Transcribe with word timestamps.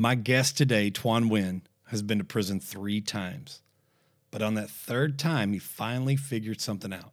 My 0.00 0.14
guest 0.14 0.56
today, 0.56 0.90
Tuan 0.90 1.28
Nguyen, 1.28 1.62
has 1.86 2.02
been 2.02 2.18
to 2.18 2.24
prison 2.24 2.60
three 2.60 3.00
times. 3.00 3.62
But 4.30 4.42
on 4.42 4.54
that 4.54 4.70
third 4.70 5.18
time, 5.18 5.52
he 5.52 5.58
finally 5.58 6.14
figured 6.14 6.60
something 6.60 6.92
out. 6.92 7.10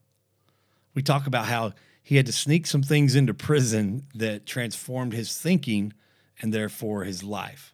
We 0.94 1.02
talk 1.02 1.26
about 1.26 1.48
how 1.48 1.74
he 2.04 2.18
had 2.18 2.28
to 2.28 2.32
sneak 2.32 2.68
some 2.68 2.84
things 2.84 3.16
into 3.16 3.34
prison 3.34 4.06
that 4.14 4.46
transformed 4.46 5.14
his 5.14 5.36
thinking 5.36 5.94
and 6.40 6.54
therefore 6.54 7.06
his 7.06 7.24
life. 7.24 7.72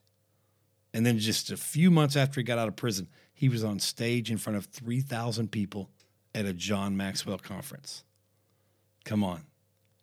And 0.93 1.05
then 1.05 1.19
just 1.19 1.51
a 1.51 1.57
few 1.57 1.91
months 1.91 2.15
after 2.15 2.39
he 2.39 2.45
got 2.45 2.57
out 2.57 2.69
of 2.69 2.77
prison, 2.77 3.09
he 3.33 3.49
was 3.49 3.65
on 3.65 3.79
stage 3.79 4.31
in 4.31 4.37
front 4.37 4.55
of 4.55 4.67
3,000 4.67 5.51
people 5.51 5.89
at 6.33 6.45
a 6.45 6.53
John 6.53 6.95
Maxwell 6.95 7.37
conference. 7.37 8.05
Come 9.03 9.25
on, 9.25 9.41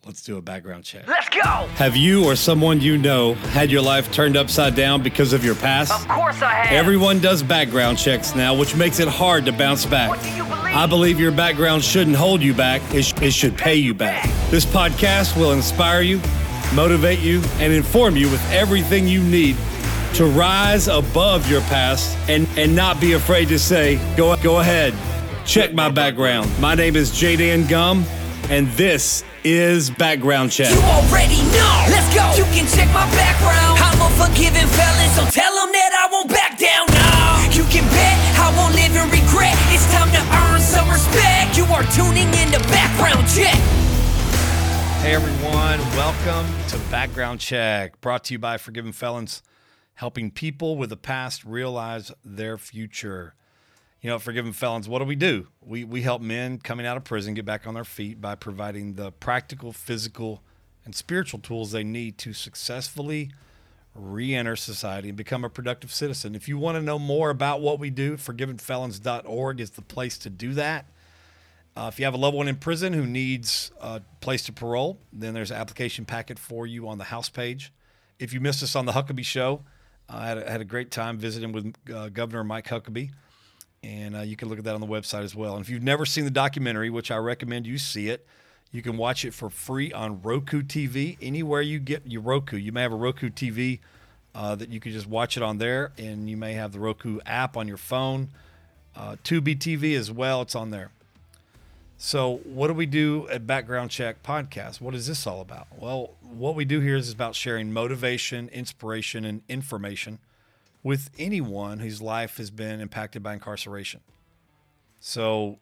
let's 0.07 0.23
do 0.23 0.37
a 0.37 0.43
background 0.43 0.85
check. 0.85 1.07
Let's 1.07 1.29
go! 1.29 1.67
Have 1.77 1.97
you 1.97 2.25
or 2.25 2.37
someone 2.37 2.81
you 2.81 2.97
know 2.99 3.35
had 3.35 3.71
your 3.71 3.83
life 3.83 4.11
turned 4.13 4.37
upside 4.37 4.75
down 4.75 5.03
because 5.03 5.33
of 5.33 5.45
your 5.45 5.55
past? 5.57 5.93
Of 5.93 6.09
course 6.09 6.41
I 6.43 6.53
have. 6.53 6.73
Everyone 6.73 7.19
does 7.21 7.43
background 7.43 7.99
checks 7.99 8.35
now, 8.35 8.55
which 8.55 8.75
makes 8.77 9.01
it 9.01 9.09
hard 9.09 9.45
to 9.47 9.53
bounce 9.53 9.85
back. 9.87 10.09
What 10.09 10.23
do 10.23 10.31
you 10.31 10.45
believe? 10.45 10.77
I 10.77 10.87
believe 10.87 11.21
your 11.21 11.33
background 11.33 11.83
shouldn't 11.83 12.17
hold 12.17 12.43
you 12.43 12.55
back, 12.55 12.83
it, 12.95 13.03
sh- 13.05 13.15
it 13.23 13.33
should 13.33 13.57
pay 13.57 13.75
you 13.77 13.95
back. 13.95 14.25
This 14.51 14.65
podcast 14.65 15.37
will 15.37 15.53
inspire 15.53 16.03
you, 16.03 16.21
motivate 16.75 17.21
you, 17.21 17.43
and 17.59 17.73
inform 17.73 18.17
you 18.17 18.31
with 18.31 18.43
everything 18.51 19.07
you 19.09 19.23
need 19.23 19.57
to 20.15 20.25
rise 20.25 20.89
above 20.89 21.51
your 21.51 21.61
past 21.63 22.17
and, 22.31 22.49
and 22.57 22.75
not 22.75 22.99
be 23.01 23.13
afraid 23.13 23.49
to 23.49 23.59
say, 23.59 23.97
go, 24.17 24.35
go 24.43 24.61
ahead, 24.61 24.95
check 25.47 25.75
my 25.75 25.91
background. 25.91 26.51
My 26.61 26.75
name 26.75 26.97
is 26.97 27.11
Jaden 27.11 27.69
Gum, 27.69 28.05
and 28.49 28.69
this 28.69 29.23
is 29.45 29.91
Background 29.91 30.51
Check. 30.51 30.71
You 30.71 30.81
already 30.83 31.43
know. 31.55 31.75
Let's 31.89 32.09
go. 32.15 32.25
You 32.37 32.45
can 32.51 32.67
check 32.67 32.89
my 32.93 33.07
background. 33.15 33.79
I'm 33.79 34.01
a 34.03 34.11
forgiving 34.19 34.67
felon, 34.67 35.09
so 35.15 35.23
tell 35.31 35.55
them 35.55 35.71
that 35.73 35.93
I 35.95 36.09
won't 36.11 36.29
back 36.29 36.59
down. 36.59 36.87
No. 36.91 37.55
You 37.55 37.65
can 37.71 37.85
bet 37.91 38.17
I 38.39 38.53
won't 38.57 38.75
live 38.75 38.95
in 38.95 39.07
regret. 39.11 39.55
It's 39.71 39.87
time 39.93 40.11
to 40.13 40.23
earn 40.47 40.61
some 40.61 40.89
respect. 40.91 41.57
You 41.57 41.65
are 41.75 41.85
tuning 41.95 42.29
in 42.35 42.53
to 42.53 42.61
Background 42.69 43.27
Check. 43.29 43.59
Hey 45.03 45.15
everyone, 45.15 45.79
welcome 45.95 46.47
to 46.69 46.79
Background 46.91 47.41
Check, 47.41 48.01
brought 48.01 48.25
to 48.25 48.35
you 48.35 48.39
by 48.39 48.59
Forgiven 48.59 48.93
Felons, 48.93 49.43
helping 49.95 50.31
people 50.33 50.77
with 50.77 50.91
the 50.91 50.97
past 50.97 51.45
realize 51.45 52.11
their 52.25 52.59
future. 52.59 53.35
You 54.01 54.11
know, 54.11 54.19
Forgiven 54.21 54.53
Felons, 54.53 54.89
what 54.89 55.01
do 55.01 55.05
we 55.05 55.17
do? 55.17 55.49
We 55.61 55.83
we 55.83 56.03
help 56.03 56.23
men 56.23 56.59
coming 56.59 56.87
out 56.87 56.97
of 56.97 57.05
prison 57.05 57.35
get 57.35 57.45
back 57.45 57.67
on 57.67 57.75
their 57.75 57.85
feet 57.85 58.21
by 58.21 58.37
providing 58.37 58.95
the 58.95 59.11
practical, 59.11 59.73
physical, 59.73 60.43
and 60.85 60.95
spiritual 60.95 61.41
tools 61.41 61.73
they 61.73 61.83
need 61.83 62.17
to 62.19 62.33
successfully 62.33 63.31
re-enter 63.95 64.55
society 64.55 65.09
and 65.09 65.19
become 65.19 65.45
a 65.45 65.51
productive 65.51 65.93
citizen. 65.93 66.37
If 66.37 66.49
you 66.49 66.59
want 66.59 66.77
to 66.77 66.83
know 66.83 66.99
more 66.99 67.31
about 67.31 67.61
what 67.61 67.81
we 67.81 67.91
do, 67.91 68.17
forgivenfelons.org 68.17 69.61
is 69.61 69.71
the 69.71 69.83
place 69.83 70.17
to 70.19 70.31
do 70.31 70.55
that. 70.55 70.87
Uh, 71.77 71.91
if 71.93 71.99
you 71.99 72.05
have 72.05 72.15
a 72.15 72.19
loved 72.19 72.37
one 72.37 72.49
in 72.49 72.57
prison 72.57 72.93
who 72.93 73.07
needs 73.07 73.73
a 73.81 74.01
place 74.21 74.45
to 74.45 74.53
parole, 74.53 74.99
then 75.13 75.35
there's 75.35 75.51
an 75.51 75.57
application 75.57 76.05
packet 76.05 76.39
for 76.39 76.67
you 76.67 76.89
on 76.89 76.99
the 76.99 77.05
house 77.05 77.29
page. 77.29 77.73
If 78.19 78.33
you 78.33 78.41
missed 78.41 78.63
us 78.63 78.77
on 78.77 78.87
the 78.87 78.93
Huckabee 78.93 79.25
show, 79.25 79.63
I 80.09 80.29
had, 80.29 80.39
a, 80.39 80.51
had 80.51 80.61
a 80.61 80.65
great 80.65 80.91
time 80.91 81.19
visiting 81.19 81.53
with 81.53 81.75
uh, 81.93 82.09
Governor 82.09 82.45
Mike 82.45 82.67
Huckabee, 82.67 83.11
and 83.83 84.17
uh, 84.17 84.21
you 84.21 84.37
can 84.37 84.49
look 84.49 84.59
at 84.59 84.65
that 84.65 84.75
on 84.75 84.81
the 84.81 84.87
website 84.87 85.23
as 85.23 85.35
well. 85.35 85.55
And 85.55 85.65
if 85.65 85.69
you've 85.69 85.83
never 85.83 86.05
seen 86.05 86.25
the 86.25 86.31
documentary, 86.31 86.91
which 86.91 87.11
I 87.11 87.17
recommend 87.17 87.67
you 87.67 87.79
see 87.79 88.09
it, 88.09 88.27
you 88.71 88.83
can 88.83 88.97
watch 88.97 89.25
it 89.25 89.33
for 89.33 89.49
free 89.49 89.93
on 89.93 90.21
Roku 90.23 90.63
TV 90.63 91.17
anywhere 91.23 91.63
you 91.63 91.79
get 91.79 92.07
your 92.07 92.21
Roku. 92.21 92.57
You 92.57 92.73
may 92.73 92.83
have 92.83 92.93
a 92.93 92.97
Roku 92.97 93.31
TV 93.31 93.81
uh, 94.35 94.55
that 94.57 94.69
you 94.69 94.79
can 94.79 94.93
just 94.93 95.07
watch 95.07 95.37
it 95.37 95.43
on 95.43 95.59
there, 95.59 95.93
and 95.97 96.29
you 96.29 96.37
may 96.37 96.53
have 96.53 96.73
the 96.73 96.81
Roku 96.81 97.19
app 97.25 97.57
on 97.57 97.67
your 97.67 97.79
phone. 97.79 98.29
Uh, 98.95 99.17
Tubi 99.25 99.57
TV 99.57 99.97
as 99.97 100.11
well, 100.13 100.43
it's 100.43 100.55
on 100.55 100.71
there. 100.71 100.91
So, 101.97 102.37
what 102.45 102.69
do 102.69 102.75
we 102.75 102.87
do 102.87 103.27
at 103.29 103.47
Background 103.47 103.91
Check 103.91 104.23
Podcast? 104.23 104.81
What 104.81 104.95
is 104.95 105.09
this 105.09 105.27
all 105.27 105.41
about? 105.41 105.67
Well, 105.77 106.11
what 106.21 106.55
we 106.55 106.65
do 106.65 106.81
here 106.81 106.97
is 106.97 107.11
about 107.11 107.35
sharing 107.35 107.73
motivation, 107.73 108.49
inspiration, 108.51 109.25
and 109.25 109.43
information 109.49 110.21
with 110.89 111.11
anyone 111.19 111.81
whose 111.81 112.01
life 112.01 112.39
has 112.39 112.51
been 112.51 112.81
impacted 112.81 113.23
by 113.23 113.35
incarceration. 113.35 114.01
So, 115.01 115.59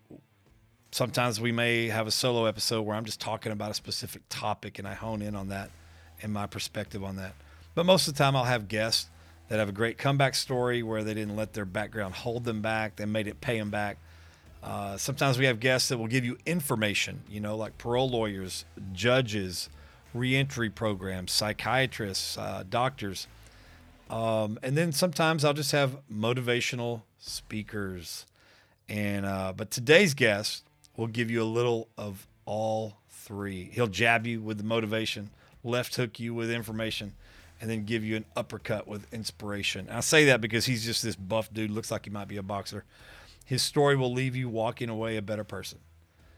sometimes 0.92 1.40
we 1.40 1.50
may 1.50 1.88
have 1.88 2.06
a 2.06 2.12
solo 2.12 2.44
episode 2.44 2.82
where 2.82 2.94
I'm 2.94 3.04
just 3.04 3.20
talking 3.20 3.50
about 3.50 3.72
a 3.72 3.74
specific 3.74 4.22
topic 4.28 4.78
and 4.78 4.86
I 4.86 4.94
hone 4.94 5.22
in 5.22 5.34
on 5.34 5.48
that 5.48 5.72
and 6.22 6.32
my 6.32 6.46
perspective 6.46 7.02
on 7.02 7.16
that. 7.16 7.32
But 7.74 7.86
most 7.86 8.06
of 8.06 8.14
the 8.14 8.18
time, 8.18 8.36
I'll 8.36 8.44
have 8.44 8.68
guests 8.68 9.10
that 9.48 9.58
have 9.58 9.68
a 9.68 9.72
great 9.72 9.98
comeback 9.98 10.36
story 10.36 10.84
where 10.84 11.02
they 11.02 11.14
didn't 11.14 11.34
let 11.34 11.54
their 11.54 11.64
background 11.64 12.14
hold 12.14 12.44
them 12.44 12.62
back, 12.62 12.94
they 12.94 13.04
made 13.04 13.26
it 13.26 13.40
pay 13.40 13.58
them 13.58 13.68
back. 13.68 13.98
Uh, 14.62 14.96
sometimes 14.96 15.38
we 15.40 15.46
have 15.46 15.58
guests 15.58 15.88
that 15.88 15.98
will 15.98 16.06
give 16.06 16.24
you 16.24 16.38
information, 16.46 17.24
you 17.28 17.40
know, 17.40 17.56
like 17.56 17.76
parole 17.78 18.08
lawyers, 18.08 18.64
judges, 18.92 19.70
reentry 20.14 20.70
programs, 20.70 21.32
psychiatrists, 21.32 22.38
uh, 22.38 22.62
doctors. 22.70 23.26
Um, 24.10 24.58
and 24.62 24.76
then 24.76 24.92
sometimes 24.92 25.44
I'll 25.44 25.52
just 25.52 25.72
have 25.72 25.98
motivational 26.12 27.02
speakers. 27.18 28.26
And 28.88 29.26
uh, 29.26 29.52
but 29.56 29.70
today's 29.70 30.14
guest 30.14 30.64
will 30.96 31.08
give 31.08 31.30
you 31.30 31.42
a 31.42 31.44
little 31.44 31.88
of 31.98 32.26
all 32.44 32.98
three. 33.10 33.70
He'll 33.72 33.88
jab 33.88 34.26
you 34.26 34.40
with 34.40 34.58
the 34.58 34.64
motivation, 34.64 35.30
left 35.64 35.96
hook 35.96 36.20
you 36.20 36.34
with 36.34 36.50
information, 36.50 37.14
and 37.60 37.68
then 37.68 37.84
give 37.84 38.04
you 38.04 38.16
an 38.16 38.24
uppercut 38.36 38.86
with 38.86 39.12
inspiration. 39.12 39.88
And 39.88 39.96
I 39.96 40.00
say 40.00 40.26
that 40.26 40.40
because 40.40 40.66
he's 40.66 40.84
just 40.84 41.02
this 41.02 41.16
buff 41.16 41.52
dude, 41.52 41.70
looks 41.70 41.90
like 41.90 42.04
he 42.04 42.10
might 42.10 42.28
be 42.28 42.36
a 42.36 42.42
boxer. 42.42 42.84
His 43.44 43.62
story 43.62 43.96
will 43.96 44.12
leave 44.12 44.36
you 44.36 44.48
walking 44.48 44.88
away 44.88 45.16
a 45.16 45.22
better 45.22 45.44
person. 45.44 45.78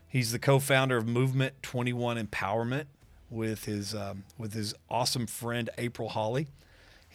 He's 0.09 0.33
the 0.33 0.39
co-founder 0.39 0.97
of 0.97 1.07
Movement 1.07 1.63
21 1.63 2.17
Empowerment 2.27 2.87
with 3.31 3.67
his 3.67 3.95
um, 3.95 4.25
with 4.39 4.55
his 4.55 4.75
awesome 4.89 5.27
friend 5.27 5.69
April 5.77 6.09
Holly. 6.09 6.49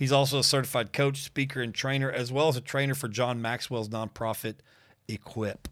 He's 0.04 0.12
also 0.12 0.40
a 0.40 0.44
certified 0.44 0.92
coach, 0.92 1.22
speaker, 1.22 1.62
and 1.62 1.74
trainer, 1.74 2.12
as 2.12 2.30
well 2.30 2.50
as 2.50 2.58
a 2.58 2.62
trainer 2.62 2.94
for 2.94 3.08
John 3.08 3.42
Maxwell's 3.42 3.88
nonprofit 3.88 4.56
Equip. 5.08 5.70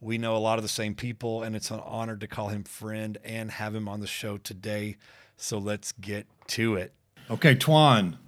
We 0.00 0.18
know 0.18 0.36
a 0.36 0.38
lot 0.38 0.58
of 0.58 0.64
the 0.64 0.68
same 0.68 0.96
people, 0.96 1.44
and 1.44 1.54
it's 1.54 1.70
an 1.70 1.78
honor 1.78 2.16
to 2.16 2.26
call 2.26 2.48
him 2.48 2.64
friend 2.64 3.16
and 3.22 3.52
have 3.52 3.72
him 3.72 3.86
on 3.86 4.00
the 4.00 4.08
show 4.08 4.36
today. 4.36 4.96
So 5.36 5.58
let's 5.58 5.92
get 5.92 6.26
to 6.48 6.74
it. 6.74 6.92
Okay, 7.30 7.54
Tuan, 7.54 8.18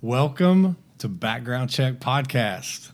welcome 0.00 0.76
to 0.98 1.08
Background 1.08 1.70
Check 1.70 2.00
Podcast. 2.00 2.90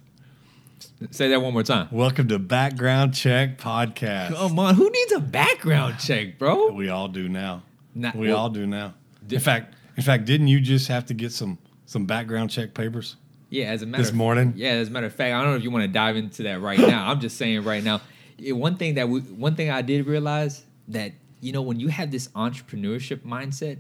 Say 1.11 1.29
that 1.29 1.41
one 1.41 1.55
more 1.55 1.63
time. 1.63 1.89
Welcome 1.91 2.29
to 2.29 2.39
Background 2.39 3.15
Check 3.15 3.57
Podcast. 3.57 4.35
Come 4.35 4.59
on, 4.59 4.75
who 4.75 4.91
needs 4.91 5.13
a 5.13 5.21
background 5.21 5.99
check, 5.99 6.39
bro? 6.39 6.73
We 6.73 6.91
all 6.91 7.09
do 7.09 7.27
now. 7.27 7.63
Nah, 7.95 8.13
we 8.15 8.29
well, 8.29 8.37
all 8.37 8.51
do 8.51 8.67
now. 8.67 8.93
In 9.31 9.41
fact, 9.41 9.77
in 9.97 10.03
fact, 10.03 10.27
didn't 10.27 10.49
you 10.49 10.61
just 10.61 10.89
have 10.89 11.07
to 11.07 11.15
get 11.15 11.33
some 11.33 11.57
some 11.91 12.07
background 12.07 12.51
check 12.51 12.73
papers? 12.73 13.17
Yeah, 13.49 13.65
as 13.65 13.83
a 13.83 13.87
matter 13.87 14.03
This 14.05 14.11
of, 14.11 14.17
morning? 14.17 14.53
Yeah, 14.55 14.71
as 14.75 14.87
a 14.87 14.91
matter 14.93 15.07
of 15.07 15.13
fact, 15.13 15.35
I 15.35 15.41
don't 15.43 15.51
know 15.51 15.57
if 15.57 15.65
you 15.65 15.73
want 15.73 15.83
to 15.83 15.89
dive 15.89 16.17
into 16.17 16.45
that 16.45 16.61
right 16.61 16.79
now. 16.79 17.11
I'm 17.11 17.19
just 17.19 17.37
saying 17.37 17.65
right 17.65 17.83
now. 17.83 18.01
one 18.41 18.77
thing 18.77 18.95
that 18.95 19.09
we, 19.09 19.21
one 19.23 19.57
thing 19.57 19.71
I 19.71 19.83
did 19.83 20.07
realize 20.07 20.63
that 20.87 21.13
you 21.41 21.53
know 21.53 21.63
when 21.63 21.81
you 21.81 21.89
have 21.89 22.13
this 22.13 22.29
entrepreneurship 22.29 23.23
mindset, 23.23 23.79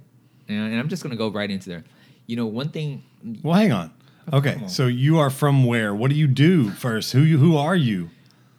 and, 0.48 0.72
and 0.72 0.78
I'm 0.80 0.88
just 0.88 1.04
gonna 1.04 1.14
go 1.14 1.28
right 1.30 1.48
into 1.48 1.68
there. 1.68 1.84
You 2.26 2.34
know, 2.34 2.46
one 2.46 2.70
thing. 2.70 3.04
Well, 3.44 3.54
hang 3.54 3.70
on. 3.70 3.92
Okay, 4.32 4.56
on. 4.62 4.68
so 4.68 4.88
you 4.88 5.18
are 5.20 5.30
from 5.30 5.64
where? 5.64 5.94
What 5.94 6.10
do 6.10 6.16
you 6.16 6.26
do 6.26 6.70
first? 6.70 7.12
Who 7.12 7.20
you, 7.20 7.38
who 7.38 7.56
are 7.56 7.76
you? 7.76 8.10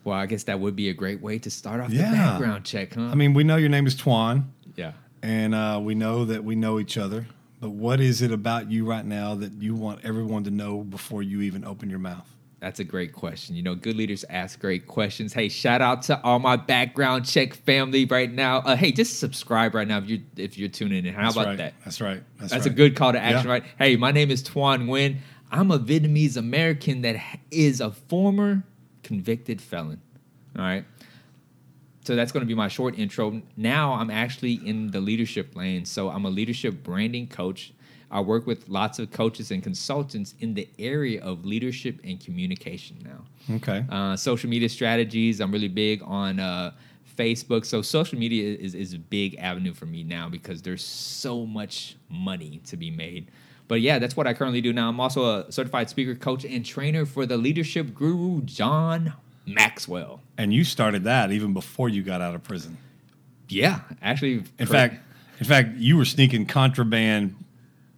Well, 0.06 0.18
I 0.18 0.28
guess 0.28 0.44
that 0.44 0.62
would 0.62 0.78
be 0.78 0.88
a 0.88 0.94
great 0.94 1.22
way 1.22 1.40
to 1.40 1.50
start 1.52 1.82
off 1.82 1.90
Yeah. 1.92 2.10
the 2.12 2.16
background 2.18 2.64
check, 2.64 2.94
huh? 2.94 3.02
I 3.02 3.16
mean, 3.16 3.34
we 3.34 3.44
know 3.44 3.58
your 3.58 3.70
name 3.70 3.86
is 3.86 3.96
Tuan, 3.96 4.52
yeah. 4.78 4.94
and 5.22 5.54
uh, 5.54 5.80
we 5.84 5.94
know 5.94 6.24
that 6.26 6.44
we 6.46 6.56
know 6.56 6.80
each 6.80 6.98
other. 6.98 7.28
But 7.62 7.70
what 7.70 8.02
is 8.02 8.24
it 8.24 8.32
about 8.32 8.72
you 8.72 8.86
right 8.86 9.06
now 9.06 9.36
that 9.36 9.54
you 9.54 9.76
want 9.76 10.04
everyone 10.04 10.44
to 10.46 10.52
know 10.52 10.80
before 10.80 11.22
you 11.22 11.42
even 11.42 11.64
open 11.64 11.90
your 11.92 12.00
mouth? 12.00 12.28
That's 12.60 12.80
a 12.80 12.84
great 12.84 13.14
question. 13.14 13.56
You 13.56 13.64
know, 13.64 13.76
good 13.76 13.96
leaders 13.96 14.26
ask 14.30 14.60
great 14.60 14.88
questions. 14.88 15.32
Hey, 15.34 15.48
shout 15.50 15.82
out 15.82 16.02
to 16.04 16.22
all 16.24 16.40
my 16.40 16.56
background 16.56 17.26
check 17.26 17.54
family 17.54 18.06
right 18.06 18.32
now. 18.32 18.58
Uh, 18.60 18.76
hey, 18.76 18.92
just 18.92 19.20
subscribe 19.20 19.74
right 19.74 19.88
now 19.88 20.00
if 20.00 20.08
you're 20.08 20.20
if 20.38 20.58
you're 20.58 20.70
tuning 20.70 21.06
in. 21.06 21.14
How 21.14 21.24
That's 21.24 21.36
about 21.36 21.46
right. 21.48 21.58
that? 21.58 21.74
That's 21.86 22.02
right. 22.02 22.24
That's, 22.40 22.52
That's 22.52 22.66
a 22.66 22.72
good 22.72 22.96
call 22.96 23.14
to 23.14 23.20
action, 23.20 23.46
Yeah. 23.48 23.52
right? 23.54 23.64
Hey, 23.80 23.96
my 23.96 24.12
name 24.12 24.30
is 24.30 24.44
Tuan 24.44 24.88
Nguyen. 24.88 25.18
I'm 25.52 25.70
a 25.72 25.80
Vietnamese 25.80 26.38
American 26.38 27.02
that 27.02 27.18
is 27.52 27.82
a 27.82 27.92
former 27.92 28.64
convicted 29.04 29.62
felon. 29.62 30.02
All 30.56 30.64
right. 30.64 30.86
So 32.04 32.16
that's 32.16 32.32
going 32.32 32.42
to 32.42 32.48
be 32.48 32.56
my 32.56 32.68
short 32.68 32.98
intro. 32.98 33.42
Now 33.56 33.94
I'm 33.94 34.10
actually 34.10 34.54
in 34.54 34.92
the 34.92 35.00
leadership 35.00 35.56
lane. 35.56 35.86
So 35.86 36.10
I'm 36.10 36.26
a 36.26 36.30
leadership 36.30 36.84
branding 36.84 37.28
coach. 37.28 37.74
I 38.10 38.20
work 38.22 38.46
with 38.46 38.68
lots 38.68 39.00
of 39.00 39.12
coaches 39.12 39.52
and 39.52 39.64
consultants 39.64 40.34
in 40.40 40.54
the 40.56 40.68
area 40.80 41.22
of 41.24 41.46
leadership 41.46 42.00
and 42.04 42.20
communication 42.20 42.98
now 43.06 43.56
Okay. 43.56 43.86
uh, 43.90 44.16
social 44.18 44.50
media 44.50 44.68
strategies. 44.68 45.40
I'm 45.40 45.52
really 45.52 45.70
big 45.70 46.02
on 46.04 46.40
uh, 46.40 46.72
Facebook. 47.18 47.66
So 47.66 47.82
social 47.82 48.18
media 48.20 48.58
is, 48.58 48.74
is 48.76 48.94
a 48.94 49.00
big 49.00 49.36
avenue 49.36 49.74
for 49.74 49.86
me 49.86 50.04
now 50.04 50.28
because 50.28 50.62
there's 50.62 50.84
so 50.84 51.46
much 51.46 51.96
money 52.10 52.62
to 52.66 52.76
be 52.76 52.92
made. 52.92 53.30
But 53.70 53.80
yeah, 53.80 54.00
that's 54.00 54.18
what 54.18 54.28
I 54.28 54.34
currently 54.34 54.60
do 54.60 54.74
now. 54.74 54.90
I'm 54.90 55.00
also 55.00 55.24
a 55.48 55.52
certified 55.52 55.90
speaker, 55.90 56.14
coach, 56.16 56.44
and 56.44 56.66
trainer 56.66 57.06
for 57.06 57.26
the 57.26 57.38
leadership 57.38 57.94
guru 57.96 58.42
John 58.42 59.14
Maxwell. 59.46 60.22
And 60.38 60.54
you 60.54 60.64
started 60.64 61.04
that 61.06 61.32
even 61.32 61.54
before 61.54 61.90
you 61.90 62.04
got 62.04 62.22
out 62.22 62.36
of 62.36 62.44
prison. 62.44 62.78
Yeah, 63.48 63.82
actually, 64.02 64.44
In 64.60 64.68
fact, 64.68 64.96
in 65.40 65.46
fact, 65.46 65.76
you 65.78 65.98
were 65.98 66.06
sneaking 66.06 66.46
contraband 66.46 67.36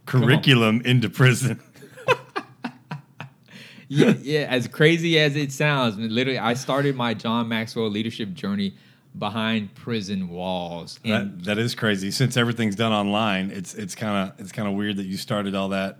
curriculum 0.05 0.81
into 0.83 1.09
prison. 1.09 1.61
yeah, 3.87 4.13
yeah. 4.21 4.47
As 4.49 4.67
crazy 4.67 5.19
as 5.19 5.35
it 5.35 5.51
sounds, 5.51 5.97
literally, 5.97 6.39
I 6.39 6.55
started 6.55 6.95
my 6.95 7.13
John 7.13 7.47
Maxwell 7.47 7.89
leadership 7.89 8.33
journey 8.33 8.73
behind 9.17 9.75
prison 9.75 10.29
walls. 10.29 10.99
That, 11.05 11.43
that 11.43 11.57
is 11.59 11.75
crazy. 11.75 12.09
Since 12.11 12.35
everything's 12.35 12.75
done 12.75 12.91
online, 12.91 13.51
it's 13.51 13.75
it's 13.75 13.93
kind 13.93 14.29
of 14.29 14.39
it's 14.39 14.51
kind 14.51 14.67
of 14.67 14.73
weird 14.73 14.97
that 14.97 15.05
you 15.05 15.17
started 15.17 15.53
all 15.53 15.69
that 15.69 15.99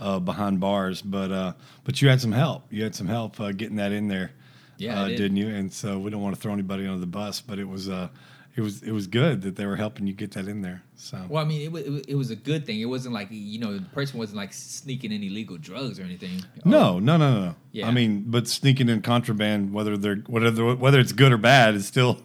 uh, 0.00 0.18
behind 0.18 0.60
bars. 0.60 1.02
But 1.02 1.30
uh, 1.30 1.52
but 1.84 2.00
you 2.00 2.08
had 2.08 2.20
some 2.20 2.32
help. 2.32 2.64
You 2.70 2.82
had 2.84 2.94
some 2.94 3.08
help 3.08 3.40
uh, 3.40 3.52
getting 3.52 3.76
that 3.76 3.92
in 3.92 4.08
there. 4.08 4.32
Yeah, 4.78 5.00
uh, 5.02 5.08
did. 5.08 5.16
didn't 5.18 5.36
you? 5.36 5.48
And 5.48 5.72
so 5.72 5.98
we 5.98 6.10
don't 6.10 6.22
want 6.22 6.34
to 6.34 6.40
throw 6.40 6.52
anybody 6.52 6.86
under 6.86 7.00
the 7.00 7.06
bus, 7.06 7.40
but 7.40 7.58
it 7.58 7.68
was 7.68 7.88
uh, 7.88 8.08
it 8.56 8.60
was 8.60 8.82
it 8.82 8.92
was 8.92 9.06
good 9.06 9.42
that 9.42 9.56
they 9.56 9.66
were 9.66 9.76
helping 9.76 10.06
you 10.06 10.12
get 10.14 10.32
that 10.32 10.46
in 10.48 10.62
there. 10.62 10.82
So 10.96 11.20
well, 11.28 11.44
I 11.44 11.46
mean, 11.46 11.60
it 11.62 11.72
was, 11.72 11.82
it 12.06 12.14
was 12.14 12.30
a 12.30 12.36
good 12.36 12.66
thing. 12.66 12.80
It 12.80 12.84
wasn't 12.86 13.14
like 13.14 13.28
you 13.30 13.58
know 13.58 13.76
the 13.78 13.84
person 13.86 14.18
wasn't 14.18 14.36
like 14.38 14.52
sneaking 14.52 15.12
in 15.12 15.22
illegal 15.22 15.56
drugs 15.58 15.98
or 15.98 16.02
anything. 16.04 16.44
no, 16.64 16.98
no, 16.98 17.16
no, 17.16 17.40
no. 17.46 17.54
Yeah. 17.72 17.88
I 17.88 17.90
mean, 17.90 18.24
but 18.26 18.46
sneaking 18.48 18.88
in 18.88 19.02
contraband, 19.02 19.72
whether 19.72 19.96
they're 19.96 20.16
whether 20.26 20.74
whether 20.76 21.00
it's 21.00 21.12
good 21.12 21.32
or 21.32 21.38
bad, 21.38 21.74
is 21.74 21.86
still 21.86 22.20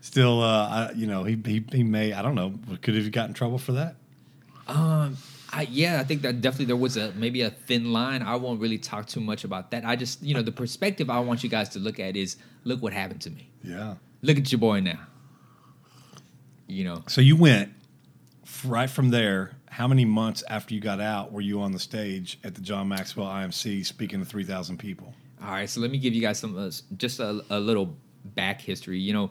still 0.00 0.42
uh, 0.42 0.68
I- 0.68 0.92
you 0.96 1.06
know 1.06 1.24
he, 1.24 1.38
he 1.44 1.64
he 1.72 1.82
may 1.84 2.12
I 2.12 2.22
don't 2.22 2.34
know 2.34 2.54
could 2.82 2.94
have 2.94 3.10
got 3.12 3.28
in 3.28 3.34
trouble 3.34 3.58
for 3.58 3.72
that. 3.72 3.96
Um, 4.66 5.16
I, 5.52 5.62
yeah, 5.70 6.00
I 6.00 6.04
think 6.04 6.22
that 6.22 6.40
definitely 6.40 6.66
there 6.66 6.76
was 6.76 6.96
a 6.96 7.12
maybe 7.12 7.42
a 7.42 7.50
thin 7.50 7.92
line. 7.92 8.22
I 8.22 8.36
won't 8.36 8.60
really 8.60 8.78
talk 8.78 9.06
too 9.06 9.20
much 9.20 9.44
about 9.44 9.70
that. 9.70 9.84
I 9.84 9.96
just 9.96 10.22
you 10.22 10.34
know 10.34 10.42
the 10.42 10.52
perspective 10.52 11.08
I 11.10 11.20
want 11.20 11.42
you 11.42 11.48
guys 11.50 11.68
to 11.70 11.78
look 11.78 11.98
at 11.98 12.16
is 12.16 12.36
look 12.64 12.82
what 12.82 12.92
happened 12.92 13.20
to 13.22 13.30
me. 13.30 13.50
Yeah. 13.62 13.94
Look 14.22 14.36
at 14.38 14.50
your 14.52 14.58
boy 14.58 14.80
now. 14.80 15.00
You 16.66 16.84
know, 16.84 17.02
So 17.06 17.20
you 17.22 17.34
went 17.36 17.72
right 18.64 18.90
from 18.90 19.08
there. 19.10 19.52
How 19.70 19.88
many 19.88 20.04
months 20.04 20.42
after 20.50 20.74
you 20.74 20.80
got 20.80 21.00
out 21.00 21.32
were 21.32 21.40
you 21.40 21.60
on 21.62 21.72
the 21.72 21.78
stage 21.78 22.38
at 22.44 22.54
the 22.54 22.60
John 22.60 22.88
Maxwell 22.88 23.26
IMC 23.26 23.86
speaking 23.86 24.18
to 24.18 24.26
three 24.26 24.44
thousand 24.44 24.78
people? 24.78 25.14
All 25.42 25.50
right, 25.50 25.70
so 25.70 25.80
let 25.80 25.90
me 25.90 25.98
give 25.98 26.14
you 26.14 26.20
guys 26.20 26.38
some 26.38 26.58
uh, 26.58 26.70
just 26.96 27.20
a, 27.20 27.42
a 27.48 27.60
little 27.60 27.96
back 28.24 28.60
history. 28.60 28.98
You 28.98 29.12
know, 29.12 29.30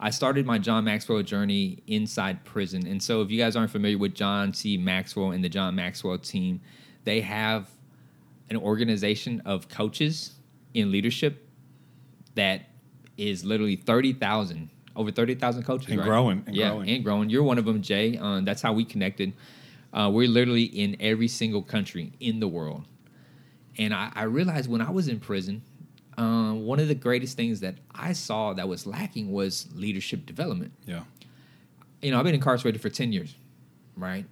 I 0.00 0.10
started 0.10 0.44
my 0.44 0.58
John 0.58 0.84
Maxwell 0.84 1.22
journey 1.22 1.82
inside 1.86 2.44
prison, 2.44 2.86
and 2.86 3.02
so 3.02 3.22
if 3.22 3.30
you 3.30 3.38
guys 3.38 3.56
aren't 3.56 3.70
familiar 3.70 3.96
with 3.98 4.14
John 4.14 4.52
C. 4.52 4.76
Maxwell 4.76 5.30
and 5.30 5.42
the 5.42 5.48
John 5.48 5.74
Maxwell 5.76 6.18
team, 6.18 6.60
they 7.04 7.20
have 7.20 7.70
an 8.50 8.56
organization 8.56 9.40
of 9.44 9.68
coaches 9.68 10.34
in 10.74 10.90
leadership 10.92 11.48
that 12.34 12.66
is 13.16 13.44
literally 13.44 13.76
thirty 13.76 14.12
thousand, 14.12 14.68
over 14.96 15.10
thirty 15.10 15.34
thousand 15.36 15.62
coaches, 15.62 15.88
And 15.90 15.98
right? 16.00 16.06
growing, 16.06 16.42
and 16.46 16.54
yeah, 16.56 16.70
growing. 16.70 16.88
and 16.90 17.04
growing. 17.04 17.30
You're 17.30 17.44
one 17.44 17.58
of 17.58 17.64
them, 17.64 17.80
Jay. 17.80 18.18
Uh, 18.18 18.40
that's 18.40 18.60
how 18.62 18.72
we 18.72 18.84
connected. 18.84 19.32
Uh, 19.92 20.10
we're 20.12 20.28
literally 20.28 20.64
in 20.64 20.96
every 20.98 21.28
single 21.28 21.62
country 21.62 22.12
in 22.18 22.40
the 22.40 22.48
world. 22.48 22.84
And 23.78 23.94
I, 23.94 24.10
I 24.14 24.24
realized 24.24 24.68
when 24.68 24.80
I 24.80 24.90
was 24.90 25.06
in 25.08 25.20
prison, 25.20 25.62
uh, 26.16 26.52
one 26.52 26.78
of 26.78 26.88
the 26.88 26.94
greatest 26.94 27.36
things 27.36 27.60
that 27.60 27.76
I 27.94 28.12
saw 28.12 28.52
that 28.54 28.68
was 28.68 28.86
lacking 28.86 29.32
was 29.32 29.68
leadership 29.74 30.26
development. 30.26 30.72
Yeah. 30.86 31.04
You 32.02 32.10
know, 32.10 32.18
I've 32.18 32.24
been 32.24 32.34
incarcerated 32.34 32.80
for 32.80 32.90
10 32.90 33.12
years, 33.12 33.34
right? 33.96 34.26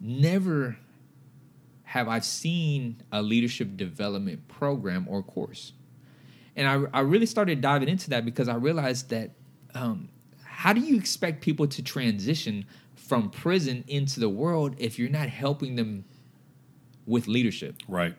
Never 0.00 0.76
have 1.84 2.08
I 2.08 2.20
seen 2.20 3.02
a 3.10 3.22
leadership 3.22 3.76
development 3.76 4.46
program 4.46 5.06
or 5.08 5.22
course. 5.22 5.72
And 6.54 6.68
I, 6.68 6.98
I 6.98 7.00
really 7.00 7.26
started 7.26 7.60
diving 7.60 7.88
into 7.88 8.10
that 8.10 8.24
because 8.24 8.48
I 8.48 8.54
realized 8.54 9.10
that 9.10 9.30
um, 9.74 10.08
how 10.44 10.72
do 10.72 10.80
you 10.80 10.96
expect 10.96 11.40
people 11.40 11.66
to 11.66 11.82
transition 11.82 12.66
from 12.94 13.30
prison 13.30 13.82
into 13.88 14.20
the 14.20 14.28
world 14.28 14.74
if 14.78 14.98
you're 14.98 15.08
not 15.10 15.28
helping 15.28 15.74
them 15.74 16.04
with 17.06 17.26
leadership? 17.26 17.76
Right. 17.88 18.14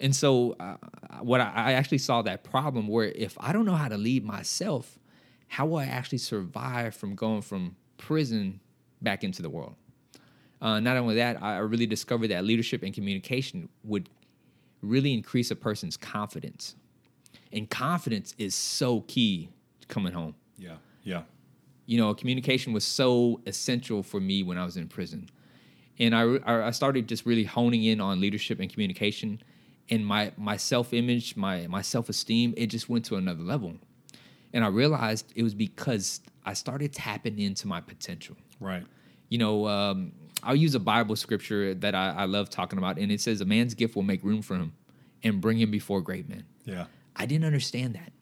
And 0.00 0.14
so, 0.14 0.56
uh, 0.60 0.76
what 1.20 1.40
I, 1.40 1.52
I 1.54 1.72
actually 1.72 1.98
saw 1.98 2.22
that 2.22 2.44
problem 2.44 2.88
where 2.88 3.06
if 3.06 3.36
I 3.40 3.52
don't 3.52 3.64
know 3.64 3.74
how 3.74 3.88
to 3.88 3.96
lead 3.96 4.24
myself, 4.24 4.98
how 5.48 5.66
will 5.66 5.78
I 5.78 5.86
actually 5.86 6.18
survive 6.18 6.94
from 6.94 7.14
going 7.14 7.42
from 7.42 7.76
prison 7.96 8.60
back 9.02 9.24
into 9.24 9.42
the 9.42 9.50
world? 9.50 9.74
Uh, 10.60 10.80
not 10.80 10.96
only 10.96 11.16
that, 11.16 11.42
I 11.42 11.58
really 11.58 11.86
discovered 11.86 12.28
that 12.28 12.44
leadership 12.44 12.82
and 12.82 12.94
communication 12.94 13.68
would 13.82 14.08
really 14.80 15.12
increase 15.12 15.50
a 15.50 15.56
person's 15.56 15.96
confidence. 15.96 16.74
And 17.52 17.68
confidence 17.68 18.34
is 18.38 18.54
so 18.54 19.02
key 19.02 19.50
coming 19.88 20.12
home 20.12 20.34
Yeah. 20.56 20.76
Yeah. 21.02 21.22
you 21.86 21.98
know, 21.98 22.14
communication 22.14 22.72
was 22.72 22.84
so 22.84 23.40
essential 23.46 24.02
for 24.02 24.18
me 24.20 24.42
when 24.42 24.56
I 24.56 24.64
was 24.64 24.76
in 24.76 24.88
prison. 24.88 25.28
And 25.98 26.14
I, 26.14 26.22
I 26.22 26.68
I 26.68 26.70
started 26.70 27.08
just 27.08 27.26
really 27.26 27.44
honing 27.44 27.84
in 27.84 28.00
on 28.00 28.20
leadership 28.20 28.58
and 28.58 28.72
communication. 28.72 29.40
And 29.90 30.06
my, 30.06 30.32
my 30.36 30.56
self 30.56 30.92
image, 30.92 31.36
my, 31.36 31.66
my 31.66 31.82
self 31.82 32.08
esteem, 32.08 32.54
it 32.56 32.68
just 32.68 32.88
went 32.88 33.04
to 33.06 33.16
another 33.16 33.42
level. 33.42 33.74
And 34.52 34.64
I 34.64 34.68
realized 34.68 35.32
it 35.34 35.42
was 35.42 35.54
because 35.54 36.20
I 36.44 36.54
started 36.54 36.92
tapping 36.92 37.38
into 37.38 37.66
my 37.66 37.80
potential. 37.80 38.36
Right. 38.60 38.84
You 39.28 39.38
know, 39.38 39.66
um, 39.66 40.12
I'll 40.42 40.56
use 40.56 40.74
a 40.74 40.80
Bible 40.80 41.16
scripture 41.16 41.74
that 41.74 41.94
I, 41.94 42.10
I 42.10 42.24
love 42.26 42.50
talking 42.50 42.78
about, 42.78 42.98
and 42.98 43.10
it 43.10 43.20
says, 43.20 43.40
A 43.40 43.44
man's 43.44 43.74
gift 43.74 43.96
will 43.96 44.02
make 44.02 44.22
room 44.22 44.42
for 44.42 44.54
him 44.54 44.72
and 45.22 45.40
bring 45.40 45.58
him 45.58 45.70
before 45.70 46.00
great 46.00 46.28
men. 46.28 46.44
Yeah. 46.64 46.86
I 47.16 47.26
didn't 47.26 47.44
understand 47.44 47.94
that. 47.94 48.12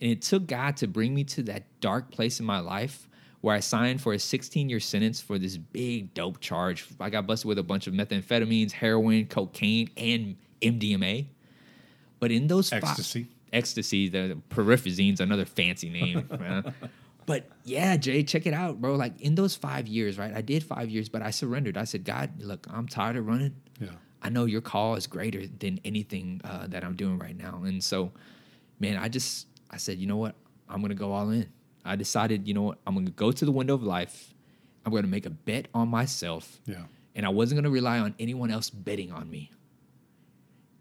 And 0.00 0.10
it 0.10 0.22
took 0.22 0.46
God 0.46 0.76
to 0.78 0.86
bring 0.86 1.14
me 1.14 1.24
to 1.24 1.42
that 1.44 1.64
dark 1.80 2.10
place 2.10 2.40
in 2.40 2.46
my 2.46 2.60
life 2.60 3.08
where 3.40 3.54
I 3.54 3.60
signed 3.60 4.00
for 4.00 4.12
a 4.12 4.18
16 4.18 4.68
year 4.68 4.80
sentence 4.80 5.20
for 5.20 5.38
this 5.38 5.56
big 5.56 6.14
dope 6.14 6.40
charge. 6.40 6.86
I 7.00 7.10
got 7.10 7.26
busted 7.26 7.48
with 7.48 7.58
a 7.58 7.62
bunch 7.62 7.86
of 7.86 7.94
methamphetamines, 7.94 8.72
heroin, 8.72 9.26
cocaine, 9.26 9.90
and 9.96 10.36
MDMA. 10.62 11.26
But 12.20 12.30
in 12.30 12.46
those 12.46 12.72
Ecstasy. 12.72 13.28
ecstasy, 13.52 14.08
the 14.08 14.38
periphazine's 14.48 15.20
another 15.20 15.44
fancy 15.44 15.90
name. 15.90 16.28
But 17.26 17.48
yeah, 17.64 17.96
Jay, 17.96 18.22
check 18.24 18.46
it 18.46 18.54
out, 18.54 18.80
bro. 18.80 18.94
Like 18.94 19.20
in 19.20 19.34
those 19.34 19.54
five 19.54 19.86
years, 19.86 20.18
right? 20.18 20.34
I 20.34 20.40
did 20.40 20.64
five 20.64 20.90
years, 20.90 21.08
but 21.08 21.22
I 21.22 21.30
surrendered. 21.30 21.76
I 21.76 21.84
said, 21.84 22.04
God, 22.04 22.30
look, 22.40 22.66
I'm 22.70 22.88
tired 22.88 23.16
of 23.16 23.26
running. 23.26 23.54
Yeah. 23.80 23.90
I 24.22 24.28
know 24.28 24.44
your 24.44 24.60
call 24.60 24.94
is 24.94 25.06
greater 25.06 25.46
than 25.46 25.80
anything 25.84 26.40
uh, 26.44 26.66
that 26.68 26.84
I'm 26.84 26.94
doing 26.94 27.18
right 27.18 27.36
now. 27.36 27.62
And 27.64 27.82
so, 27.82 28.12
man, 28.78 28.96
I 28.96 29.08
just, 29.08 29.46
I 29.70 29.76
said, 29.76 29.98
you 29.98 30.06
know 30.06 30.16
what? 30.16 30.34
I'm 30.68 30.80
going 30.80 30.90
to 30.90 30.96
go 30.96 31.12
all 31.12 31.30
in. 31.30 31.48
I 31.84 31.96
decided, 31.96 32.46
you 32.46 32.54
know 32.54 32.62
what? 32.62 32.78
I'm 32.86 32.94
going 32.94 33.06
to 33.06 33.12
go 33.12 33.32
to 33.32 33.44
the 33.44 33.50
window 33.52 33.74
of 33.74 33.82
life. 33.82 34.32
I'm 34.84 34.90
going 34.92 35.02
to 35.04 35.08
make 35.08 35.26
a 35.26 35.30
bet 35.30 35.66
on 35.74 35.88
myself. 35.88 36.60
Yeah. 36.66 36.84
And 37.14 37.26
I 37.26 37.28
wasn't 37.28 37.56
going 37.56 37.64
to 37.64 37.70
rely 37.70 37.98
on 37.98 38.14
anyone 38.18 38.50
else 38.50 38.70
betting 38.70 39.12
on 39.12 39.28
me. 39.28 39.50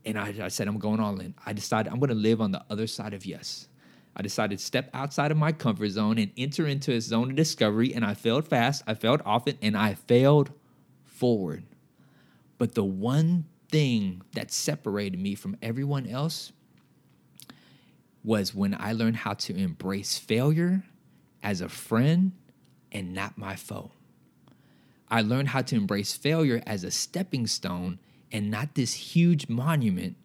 And 0.05 0.17
I, 0.17 0.33
I 0.41 0.47
said, 0.47 0.67
I'm 0.67 0.79
going 0.79 0.99
all 0.99 1.19
in. 1.19 1.35
I 1.45 1.53
decided 1.53 1.91
I'm 1.91 1.99
going 1.99 2.09
to 2.09 2.15
live 2.15 2.41
on 2.41 2.51
the 2.51 2.63
other 2.69 2.87
side 2.87 3.13
of 3.13 3.25
yes. 3.25 3.67
I 4.15 4.21
decided 4.21 4.59
to 4.59 4.65
step 4.65 4.89
outside 4.93 5.31
of 5.31 5.37
my 5.37 5.51
comfort 5.51 5.89
zone 5.89 6.17
and 6.17 6.31
enter 6.37 6.67
into 6.67 6.91
a 6.91 6.99
zone 6.99 7.31
of 7.31 7.35
discovery. 7.35 7.93
And 7.93 8.03
I 8.03 8.13
failed 8.13 8.47
fast, 8.47 8.83
I 8.87 8.93
failed 8.93 9.21
often, 9.25 9.57
and 9.61 9.77
I 9.77 9.93
failed 9.93 10.51
forward. 11.05 11.63
But 12.57 12.75
the 12.75 12.83
one 12.83 13.45
thing 13.69 14.21
that 14.33 14.51
separated 14.51 15.19
me 15.19 15.35
from 15.35 15.57
everyone 15.61 16.07
else 16.07 16.51
was 18.23 18.53
when 18.53 18.75
I 18.79 18.93
learned 18.93 19.17
how 19.17 19.33
to 19.33 19.55
embrace 19.55 20.17
failure 20.17 20.83
as 21.41 21.61
a 21.61 21.69
friend 21.69 22.33
and 22.91 23.13
not 23.13 23.37
my 23.37 23.55
foe. 23.55 23.91
I 25.09 25.21
learned 25.21 25.49
how 25.49 25.61
to 25.63 25.75
embrace 25.75 26.13
failure 26.13 26.61
as 26.65 26.83
a 26.83 26.91
stepping 26.91 27.47
stone 27.47 27.99
and 28.31 28.49
not 28.51 28.75
this 28.75 28.93
huge 28.93 29.49
monument 29.49 30.15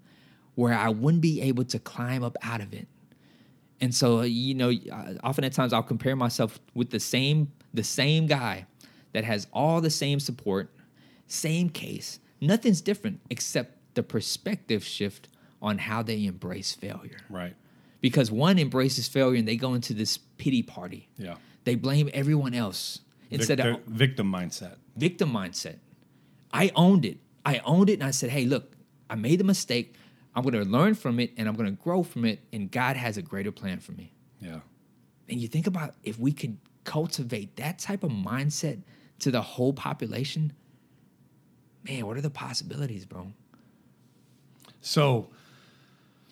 where 0.54 0.74
I 0.74 0.88
wouldn't 0.88 1.22
be 1.22 1.40
able 1.42 1.64
to 1.64 1.78
climb 1.78 2.22
up 2.24 2.36
out 2.42 2.60
of 2.60 2.72
it. 2.72 2.88
And 3.80 3.94
so, 3.94 4.22
you 4.22 4.54
know, 4.54 4.70
uh, 4.70 5.14
often 5.22 5.44
at 5.44 5.52
times 5.52 5.72
I'll 5.72 5.82
compare 5.82 6.16
myself 6.16 6.58
with 6.74 6.90
the 6.90 7.00
same 7.00 7.52
the 7.74 7.84
same 7.84 8.26
guy 8.26 8.66
that 9.12 9.24
has 9.24 9.46
all 9.52 9.80
the 9.82 9.90
same 9.90 10.18
support, 10.18 10.70
same 11.26 11.68
case. 11.68 12.18
Nothing's 12.40 12.80
different 12.80 13.20
except 13.28 13.72
the 13.94 14.02
perspective 14.02 14.82
shift 14.82 15.28
on 15.60 15.78
how 15.78 16.02
they 16.02 16.24
embrace 16.24 16.72
failure. 16.74 17.18
Right. 17.28 17.54
Because 18.00 18.30
one 18.30 18.58
embraces 18.58 19.08
failure 19.08 19.38
and 19.38 19.46
they 19.48 19.56
go 19.56 19.74
into 19.74 19.92
this 19.92 20.16
pity 20.16 20.62
party. 20.62 21.08
Yeah. 21.18 21.36
They 21.64 21.74
blame 21.74 22.08
everyone 22.14 22.54
else 22.54 23.00
instead 23.30 23.58
Victor- 23.58 23.72
of 23.72 23.80
victim 23.86 24.32
mindset. 24.32 24.76
victim 24.96 25.30
mindset. 25.32 25.76
I 26.52 26.70
owned 26.74 27.04
it. 27.04 27.18
I 27.46 27.60
owned 27.64 27.88
it 27.88 27.94
and 27.94 28.02
I 28.02 28.10
said, 28.10 28.30
hey, 28.30 28.44
look, 28.44 28.72
I 29.08 29.14
made 29.14 29.38
the 29.38 29.44
mistake. 29.44 29.94
I'm 30.34 30.42
going 30.42 30.52
to 30.52 30.68
learn 30.68 30.94
from 30.94 31.20
it 31.20 31.32
and 31.36 31.48
I'm 31.48 31.54
going 31.54 31.70
to 31.74 31.82
grow 31.82 32.02
from 32.02 32.24
it. 32.24 32.40
And 32.52 32.70
God 32.70 32.96
has 32.96 33.16
a 33.16 33.22
greater 33.22 33.52
plan 33.52 33.78
for 33.78 33.92
me. 33.92 34.12
Yeah. 34.40 34.58
And 35.28 35.40
you 35.40 35.46
think 35.46 35.66
about 35.68 35.94
if 36.02 36.18
we 36.18 36.32
could 36.32 36.58
cultivate 36.84 37.56
that 37.56 37.78
type 37.78 38.02
of 38.02 38.10
mindset 38.10 38.82
to 39.20 39.30
the 39.30 39.40
whole 39.40 39.72
population, 39.72 40.52
man, 41.84 42.04
what 42.04 42.16
are 42.16 42.20
the 42.20 42.30
possibilities, 42.30 43.04
bro? 43.04 43.32
So, 44.80 45.30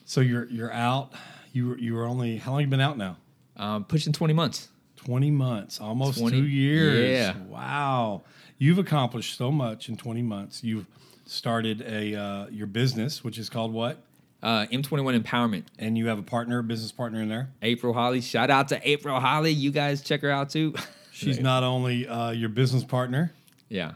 so 0.04 0.20
you're 0.20 0.46
you're 0.48 0.72
out. 0.72 1.12
You 1.52 1.68
were 1.68 1.78
you 1.78 1.94
were 1.94 2.04
only 2.04 2.36
how 2.36 2.52
long 2.52 2.60
you 2.60 2.66
been 2.66 2.80
out 2.80 2.98
now? 2.98 3.16
Um, 3.56 3.84
pushing 3.84 4.12
20 4.12 4.34
months. 4.34 4.68
Twenty 4.96 5.30
months, 5.30 5.80
almost 5.80 6.18
20 6.18 6.36
two 6.40 6.46
years. 6.46 7.10
yeah. 7.10 7.36
Wow, 7.46 8.22
you've 8.64 8.78
accomplished 8.78 9.36
so 9.36 9.50
much 9.52 9.88
in 9.88 9.96
twenty 9.96 10.22
months. 10.22 10.64
You've 10.64 10.86
started 11.26 11.82
a 11.82 12.14
uh, 12.14 12.46
your 12.48 12.66
business, 12.66 13.22
which 13.22 13.38
is 13.38 13.48
called 13.50 13.72
what? 13.72 14.02
Uh, 14.42 14.66
M21 14.66 15.22
Empowerment. 15.22 15.64
And 15.78 15.96
you 15.96 16.06
have 16.08 16.18
a 16.18 16.22
partner, 16.22 16.60
business 16.60 16.92
partner 16.92 17.22
in 17.22 17.28
there. 17.30 17.48
April 17.62 17.94
Holly. 17.94 18.20
Shout 18.20 18.50
out 18.50 18.68
to 18.68 18.88
April 18.88 19.18
Holly. 19.18 19.52
You 19.52 19.70
guys 19.70 20.02
check 20.02 20.20
her 20.20 20.30
out 20.30 20.50
too. 20.50 20.74
She's 21.12 21.40
not 21.40 21.62
only 21.62 22.06
uh, 22.08 22.30
your 22.32 22.48
business 22.50 22.84
partner, 22.84 23.32
yeah. 23.68 23.92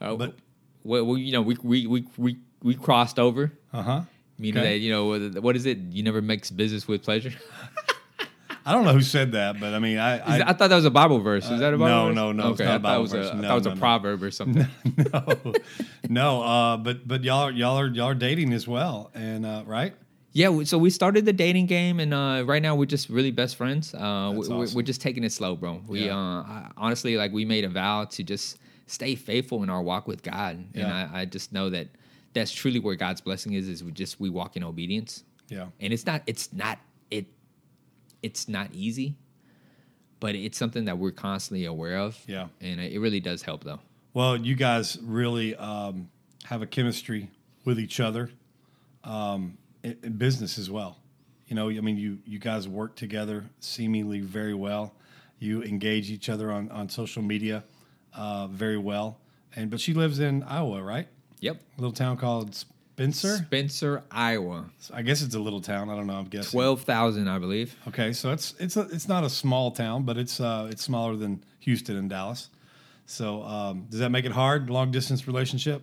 Uh, 0.00 0.14
But- 0.16 0.34
well, 0.84 1.04
well, 1.06 1.16
you 1.16 1.32
know, 1.32 1.40
we 1.42 1.56
we 1.62 1.86
we 1.86 2.04
we, 2.18 2.36
we 2.62 2.74
crossed 2.74 3.18
over. 3.18 3.50
uh 3.72 3.82
huh. 3.82 4.00
Meaning 4.38 4.60
Okay. 4.62 4.72
that 4.72 4.78
you 4.78 4.90
know 4.90 5.40
what 5.40 5.56
is 5.56 5.64
it? 5.64 5.78
You 5.90 6.02
never 6.02 6.20
mix 6.20 6.50
business 6.50 6.86
with 6.88 7.02
pleasure. 7.02 7.32
I 8.66 8.72
don't 8.72 8.84
know 8.84 8.92
who 8.92 9.02
said 9.02 9.32
that, 9.32 9.60
but 9.60 9.74
I 9.74 9.78
mean, 9.78 9.98
I, 9.98 10.18
I, 10.18 10.50
I 10.50 10.52
thought 10.54 10.68
that 10.70 10.76
was 10.76 10.84
a 10.86 10.90
Bible 10.90 11.18
verse. 11.20 11.44
Is 11.50 11.60
that 11.60 11.74
a 11.74 11.76
Bible 11.76 11.86
no, 11.86 12.06
verse? 12.06 12.14
no, 12.16 12.32
no, 12.32 12.50
it's 12.52 12.60
Okay, 12.60 12.68
I 12.70 12.72
thought 12.74 12.82
Bible 12.82 12.98
it 12.98 13.02
was 13.02 13.12
verse. 13.12 13.30
a, 13.30 13.34
No, 13.36 13.50
it 13.50 13.54
was 13.54 13.64
no, 13.66 13.70
a 13.72 13.74
no. 13.74 13.80
proverb 13.80 14.22
or 14.22 14.30
something. 14.30 14.66
no, 15.12 15.52
no. 16.08 16.42
Uh, 16.42 16.76
but 16.78 17.06
but 17.06 17.22
y'all 17.24 17.44
are 17.44 17.50
y'all 17.50 17.78
are 17.78 17.88
y'all 17.88 18.08
are 18.08 18.14
dating 18.14 18.52
as 18.52 18.66
well, 18.66 19.10
and 19.14 19.44
uh, 19.44 19.62
right? 19.66 19.94
Yeah, 20.32 20.64
so 20.64 20.78
we 20.78 20.90
started 20.90 21.26
the 21.26 21.32
dating 21.32 21.66
game, 21.66 22.00
and 22.00 22.12
uh, 22.12 22.42
right 22.44 22.60
now 22.60 22.74
we're 22.74 22.86
just 22.86 23.08
really 23.08 23.30
best 23.30 23.54
friends. 23.54 23.94
Uh, 23.94 24.32
we, 24.34 24.40
awesome. 24.48 24.74
we're 24.74 24.82
just 24.82 25.00
taking 25.00 25.22
it 25.22 25.30
slow, 25.30 25.54
bro. 25.54 25.80
We 25.86 26.06
Yeah. 26.06 26.16
uh, 26.16 26.42
I, 26.42 26.70
honestly, 26.76 27.16
like, 27.16 27.32
we 27.32 27.44
made 27.44 27.64
a 27.64 27.68
vow 27.68 28.06
to 28.06 28.22
just 28.24 28.58
stay 28.88 29.14
faithful 29.14 29.62
in 29.62 29.70
our 29.70 29.80
walk 29.80 30.08
with 30.08 30.24
God, 30.24 30.56
and 30.56 30.68
Yeah. 30.74 31.08
I, 31.12 31.20
I 31.20 31.24
just 31.26 31.52
know 31.52 31.70
that 31.70 31.86
that's 32.32 32.50
truly 32.50 32.80
where 32.80 32.96
God's 32.96 33.20
blessing 33.20 33.52
is. 33.52 33.68
Is 33.68 33.84
we 33.84 33.92
just 33.92 34.18
we 34.18 34.28
walk 34.28 34.56
in 34.56 34.64
obedience, 34.64 35.22
Yeah. 35.50 35.66
and 35.78 35.92
it's 35.92 36.04
not 36.04 36.22
it's 36.26 36.52
not 36.52 36.80
it 37.12 37.26
it's 38.24 38.48
not 38.48 38.68
easy, 38.72 39.16
but 40.18 40.34
it's 40.34 40.56
something 40.56 40.86
that 40.86 40.96
we're 40.98 41.12
constantly 41.12 41.66
aware 41.66 41.98
of. 41.98 42.18
Yeah. 42.26 42.48
and 42.60 42.80
it 42.80 42.98
really 42.98 43.20
does 43.20 43.42
help, 43.42 43.62
though. 43.62 43.80
Well, 44.14 44.36
you 44.36 44.54
guys 44.54 44.98
really 45.02 45.54
um, 45.56 46.08
have 46.44 46.62
a 46.62 46.66
chemistry 46.66 47.30
with 47.64 47.78
each 47.78 48.00
other, 48.00 48.30
um, 49.02 49.58
in, 49.82 49.96
in 50.02 50.12
business 50.12 50.58
as 50.58 50.70
well. 50.70 50.96
You 51.46 51.56
know, 51.56 51.68
I 51.68 51.80
mean, 51.80 51.98
you 51.98 52.18
you 52.24 52.38
guys 52.38 52.66
work 52.66 52.96
together 52.96 53.44
seemingly 53.60 54.20
very 54.20 54.54
well. 54.54 54.94
You 55.38 55.62
engage 55.62 56.10
each 56.10 56.30
other 56.30 56.50
on 56.50 56.70
on 56.70 56.88
social 56.88 57.22
media 57.22 57.64
uh, 58.14 58.46
very 58.46 58.78
well. 58.78 59.18
And 59.54 59.70
but 59.70 59.80
she 59.80 59.92
lives 59.92 60.20
in 60.20 60.42
Iowa, 60.44 60.82
right? 60.82 61.06
Yep. 61.40 61.56
A 61.56 61.80
little 61.80 61.92
town 61.92 62.16
called 62.16 62.64
Spencer. 62.94 63.36
Spencer, 63.38 64.02
Iowa, 64.10 64.66
I 64.92 65.02
guess 65.02 65.20
it's 65.20 65.34
a 65.34 65.38
little 65.40 65.60
town. 65.60 65.90
I 65.90 65.96
don't 65.96 66.06
know. 66.06 66.14
I'm 66.14 66.26
guessing. 66.26 66.52
twelve 66.52 66.82
thousand, 66.82 67.28
I 67.28 67.38
believe. 67.38 67.74
Okay, 67.88 68.12
so 68.12 68.30
it's 68.30 68.54
it's 68.60 68.76
a, 68.76 68.82
it's 68.82 69.08
not 69.08 69.24
a 69.24 69.28
small 69.30 69.72
town, 69.72 70.04
but 70.04 70.16
it's 70.16 70.40
uh, 70.40 70.68
it's 70.70 70.82
smaller 70.82 71.16
than 71.16 71.42
Houston 71.60 71.96
and 71.96 72.08
Dallas. 72.08 72.50
So 73.06 73.42
um, 73.42 73.86
does 73.90 73.98
that 74.00 74.10
make 74.10 74.24
it 74.24 74.32
hard? 74.32 74.70
Long 74.70 74.90
distance 74.92 75.26
relationship? 75.26 75.82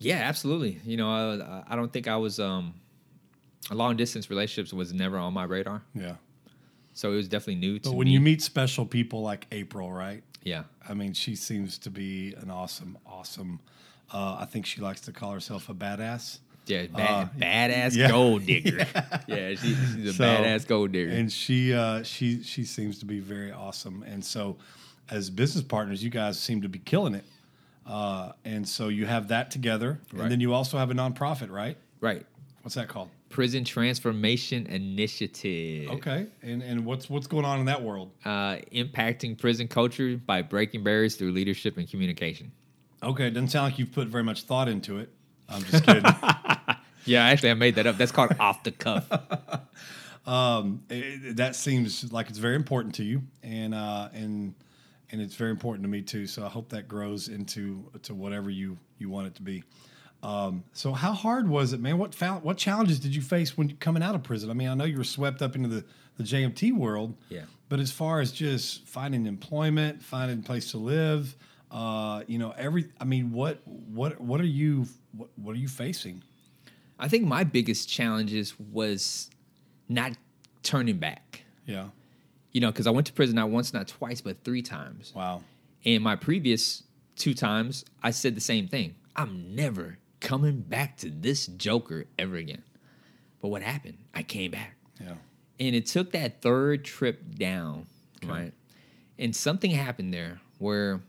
Yeah, 0.00 0.16
absolutely. 0.16 0.80
You 0.84 0.96
know, 0.96 1.10
I, 1.10 1.64
I 1.72 1.76
don't 1.76 1.92
think 1.92 2.06
I 2.08 2.16
was 2.16 2.38
um, 2.38 2.74
long 3.70 3.96
distance 3.96 4.30
relationships 4.30 4.72
was 4.72 4.92
never 4.92 5.18
on 5.18 5.32
my 5.32 5.44
radar, 5.44 5.82
Yeah. 5.94 6.16
so 6.92 7.10
it 7.12 7.16
was 7.16 7.26
definitely 7.26 7.56
new 7.56 7.78
to 7.80 7.88
me. 7.88 7.92
But 7.92 7.96
when 7.96 8.06
me. 8.06 8.12
you 8.12 8.20
meet 8.20 8.40
special 8.42 8.86
people 8.86 9.22
like 9.22 9.46
April, 9.50 9.90
right? 9.92 10.22
yeah, 10.44 10.64
I 10.88 10.94
mean, 10.94 11.12
she 11.14 11.34
seems 11.34 11.78
to 11.78 11.90
be 11.90 12.34
an 12.40 12.50
awesome, 12.50 12.96
awesome. 13.04 13.58
Uh, 14.12 14.36
I 14.40 14.44
think 14.46 14.66
she 14.66 14.80
likes 14.80 15.00
to 15.02 15.12
call 15.12 15.32
herself 15.32 15.68
a 15.68 15.74
badass. 15.74 16.38
yeah, 16.66 16.86
bad, 16.86 17.10
Uh, 17.10 17.28
badass 17.38 17.94
yeah. 17.96 18.08
gold 18.10 18.46
digger. 18.46 18.78
yeah, 19.28 19.50
she, 19.50 19.74
she's 19.74 20.04
a 20.06 20.12
So- 20.14 20.24
badass 20.24 20.66
gold 20.66 20.92
digger. 20.92 21.10
and 21.12 21.30
she 21.32 21.72
uh, 21.74 22.02
she 22.02 22.42
she 22.42 22.64
seems 22.64 22.98
to 23.00 23.04
be 23.06 23.20
very 23.20 23.52
awesome. 23.52 24.02
And 24.04 24.24
so, 24.24 24.56
as 25.10 25.30
business 25.30 25.64
partners, 25.64 26.02
you 26.02 26.10
guys 26.10 26.38
seem 26.38 26.62
to 26.62 26.68
be 26.68 26.78
killing 26.78 27.14
it. 27.14 27.24
Uh, 27.86 28.32
and 28.44 28.68
so 28.68 28.88
you 28.88 29.06
have 29.06 29.28
that 29.28 29.50
together, 29.50 29.98
Right. 30.12 30.22
and 30.24 30.30
then 30.32 30.40
you 30.40 30.52
also 30.52 30.76
have 30.76 30.90
a 30.90 30.94
nonprofit, 30.94 31.50
right? 31.50 31.76
right, 32.02 32.24
What's 32.60 32.74
that 32.74 32.88
called? 32.88 33.08
Prison 33.30 33.64
Transformation 33.64 34.66
Initiative. 34.66 35.88
Okay, 35.90 36.26
and 36.42 36.62
and 36.62 36.84
what's 36.84 37.08
what's 37.08 37.26
going 37.26 37.44
on 37.46 37.60
in 37.60 37.66
that 37.66 37.82
world? 37.82 38.10
Uh, 38.24 38.56
impacting 38.72 39.38
prison 39.38 39.68
culture 39.68 40.16
by 40.18 40.42
breaking 40.42 40.82
barriers 40.84 41.14
through 41.16 41.32
leadership 41.32 41.76
and 41.78 41.88
communication. 41.88 42.52
Okay, 43.02 43.28
it 43.28 43.30
doesn't 43.30 43.48
sound 43.48 43.70
like 43.72 43.78
you've 43.78 43.92
put 43.92 44.08
very 44.08 44.24
much 44.24 44.42
thought 44.42 44.68
into 44.68 44.98
it. 44.98 45.10
I'm 45.48 45.62
just 45.64 45.84
kidding. 45.84 46.04
Yeah, 47.04 47.24
actually, 47.24 47.52
I 47.52 47.54
made 47.54 47.76
that 47.76 47.86
up. 47.86 47.96
That's 47.96 48.12
called 48.12 48.32
off 48.40 48.62
the 48.64 48.70
cuff. 48.72 49.06
um, 50.26 50.82
it- 50.90 51.36
that 51.36 51.56
seems 51.56 52.12
like 52.12 52.28
it's 52.28 52.38
very 52.38 52.56
important 52.56 52.96
to 52.96 53.04
you, 53.04 53.22
and 53.42 53.74
uh, 53.74 54.08
and 54.12 54.54
and 55.10 55.20
it's 55.22 55.34
very 55.34 55.50
important 55.50 55.84
to 55.84 55.88
me 55.88 56.02
too. 56.02 56.26
So 56.26 56.44
I 56.44 56.48
hope 56.48 56.68
that 56.70 56.86
grows 56.86 57.28
into 57.28 57.90
to 58.02 58.14
whatever 58.14 58.50
you 58.50 58.76
you 58.98 59.08
want 59.08 59.28
it 59.28 59.34
to 59.36 59.42
be. 59.42 59.64
Um, 60.22 60.64
so 60.74 60.92
how 60.92 61.12
hard 61.12 61.48
was 61.48 61.72
it, 61.72 61.80
man? 61.80 61.96
What 61.96 62.14
found, 62.14 62.42
what 62.42 62.58
challenges 62.58 62.98
did 62.98 63.14
you 63.14 63.22
face 63.22 63.56
when 63.56 63.76
coming 63.76 64.02
out 64.02 64.14
of 64.14 64.22
prison? 64.22 64.50
I 64.50 64.52
mean, 64.52 64.68
I 64.68 64.74
know 64.74 64.84
you 64.84 64.98
were 64.98 65.04
swept 65.04 65.40
up 65.40 65.56
into 65.56 65.68
the 65.68 65.84
the 66.18 66.24
JMT 66.24 66.72
world, 66.74 67.14
Yeah. 67.30 67.42
But 67.70 67.78
as 67.80 67.90
far 67.92 68.20
as 68.20 68.32
just 68.32 68.84
finding 68.86 69.24
employment, 69.24 70.02
finding 70.02 70.40
a 70.40 70.42
place 70.42 70.72
to 70.72 70.76
live, 70.78 71.34
uh, 71.70 72.22
you 72.26 72.38
know, 72.38 72.54
every 72.56 72.88
I 73.00 73.04
mean, 73.04 73.32
what 73.32 73.60
what 73.66 74.20
what 74.20 74.40
are 74.40 74.46
you 74.46 74.86
what, 75.12 75.28
what 75.36 75.54
are 75.54 75.58
you 75.58 75.68
facing? 75.68 76.22
I 76.98 77.08
think 77.08 77.26
my 77.26 77.44
biggest 77.44 77.88
challenges 77.88 78.58
was 78.58 79.30
not 79.88 80.12
turning 80.62 80.98
back. 80.98 81.44
Yeah. 81.64 81.88
You 82.52 82.60
know, 82.60 82.72
because 82.72 82.86
I 82.86 82.90
went 82.90 83.06
to 83.06 83.12
prison 83.12 83.36
not 83.36 83.50
once, 83.50 83.72
not 83.72 83.88
twice, 83.88 84.20
but 84.20 84.42
three 84.42 84.62
times. 84.62 85.12
Wow. 85.14 85.42
And 85.84 86.02
my 86.02 86.16
previous 86.16 86.82
two 87.14 87.34
times, 87.34 87.84
I 88.02 88.10
said 88.10 88.34
the 88.34 88.40
same 88.40 88.66
thing. 88.66 88.96
I'm 89.14 89.54
never 89.54 89.98
coming 90.20 90.60
back 90.60 90.96
to 90.98 91.10
this 91.10 91.46
Joker 91.46 92.06
ever 92.18 92.36
again. 92.36 92.62
But 93.40 93.48
what 93.48 93.62
happened? 93.62 93.98
I 94.14 94.22
came 94.22 94.50
back. 94.50 94.76
Yeah. 95.00 95.14
And 95.60 95.76
it 95.76 95.86
took 95.86 96.12
that 96.12 96.40
third 96.40 96.84
trip 96.84 97.34
down, 97.36 97.86
right? 98.24 98.52
And 99.18 99.34
something 99.34 99.70
happened 99.70 100.14
there 100.14 100.40
where 100.58 101.00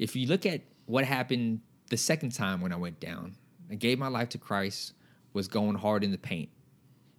if 0.00 0.16
you 0.16 0.26
look 0.26 0.46
at 0.46 0.62
what 0.86 1.04
happened 1.04 1.60
the 1.90 1.96
second 1.96 2.30
time 2.30 2.60
when 2.60 2.72
I 2.72 2.76
went 2.76 2.98
down, 3.00 3.36
I 3.70 3.74
gave 3.74 3.98
my 3.98 4.08
life 4.08 4.30
to 4.30 4.38
Christ, 4.38 4.94
was 5.34 5.46
going 5.46 5.76
hard 5.76 6.02
in 6.02 6.10
the 6.10 6.18
paint. 6.18 6.48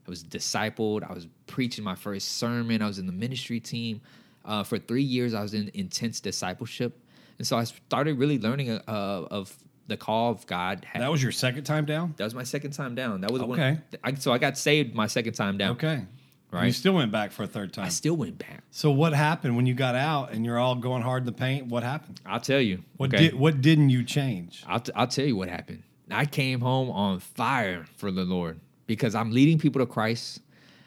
I 0.05 0.09
was 0.09 0.23
discipled. 0.23 1.07
I 1.07 1.13
was 1.13 1.27
preaching 1.45 1.83
my 1.83 1.95
first 1.95 2.37
sermon. 2.37 2.81
I 2.81 2.87
was 2.87 2.97
in 2.97 3.05
the 3.05 3.13
ministry 3.13 3.59
team. 3.59 4.01
Uh, 4.43 4.63
for 4.63 4.79
three 4.79 5.03
years, 5.03 5.35
I 5.35 5.41
was 5.43 5.53
in 5.53 5.69
intense 5.75 6.19
discipleship. 6.19 6.99
And 7.37 7.45
so 7.45 7.55
I 7.55 7.65
started 7.65 8.17
really 8.17 8.39
learning 8.39 8.71
uh, 8.71 8.81
of 8.87 9.55
the 9.87 9.95
call 9.95 10.31
of 10.31 10.47
God. 10.47 10.85
That 10.95 11.11
was 11.11 11.21
your 11.21 11.31
second 11.31 11.65
time 11.65 11.85
down? 11.85 12.15
That 12.17 12.23
was 12.23 12.33
my 12.33 12.43
second 12.43 12.71
time 12.71 12.95
down. 12.95 13.21
That 13.21 13.31
was 13.31 13.43
Okay. 13.43 13.77
I, 14.03 14.15
so 14.15 14.33
I 14.33 14.39
got 14.39 14.57
saved 14.57 14.95
my 14.95 15.05
second 15.05 15.33
time 15.33 15.59
down. 15.59 15.71
Okay. 15.71 16.05
Right. 16.51 16.65
You 16.65 16.73
still 16.73 16.93
went 16.93 17.11
back 17.13 17.31
for 17.31 17.43
a 17.43 17.47
third 17.47 17.71
time. 17.71 17.85
I 17.85 17.89
still 17.89 18.15
went 18.15 18.37
back. 18.37 18.63
so 18.71 18.91
what 18.91 19.13
happened 19.13 19.55
when 19.55 19.65
you 19.65 19.73
got 19.73 19.95
out 19.95 20.33
and 20.33 20.45
you're 20.45 20.59
all 20.59 20.75
going 20.75 21.01
hard 21.01 21.21
in 21.21 21.25
the 21.25 21.31
paint? 21.31 21.67
What 21.67 21.83
happened? 21.83 22.19
I'll 22.25 22.41
tell 22.41 22.59
you. 22.59 22.83
What 22.97 23.13
okay? 23.13 23.29
did 23.29 23.35
what 23.39 23.61
didn't 23.61 23.89
you 23.89 24.03
change? 24.03 24.63
I'll, 24.67 24.81
t- 24.81 24.91
I'll 24.93 25.07
tell 25.07 25.25
you 25.25 25.37
what 25.37 25.47
happened. 25.47 25.83
I 26.09 26.25
came 26.25 26.59
home 26.59 26.91
on 26.91 27.19
fire 27.19 27.85
for 27.95 28.11
the 28.11 28.25
Lord 28.25 28.59
because 28.85 29.15
I'm 29.15 29.31
leading 29.31 29.59
people 29.59 29.79
to 29.79 29.85
Christ. 29.85 30.41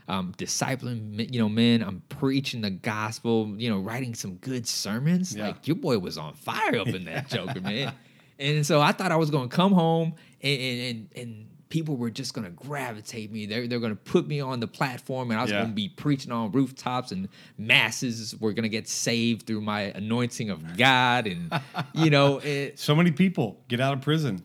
I'm 0.07 0.35
discipling, 0.35 1.13
men- 1.13 1.33
you 1.33 1.39
know, 1.41 1.49
men. 1.49 1.83
I'm 1.83 2.03
preaching 2.11 2.61
the 2.61 2.71
gospel. 2.71 3.55
You 3.57 3.71
know, 3.71 3.79
writing 3.79 4.15
some 4.15 4.35
good 4.37 4.67
sermons. 4.67 5.35
Yeah. 5.35 5.47
Like 5.47 5.67
your 5.67 5.77
boy 5.77 5.99
was 5.99 6.19
on 6.19 6.35
fire 6.35 6.77
up 6.79 6.89
in 6.89 7.07
that 7.07 7.29
Joker, 7.31 7.63
man. 7.63 7.95
And 8.39 8.67
so 8.67 8.83
I 8.83 8.93
thought 8.93 9.13
I 9.13 9.17
was 9.17 9.31
going 9.31 9.49
to 9.49 9.57
come 9.57 9.73
home 9.73 10.15
and 10.43 10.61
and 10.61 10.81
and, 10.83 11.09
and 11.17 11.47
people 11.75 11.97
were 11.97 12.09
just 12.11 12.35
going 12.35 12.45
to 12.45 12.53
gravitate 12.53 13.33
me. 13.33 13.47
They're 13.47 13.67
they're 13.67 13.81
going 13.81 13.97
to 13.97 14.01
put 14.13 14.29
me 14.29 14.39
on 14.39 14.61
the 14.61 14.69
platform, 14.69 15.33
and 15.33 15.41
I 15.41 15.43
was 15.43 15.51
Yeah. 15.51 15.59
going 15.59 15.71
to 15.71 15.75
be 15.75 15.89
preaching 15.89 16.31
on 16.31 16.53
rooftops, 16.53 17.11
and 17.11 17.29
masses 17.59 18.37
were 18.39 18.53
going 18.53 18.63
to 18.63 18.69
get 18.69 18.87
saved 18.87 19.45
through 19.45 19.61
my 19.61 19.81
anointing 19.83 20.51
of 20.51 20.77
God, 20.77 21.27
and 21.27 21.53
you 21.93 22.11
know, 22.11 22.39
it, 22.45 22.79
So 22.79 22.95
many 22.95 23.11
people 23.11 23.61
get 23.67 23.81
out 23.81 23.93
of 23.93 24.03
prison 24.03 24.45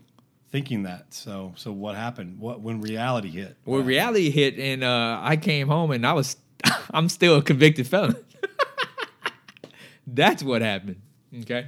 thinking 0.52 0.82
that. 0.84 1.14
So 1.14 1.54
so 1.56 1.72
what 1.72 1.96
happened? 1.96 2.40
What 2.40 2.62
when 2.62 2.82
reality 2.82 3.30
hit? 3.30 3.56
Well, 3.64 3.84
reality 3.84 4.32
hit, 4.32 4.58
and 4.58 4.84
uh, 4.84 5.20
I 5.22 5.38
came 5.38 5.68
home, 5.68 5.92
and 5.92 6.08
I 6.08 6.14
was, 6.14 6.36
I'm 6.92 7.10
still 7.10 7.36
a 7.38 7.44
convicted 7.44 7.86
felon. 7.86 8.16
That's 10.08 10.42
what 10.42 10.64
happened. 10.64 11.02
Okay, 11.42 11.68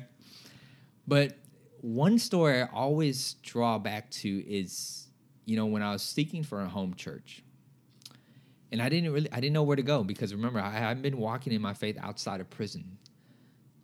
but 1.08 1.38
one 1.82 2.18
story 2.18 2.64
I 2.64 2.66
always 2.74 3.34
draw 3.44 3.78
back 3.78 4.10
to 4.22 4.30
is, 4.52 5.08
you 5.46 5.56
know, 5.56 5.66
when 5.66 5.82
I 5.82 5.92
was 5.92 6.02
seeking 6.02 6.44
for 6.44 6.62
a 6.62 6.68
home 6.68 6.94
church, 6.94 7.44
and 8.72 8.82
I 8.82 8.90
didn't 8.90 9.12
really, 9.12 9.32
I 9.32 9.40
didn't 9.42 9.54
know 9.54 9.64
where 9.64 9.76
to 9.76 9.84
go 9.84 10.04
because 10.04 10.34
remember, 10.34 10.60
I, 10.60 10.90
I've 10.90 11.02
been 11.02 11.18
walking 11.18 11.52
in 11.54 11.62
my 11.62 11.74
faith 11.74 11.98
outside 12.02 12.40
of 12.40 12.50
prison. 12.50 12.98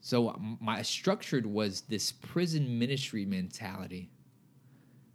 So 0.01 0.39
my 0.61 0.81
structured 0.83 1.45
was 1.45 1.81
this 1.81 2.11
prison 2.13 2.79
ministry 2.79 3.25
mentality. 3.25 4.09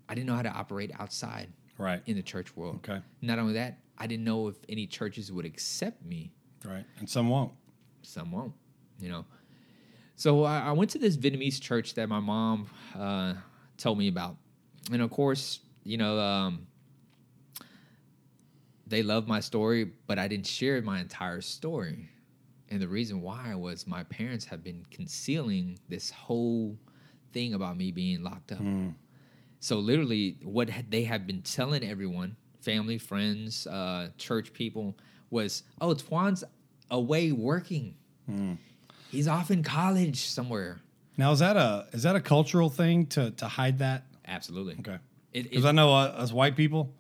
I 0.08 0.14
didn't 0.14 0.26
know 0.26 0.34
how 0.37 0.42
to 0.42 0.52
operate 0.52 0.90
outside 0.99 1.49
Right. 1.78 2.02
in 2.04 2.16
the 2.16 2.22
church 2.22 2.54
world. 2.54 2.76
Okay. 2.87 3.00
Not 3.22 3.38
only 3.38 3.54
that, 3.54 3.78
I 3.96 4.06
didn't 4.06 4.25
know 4.25 4.49
if 4.49 4.56
any 4.68 4.87
churches 4.87 5.32
would 5.32 5.46
accept 5.46 6.04
me. 6.04 6.32
Right. 6.64 6.84
And 6.99 7.08
some 7.08 7.28
won't. 7.28 7.52
Some 8.02 8.30
won't, 8.30 8.52
you 9.00 9.08
know. 9.08 9.25
So 10.16 10.44
I, 10.44 10.61
I 10.61 10.72
went 10.72 10.90
to 10.90 10.99
this 10.99 11.16
Vietnamese 11.16 11.61
church 11.61 11.94
that 11.94 12.08
my 12.08 12.20
mom 12.20 12.66
uh, 12.94 13.34
told 13.78 13.96
me 13.99 14.08
about, 14.08 14.37
and 14.92 15.00
of 15.00 15.11
course, 15.11 15.61
you 15.84 15.96
know, 15.96 16.18
um, 16.18 16.66
they 18.86 19.02
loved 19.02 19.28
my 19.28 19.40
story, 19.40 19.90
but 20.06 20.18
I 20.18 20.28
didn't 20.28 20.46
share 20.46 20.80
my 20.82 21.00
entire 21.00 21.40
story. 21.40 22.08
And 22.68 22.80
the 22.80 22.88
reason 22.88 23.20
why 23.20 23.54
was 23.54 23.86
my 23.86 24.02
parents 24.04 24.44
have 24.46 24.62
been 24.64 24.84
concealing 24.90 25.78
this 25.88 26.10
whole 26.10 26.76
thing 27.32 27.54
about 27.54 27.76
me 27.76 27.90
being 27.90 28.22
locked 28.22 28.52
up. 28.52 28.60
So 29.60 29.78
literally, 29.78 30.36
what 30.42 30.70
they 30.90 31.04
have 31.04 31.26
been 31.26 31.42
telling 31.42 31.84
everyone, 31.84 32.36
family, 32.60 32.98
friends, 32.98 33.66
uh, 33.66 34.10
church 34.18 34.52
people, 34.52 34.96
was, 35.30 35.62
"Oh, 35.80 35.94
Tuan's 35.94 36.44
away 36.90 37.30
working. 37.32 37.94
He's 39.10 39.28
off 39.28 39.50
in 39.50 39.62
college 39.62 40.20
somewhere." 40.20 40.80
Now 41.16 41.32
is 41.32 41.38
that 41.40 41.56
a 41.56 41.86
is 41.92 42.02
that 42.02 42.16
a 42.16 42.20
cultural 42.20 42.70
thing 42.70 43.06
to 43.08 43.30
to 43.32 43.46
hide 43.46 43.78
that? 43.78 44.04
Absolutely. 44.26 44.76
Okay. 44.80 44.98
Because 45.32 45.64
I 45.64 45.72
know 45.72 45.92
uh, 45.92 46.14
us 46.16 46.32
white 46.32 46.56
people, 46.56 46.94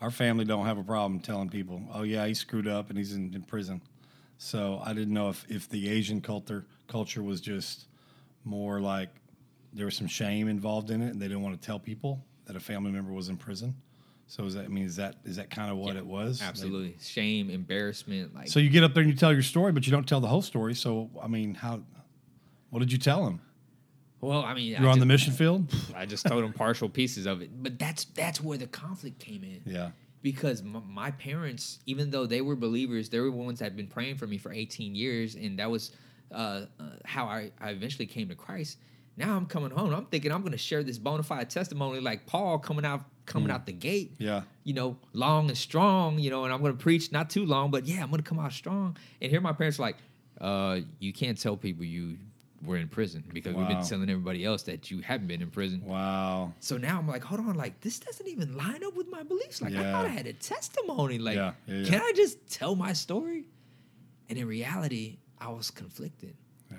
our 0.00 0.10
family 0.10 0.44
don't 0.44 0.66
have 0.66 0.78
a 0.78 0.82
problem 0.82 1.20
telling 1.20 1.48
people, 1.48 1.82
"Oh 1.92 2.02
yeah, 2.02 2.26
he 2.26 2.34
screwed 2.34 2.66
up 2.66 2.90
and 2.90 2.98
he's 2.98 3.14
in, 3.14 3.32
in 3.34 3.42
prison." 3.42 3.80
So 4.38 4.80
I 4.84 4.92
didn't 4.92 5.14
know 5.14 5.28
if 5.28 5.44
if 5.48 5.68
the 5.68 5.88
Asian 5.88 6.20
culture 6.20 6.66
culture 6.88 7.22
was 7.22 7.40
just 7.40 7.86
more 8.44 8.80
like 8.80 9.10
there 9.72 9.86
was 9.86 9.96
some 9.96 10.06
shame 10.06 10.48
involved 10.48 10.90
in 10.90 11.02
it, 11.02 11.10
and 11.10 11.20
they 11.20 11.28
didn't 11.28 11.42
want 11.42 11.60
to 11.60 11.64
tell 11.64 11.78
people 11.78 12.24
that 12.46 12.56
a 12.56 12.60
family 12.60 12.90
member 12.90 13.12
was 13.12 13.28
in 13.28 13.36
prison. 13.36 13.74
So 14.28 14.44
is 14.44 14.54
that 14.54 14.64
I 14.64 14.68
mean 14.68 14.84
is 14.84 14.96
that 14.96 15.16
is 15.24 15.36
that 15.36 15.50
kind 15.50 15.70
of 15.70 15.76
what 15.78 15.94
Yeah, 15.94 16.00
it 16.00 16.06
was? 16.06 16.42
Absolutely. 16.42 16.96
Shame, 17.00 17.48
embarrassment, 17.50 18.34
like 18.34 18.48
So 18.48 18.58
you 18.58 18.70
get 18.70 18.82
up 18.82 18.94
there 18.94 19.02
and 19.02 19.10
you 19.10 19.16
tell 19.16 19.32
your 19.32 19.42
story, 19.42 19.72
but 19.72 19.86
you 19.86 19.92
don't 19.92 20.06
tell 20.06 20.20
the 20.20 20.28
whole 20.28 20.42
story. 20.42 20.74
So 20.74 21.10
I 21.22 21.28
mean, 21.28 21.54
how? 21.54 21.82
What 22.70 22.80
did 22.80 22.90
you 22.90 22.98
tell 22.98 23.24
them? 23.24 23.40
Well, 24.20 24.42
I 24.44 24.54
mean, 24.54 24.68
You're 24.72 24.80
I 24.80 24.84
on 24.84 24.88
just, 24.94 25.00
the 25.00 25.06
mission 25.06 25.32
field. 25.32 25.72
I 25.94 26.06
just 26.06 26.26
told 26.26 26.42
them 26.42 26.52
partial 26.52 26.88
pieces 26.88 27.26
of 27.26 27.42
it, 27.42 27.50
but 27.62 27.78
that's 27.78 28.04
that's 28.06 28.40
where 28.42 28.58
the 28.58 28.66
conflict 28.66 29.18
came 29.18 29.44
in. 29.44 29.60
Yeah. 29.64 29.90
because 30.22 30.60
m- 30.62 30.82
my 30.88 31.10
parents, 31.12 31.78
even 31.86 32.10
though 32.10 32.26
they 32.26 32.40
were 32.40 32.56
believers, 32.56 33.08
they 33.10 33.20
were 33.20 33.30
ones 33.30 33.58
that 33.60 33.66
had 33.66 33.76
been 33.76 33.86
praying 33.86 34.16
for 34.16 34.26
me 34.26 34.38
for 34.38 34.52
18 34.52 34.94
years, 34.94 35.34
and 35.34 35.58
that 35.58 35.70
was 35.70 35.92
uh, 36.32 36.62
uh, 36.80 36.84
how 37.04 37.26
I, 37.26 37.52
I 37.60 37.70
eventually 37.70 38.06
came 38.06 38.28
to 38.30 38.34
Christ. 38.34 38.78
Now 39.18 39.36
I'm 39.36 39.46
coming 39.46 39.70
home. 39.70 39.94
I'm 39.94 40.06
thinking 40.06 40.32
I'm 40.32 40.40
going 40.40 40.52
to 40.52 40.58
share 40.58 40.82
this 40.82 40.98
bona 40.98 41.22
fide 41.22 41.48
testimony 41.48 42.00
like 42.00 42.26
Paul 42.26 42.58
coming 42.58 42.84
out 42.84 43.04
coming 43.24 43.50
out 43.50 43.64
the 43.66 43.72
gate. 43.72 44.14
Yeah. 44.18 44.42
You 44.64 44.74
know, 44.74 44.98
long 45.12 45.48
and 45.48 45.56
strong. 45.56 46.18
You 46.18 46.30
know, 46.30 46.44
and 46.44 46.52
I'm 46.52 46.60
going 46.60 46.76
to 46.76 46.82
preach 46.82 47.12
not 47.12 47.30
too 47.30 47.46
long, 47.46 47.70
but 47.70 47.86
yeah, 47.86 48.02
I'm 48.02 48.10
going 48.10 48.22
to 48.22 48.28
come 48.28 48.38
out 48.38 48.52
strong. 48.52 48.96
And 49.22 49.30
here 49.30 49.40
my 49.40 49.52
parents 49.52 49.78
are 49.78 49.82
like, 49.82 49.96
uh, 50.40 50.80
you 50.98 51.12
can't 51.14 51.40
tell 51.40 51.56
people 51.56 51.84
you 51.84 52.18
were 52.64 52.76
in 52.76 52.88
prison 52.88 53.22
because 53.32 53.54
we've 53.54 53.68
been 53.68 53.84
telling 53.84 54.08
everybody 54.08 54.44
else 54.44 54.62
that 54.64 54.90
you 54.90 55.00
haven't 55.00 55.26
been 55.26 55.42
in 55.42 55.50
prison. 55.50 55.82
Wow. 55.84 56.52
So 56.60 56.76
now 56.76 56.98
I'm 56.98 57.06
like, 57.08 57.22
hold 57.22 57.40
on, 57.40 57.54
like 57.54 57.80
this 57.80 57.98
doesn't 57.98 58.26
even 58.26 58.56
line 58.56 58.82
up 58.84 58.96
with 58.96 59.10
my 59.10 59.22
beliefs. 59.22 59.60
Like 59.60 59.74
I 59.74 59.90
thought 59.92 60.06
I 60.06 60.08
had 60.08 60.26
a 60.26 60.32
testimony. 60.32 61.18
Like, 61.18 61.36
Yeah, 61.36 61.52
yeah, 61.66 61.74
yeah. 61.76 61.88
can 61.88 62.00
I 62.00 62.12
just 62.16 62.48
tell 62.50 62.74
my 62.74 62.92
story? 62.92 63.44
And 64.28 64.38
in 64.38 64.46
reality, 64.48 65.18
I 65.38 65.48
was 65.50 65.70
conflicted. 65.70 66.34
Yeah. 66.70 66.78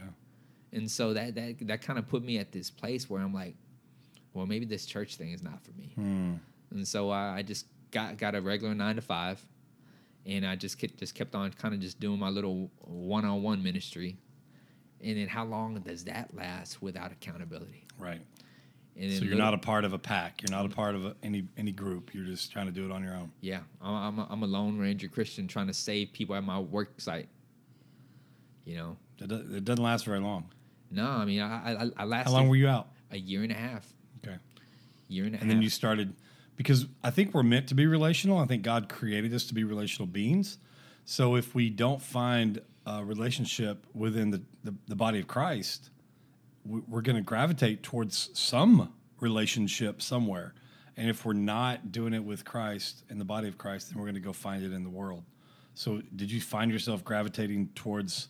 And 0.74 0.90
so 0.90 1.14
that 1.14 1.36
that 1.36 1.56
that 1.68 1.82
kind 1.82 1.98
of 2.00 2.08
put 2.08 2.24
me 2.24 2.40
at 2.40 2.52
this 2.52 2.70
place 2.70 3.10
where 3.10 3.22
I'm 3.22 3.34
like, 3.34 3.56
well, 4.34 4.46
maybe 4.46 4.66
this 4.66 4.86
church 4.86 5.16
thing 5.16 5.32
is 5.32 5.42
not 5.44 5.64
for 5.64 5.72
me. 5.74 5.92
Hmm. 5.96 6.34
And 6.72 6.88
so 6.88 7.10
I, 7.10 7.38
I 7.38 7.42
just 7.44 7.66
got 7.92 8.18
got 8.18 8.36
a 8.36 8.42
regular 8.42 8.76
nine 8.76 8.96
to 8.96 9.02
five, 9.02 9.44
and 10.26 10.46
I 10.46 10.56
just 10.56 10.78
kept 10.78 10.98
just 10.98 11.16
kept 11.16 11.36
on 11.36 11.52
kind 11.54 11.74
of 11.74 11.80
just 11.80 12.00
doing 12.00 12.20
my 12.20 12.30
little 12.30 12.70
one 12.80 13.24
on 13.26 13.42
one 13.44 13.64
ministry. 13.64 14.18
And 15.04 15.18
then 15.18 15.28
how 15.28 15.46
long 15.46 15.76
does 15.82 16.04
that 16.06 16.34
last 16.36 16.82
without 16.82 17.12
accountability? 17.12 17.86
Right. 18.00 18.22
And 18.96 19.12
So 19.12 19.20
you're 19.26 19.36
little- 19.36 19.38
not 19.46 19.54
a 19.54 19.58
part 19.60 19.86
of 19.86 19.94
a 19.94 20.00
pack. 20.00 20.42
You're 20.42 20.56
not 20.58 20.66
a 20.66 20.74
part 20.74 20.96
of 20.96 21.06
a, 21.06 21.16
any 21.22 21.48
any 21.56 21.72
group. 21.72 22.14
You're 22.16 22.26
just 22.26 22.52
trying 22.52 22.66
to 22.66 22.72
do 22.72 22.84
it 22.86 22.92
on 22.92 23.04
your 23.04 23.14
own. 23.14 23.32
Yeah, 23.42 23.60
I'm 23.82 23.94
I'm 23.94 24.20
a, 24.20 24.28
I'm 24.32 24.44
a 24.44 24.48
lone 24.48 24.80
ranger 24.80 25.08
Christian 25.08 25.48
trying 25.48 25.68
to 25.68 25.74
save 25.74 26.14
people 26.14 26.36
at 26.36 26.44
my 26.44 26.60
work 26.60 27.00
site. 27.00 27.30
You 28.66 28.76
know, 28.78 28.98
It, 29.20 29.32
it 29.32 29.66
doesn't 29.66 29.84
last 29.84 30.06
very 30.06 30.20
long. 30.20 30.46
no, 30.92 31.08
I 31.08 31.26
mean 31.26 31.42
I 31.42 31.74
I, 31.84 31.90
I 31.98 32.04
lasted 32.06 32.32
How 32.32 32.38
long 32.38 32.50
were 32.50 32.56
you 32.56 32.68
out? 32.68 32.88
a 33.12 33.18
year 33.18 33.44
and 33.44 33.52
a 33.52 33.56
half, 33.56 33.86
Okay. 34.26 34.38
year 35.08 35.26
and 35.26 35.34
a 35.36 35.38
half. 35.38 35.42
And 35.44 35.50
then 35.52 35.62
you 35.62 35.70
started 35.70 36.14
because 36.58 36.88
I 37.04 37.12
think 37.12 37.34
we're 37.34 37.44
meant 37.44 37.68
to 37.68 37.76
be 37.76 37.86
relational. 37.86 38.38
I 38.40 38.46
think 38.46 38.64
God 38.64 38.90
created 38.90 39.34
us 39.34 39.46
to 39.46 39.54
be 39.54 39.64
relational 39.64 40.08
beings. 40.08 40.58
So 41.06 41.36
if 41.36 41.54
we 41.56 41.70
don't 41.70 42.02
find 42.02 42.60
a 42.88 43.04
relationship 43.04 43.86
within 43.94 44.32
the, 44.32 44.42
the, 44.64 44.74
the 44.88 44.96
body 44.96 45.20
of 45.20 45.28
Christ, 45.28 45.90
we- 46.66 46.82
we're 46.88 47.02
going 47.02 47.18
to 47.18 47.22
gravitate 47.22 47.84
towards 47.84 48.30
some 48.34 48.94
relationship 49.20 50.02
somewhere. 50.02 50.54
And 50.96 51.10
if 51.10 51.26
we're 51.26 51.34
not 51.34 51.92
doing 51.92 52.14
it 52.14 52.24
with 52.24 52.46
Christ 52.46 53.04
in 53.10 53.18
the 53.20 53.26
body 53.26 53.48
of 53.48 53.58
Christ, 53.58 53.90
then 53.90 53.98
we're 54.00 54.06
going 54.06 54.16
to 54.16 54.22
go 54.22 54.34
find 54.34 54.64
it 54.64 54.72
in 54.74 54.84
the 54.84 54.90
world. 54.90 55.24
So 55.76 56.02
did 56.16 56.32
you 56.32 56.42
find 56.42 56.72
yourself 56.72 57.04
gravitating 57.04 57.70
towards 57.76 58.30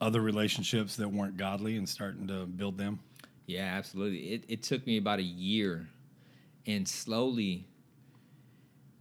other 0.00 0.20
relationships 0.20 0.96
that 0.96 1.08
weren't 1.10 1.36
godly 1.36 1.76
and 1.76 1.86
starting 1.88 2.26
to 2.28 2.46
build 2.46 2.78
them? 2.78 3.00
yeah, 3.46 3.74
absolutely. 3.78 4.32
It 4.32 4.44
it 4.48 4.62
took 4.62 4.84
me 4.86 4.96
about 4.98 5.18
a 5.20 5.22
year, 5.22 5.86
and 6.66 6.86
slowly. 6.88 7.64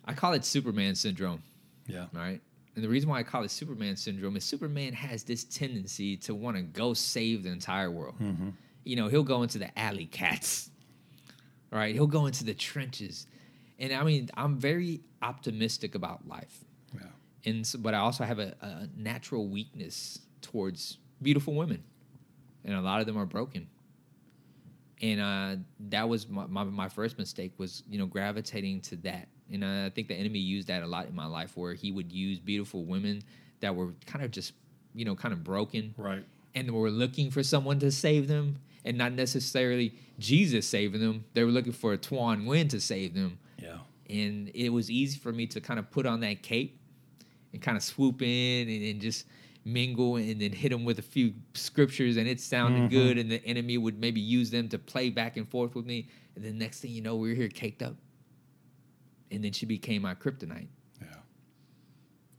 I 0.06 0.13
call 0.13 0.34
it 0.34 0.46
Superman 0.46 0.94
syndrome. 0.96 1.41
Yeah. 1.88 2.06
right? 2.13 2.41
And 2.76 2.84
the 2.84 2.90
reason 2.90 3.10
why 3.10 3.20
I 3.20 3.24
call 3.24 3.44
it 3.44 3.52
Superman 3.52 3.96
syndrome 3.96 4.36
is 4.36 4.44
Superman 4.44 4.94
has 4.94 5.24
this 5.24 5.46
tendency 5.46 6.18
to 6.18 6.36
want 6.36 6.58
to 6.58 6.64
go 6.64 6.94
save 6.94 7.44
the 7.44 7.50
entire 7.50 7.90
world. 7.90 8.16
You 8.84 8.96
know, 8.98 9.08
he'll 9.08 9.24
go 9.24 9.44
into 9.44 9.58
the 9.58 9.78
alley 9.80 10.06
cats, 10.06 10.70
right? 11.72 11.96
He'll 11.96 12.06
go 12.06 12.26
into 12.26 12.44
the 12.44 12.54
trenches. 12.54 13.28
And 13.80 13.94
I 13.94 14.04
mean, 14.04 14.30
I'm 14.36 14.58
very 14.58 15.02
optimistic 15.22 15.96
about 15.96 16.28
life. 16.28 16.64
Yeah. 16.94 17.02
And 17.46 17.66
so, 17.66 17.80
but 17.80 17.94
I 17.94 18.00
also 18.00 18.24
have 18.24 18.40
a, 18.40 18.56
a 18.62 18.90
natural 18.96 19.48
weakness 19.48 20.20
towards 20.42 20.98
beautiful 21.22 21.54
women, 21.54 21.84
and 22.64 22.76
a 22.76 22.82
lot 22.82 23.00
of 23.00 23.08
them 23.08 23.18
are 23.18 23.26
broken. 23.26 23.68
And 25.02 25.20
uh, 25.20 25.56
that 25.90 26.08
was 26.08 26.28
my, 26.28 26.46
my, 26.46 26.64
my 26.64 26.90
first 26.90 27.18
mistake 27.18 27.54
was 27.58 27.84
you 27.90 28.00
know 28.00 28.06
gravitating 28.06 28.82
to 28.82 28.96
that, 28.98 29.28
and 29.51 29.63
I 29.63 29.89
think 29.89 30.08
the 30.08 30.15
enemy 30.15 30.39
used 30.39 30.67
that 30.67 30.84
a 30.84 30.88
lot 30.88 31.08
in 31.08 31.15
my 31.15 31.25
life, 31.25 31.55
where 31.55 31.73
he 31.73 31.91
would 31.91 32.12
use 32.12 32.39
beautiful 32.39 32.84
women 32.84 33.21
that 33.60 33.75
were 33.75 33.93
kind 34.05 34.23
of 34.23 34.31
just 34.31 34.53
you 34.93 35.05
know 35.05 35.15
kind 35.15 35.34
of 35.34 35.43
broken, 35.43 35.93
Right. 35.97 36.23
and 36.53 36.71
were 36.71 36.89
looking 36.89 37.31
for 37.31 37.43
someone 37.43 37.79
to 37.79 37.91
save 37.91 38.27
them, 38.27 38.58
and 38.84 38.97
not 38.97 39.13
necessarily 39.13 39.93
Jesus 40.19 40.67
saving 40.67 41.01
them. 41.01 41.25
They 41.34 41.43
were 41.43 41.51
looking 41.51 41.73
for 41.73 41.93
a 41.93 41.97
Tuan 41.97 42.45
Nguyen 42.45 42.69
to 42.69 42.79
save 42.79 43.13
them, 43.13 43.39
Yeah. 43.62 43.77
and 44.10 44.49
it 44.53 44.69
was 44.69 44.89
easy 44.89 45.17
for 45.17 45.31
me 45.31 45.47
to 45.47 45.62
kind 45.62 45.79
of 45.79 45.91
put 45.91 46.05
on 46.05 46.21
that 46.21 46.41
cape 46.41 46.79
and 47.53 47.62
kind 47.62 47.77
of 47.77 47.84
swoop 47.84 48.21
in 48.21 48.69
and, 48.69 48.84
and 48.84 49.01
just 49.01 49.25
mingle 49.63 50.17
and 50.17 50.39
then 50.39 50.51
hit 50.51 50.69
them 50.69 50.86
with 50.86 50.99
a 50.99 51.01
few 51.01 51.34
scriptures 51.55 52.17
and 52.17 52.27
it 52.27 52.39
sounded 52.39 52.81
mm-hmm. 52.81 52.89
good 52.89 53.17
and 53.17 53.31
the 53.31 53.43
enemy 53.45 53.79
would 53.79 53.99
maybe 53.99 54.21
use 54.21 54.51
them 54.51 54.69
to 54.69 54.77
play 54.77 55.10
back 55.10 55.38
and 55.38 55.49
forth 55.49 55.73
with 55.73 55.88
me 55.88 56.08
and 56.36 56.45
the 56.45 56.51
next 56.51 56.81
thing 56.81 56.91
you 56.91 57.01
know 57.01 57.15
we 57.15 57.31
are 57.31 57.36
here 57.36 57.49
caked 57.49 57.81
up 57.81 57.95
and 59.36 59.43
then 59.43 59.52
she 59.52 59.65
became 59.65 60.02
my 60.02 60.15
kryptonite 60.15 60.67
Yeah. 61.02 61.08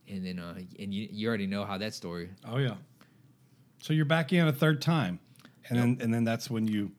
and 0.08 0.26
then 0.26 0.38
uh, 0.38 0.58
and 0.78 0.92
you, 0.92 1.08
you 1.10 1.28
already 1.28 1.46
know 1.46 1.64
how 1.64 1.78
that 1.78 1.94
story 1.94 2.30
Oh 2.48 2.58
yeah. 2.58 2.74
So 3.80 3.92
you're 3.92 4.04
back 4.04 4.32
in 4.32 4.48
a 4.48 4.52
third 4.52 4.82
time, 4.82 5.20
and 5.68 5.78
then 5.78 5.98
and 6.00 6.12
then 6.12 6.24
that's 6.24 6.50
when 6.50 6.66
you 6.66 6.90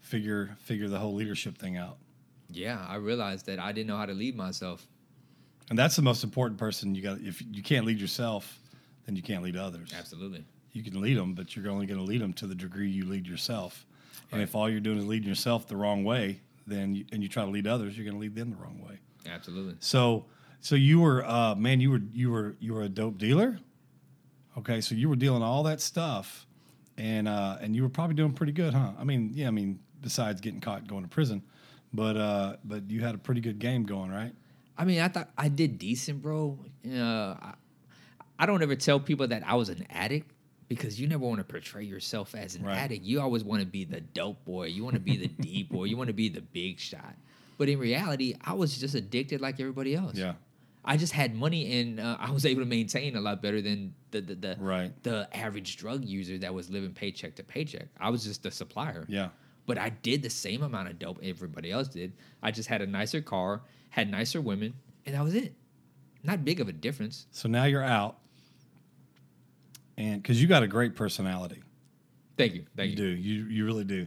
figure 0.00 0.56
figure 0.60 0.88
the 0.88 0.98
whole 0.98 1.14
leadership 1.14 1.58
thing 1.58 1.76
out, 1.76 1.96
yeah 2.48 2.86
i 2.88 2.94
realized 2.94 3.46
that 3.46 3.58
i 3.58 3.72
didn't 3.72 3.88
know 3.88 3.96
how 3.96 4.06
to 4.06 4.14
lead 4.14 4.36
myself 4.36 4.86
and 5.68 5.76
that's 5.76 5.96
the 5.96 6.02
most 6.02 6.22
important 6.22 6.60
person 6.60 6.94
you 6.94 7.02
got. 7.02 7.18
If 7.20 7.42
you 7.50 7.60
can't 7.60 7.84
lead 7.84 8.00
yourself, 8.00 8.60
then 9.04 9.16
you 9.16 9.22
can't 9.22 9.42
lead 9.42 9.56
others. 9.56 9.92
absolutely 9.98 10.44
You 10.72 10.84
can 10.84 11.00
lead 11.00 11.16
them, 11.16 11.34
but 11.34 11.56
you're 11.56 11.68
only 11.68 11.86
going 11.86 11.98
to 11.98 12.04
lead 12.04 12.20
them 12.20 12.32
to 12.34 12.46
the 12.46 12.54
degree 12.54 12.88
you 12.88 13.04
lead 13.04 13.26
yourself. 13.26 13.84
And 14.30 14.40
if 14.40 14.54
all 14.54 14.70
you're 14.70 14.78
doing 14.78 14.98
is 14.98 15.06
leading 15.06 15.28
yourself 15.28 15.66
the 15.66 15.74
wrong 15.76 16.04
way, 16.04 16.38
then 16.68 16.94
you, 16.94 17.04
and 17.10 17.20
you 17.20 17.28
try 17.28 17.44
to 17.44 17.50
lead 17.50 17.66
others, 17.66 17.96
you're 17.98 18.04
going 18.04 18.14
to 18.14 18.20
lead 18.20 18.36
them 18.36 18.50
the 18.50 18.56
wrong 18.56 18.80
way. 18.88 18.98
Absolutely 19.28 19.74
So 19.80 20.26
so 20.60 20.74
you 20.74 21.00
were 21.00 21.24
uh, 21.24 21.54
man, 21.54 21.80
you 21.80 21.90
were 21.90 22.00
you 22.12 22.30
were 22.30 22.56
you 22.60 22.74
were 22.74 22.82
a 22.82 22.88
dope 22.88 23.18
dealer. 23.18 23.58
Okay, 24.58 24.80
so 24.80 24.94
you 24.94 25.08
were 25.08 25.16
dealing 25.16 25.42
all 25.42 25.62
that 25.64 25.80
stuff, 25.82 26.46
and 26.96 27.28
uh, 27.28 27.58
and 27.60 27.76
you 27.76 27.82
were 27.82 27.88
probably 27.90 28.16
doing 28.16 28.32
pretty 28.32 28.52
good, 28.52 28.72
huh? 28.72 28.92
I 28.98 29.04
mean, 29.04 29.30
yeah, 29.34 29.48
I 29.48 29.50
mean, 29.50 29.78
besides 30.00 30.40
getting 30.40 30.60
caught 30.60 30.88
going 30.88 31.02
to 31.02 31.08
prison, 31.08 31.42
but 31.92 32.16
uh, 32.16 32.56
but 32.64 32.90
you 32.90 33.00
had 33.02 33.14
a 33.14 33.18
pretty 33.18 33.42
good 33.42 33.58
game 33.58 33.84
going, 33.84 34.10
right? 34.10 34.32
I 34.78 34.84
mean, 34.86 35.00
I 35.00 35.08
thought 35.08 35.28
I 35.36 35.48
did 35.48 35.78
decent, 35.78 36.22
bro. 36.22 36.58
Uh, 36.90 36.96
I, 36.98 37.54
I 38.38 38.46
don't 38.46 38.62
ever 38.62 38.76
tell 38.76 38.98
people 38.98 39.26
that 39.28 39.42
I 39.46 39.54
was 39.56 39.68
an 39.68 39.86
addict 39.90 40.30
because 40.68 40.98
you 41.00 41.06
never 41.06 41.24
want 41.24 41.38
to 41.38 41.44
portray 41.44 41.84
yourself 41.84 42.34
as 42.34 42.56
an 42.56 42.64
Right. 42.64 42.76
addict. 42.76 43.04
You 43.04 43.20
always 43.20 43.44
want 43.44 43.60
to 43.60 43.66
be 43.66 43.84
the 43.84 44.00
dope 44.00 44.42
boy. 44.44 44.66
You 44.66 44.84
want 44.84 44.94
to 44.94 45.00
be 45.00 45.16
the 45.16 45.28
D 45.28 45.62
boy. 45.64 45.84
You 45.84 45.96
want 45.98 46.08
to 46.08 46.14
be 46.14 46.28
the 46.28 46.40
big 46.42 46.80
shot. 46.80 47.14
But 47.58 47.68
in 47.68 47.78
reality, 47.78 48.34
I 48.42 48.52
was 48.52 48.76
just 48.78 48.94
addicted 48.94 49.40
like 49.40 49.58
everybody 49.60 49.94
else. 49.94 50.14
Yeah. 50.16 50.34
I 50.84 50.96
just 50.96 51.12
had 51.12 51.34
money 51.34 51.80
and 51.80 51.98
uh, 51.98 52.16
I 52.20 52.30
was 52.30 52.46
able 52.46 52.60
to 52.62 52.66
maintain 52.68 53.16
a 53.16 53.20
lot 53.20 53.42
better 53.42 53.60
than 53.60 53.94
the 54.12 54.20
the, 54.20 54.34
the 54.36 54.56
Right. 54.60 54.92
the 55.02 55.28
average 55.32 55.76
drug 55.78 56.04
user 56.04 56.38
that 56.38 56.54
was 56.54 56.70
living 56.70 56.92
paycheck 56.92 57.34
to 57.36 57.42
paycheck. 57.42 57.88
I 57.98 58.10
was 58.10 58.24
just 58.24 58.42
the 58.44 58.50
supplier. 58.50 59.04
Yeah. 59.08 59.30
But 59.66 59.78
I 59.78 59.88
did 59.88 60.22
the 60.22 60.30
same 60.30 60.62
amount 60.62 60.88
of 60.88 60.98
dope 61.00 61.18
everybody 61.24 61.72
else 61.72 61.88
did. 61.88 62.12
I 62.42 62.52
just 62.52 62.68
had 62.68 62.82
a 62.82 62.86
nicer 62.86 63.20
car, 63.20 63.62
had 63.90 64.08
nicer 64.10 64.40
women, 64.40 64.74
and 65.04 65.14
that 65.16 65.24
was 65.24 65.34
it. 65.34 65.54
Not 66.22 66.44
big 66.44 66.60
of 66.60 66.68
a 66.68 66.72
difference. 66.72 67.26
So 67.32 67.48
now 67.48 67.64
you're 67.64 67.82
out, 67.82 68.18
and 69.96 70.22
because 70.22 70.40
you 70.40 70.46
got 70.48 70.62
a 70.62 70.68
great 70.68 70.94
personality, 70.94 71.62
Thank 72.36 72.54
you. 72.54 72.66
Thank 72.76 72.98
you 72.98 73.04
you. 73.06 73.16
do, 73.16 73.20
you 73.22 73.44
you 73.46 73.64
really 73.64 73.84
do. 73.84 74.06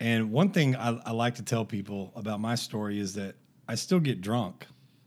And 0.00 0.32
one 0.32 0.50
thing 0.50 0.74
I, 0.76 0.98
I 1.04 1.12
like 1.12 1.36
to 1.36 1.42
tell 1.42 1.64
people 1.64 2.12
about 2.16 2.40
my 2.40 2.54
story 2.54 2.98
is 2.98 3.14
that 3.14 3.34
I 3.68 3.74
still 3.74 4.00
get 4.00 4.20
drunk. 4.20 4.66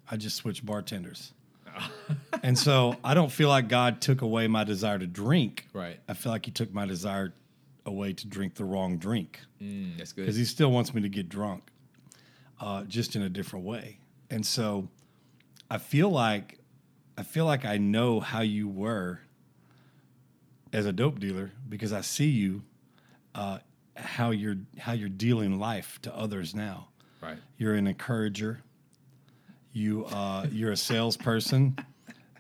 I 0.10 0.18
just 0.18 0.36
switch 0.38 0.64
bartenders. 0.64 1.34
and 2.44 2.58
so 2.58 2.96
I 3.04 3.16
don't 3.16 3.32
feel 3.32 3.50
like 3.50 3.68
God 3.68 4.00
took 4.02 4.22
away 4.22 4.48
my 4.48 4.64
desire 4.64 5.00
to 5.00 5.08
drink. 5.08 5.68
Right. 5.74 6.00
I 6.08 6.14
feel 6.14 6.32
like 6.32 6.46
He 6.46 6.52
took 6.52 6.72
my 6.72 6.86
desire 6.86 7.34
away 7.86 8.14
to 8.14 8.28
drink 8.28 8.56
the 8.56 8.66
wrong 8.66 8.98
drink. 8.98 9.40
Mm, 9.62 9.98
that's 9.98 10.14
good. 10.14 10.22
because 10.22 10.36
he 10.36 10.46
still 10.46 10.72
wants 10.72 10.94
me 10.94 11.02
to 11.02 11.10
get 11.10 11.30
drunk, 11.30 11.64
uh, 12.60 12.84
just 12.84 13.16
in 13.16 13.22
a 13.22 13.30
different 13.30 13.66
way. 13.66 14.00
And 14.30 14.46
so, 14.46 14.88
I 15.70 15.78
feel 15.80 16.10
like, 16.10 16.60
I 17.18 17.24
feel 17.24 17.46
like 17.46 17.66
I 17.66 17.78
know 17.78 18.20
how 18.20 18.42
you 18.42 18.68
were 18.68 19.20
as 20.72 20.86
a 20.86 20.94
dope 20.94 21.20
dealer 21.20 21.52
because 21.68 21.94
I 21.94 22.02
see 22.02 22.30
you, 22.30 22.64
uh, 23.36 23.60
how 23.96 24.32
you're 24.32 24.58
how 24.78 24.94
you're 24.94 25.10
dealing 25.10 25.60
life 25.60 26.00
to 26.02 26.16
others 26.16 26.56
now. 26.56 26.88
right. 27.22 27.38
You're 27.58 27.76
an 27.76 27.88
encourager. 27.88 28.62
You 29.72 30.06
uh, 30.06 30.48
you're 30.52 30.72
a 30.72 30.78
salesperson. 30.78 31.78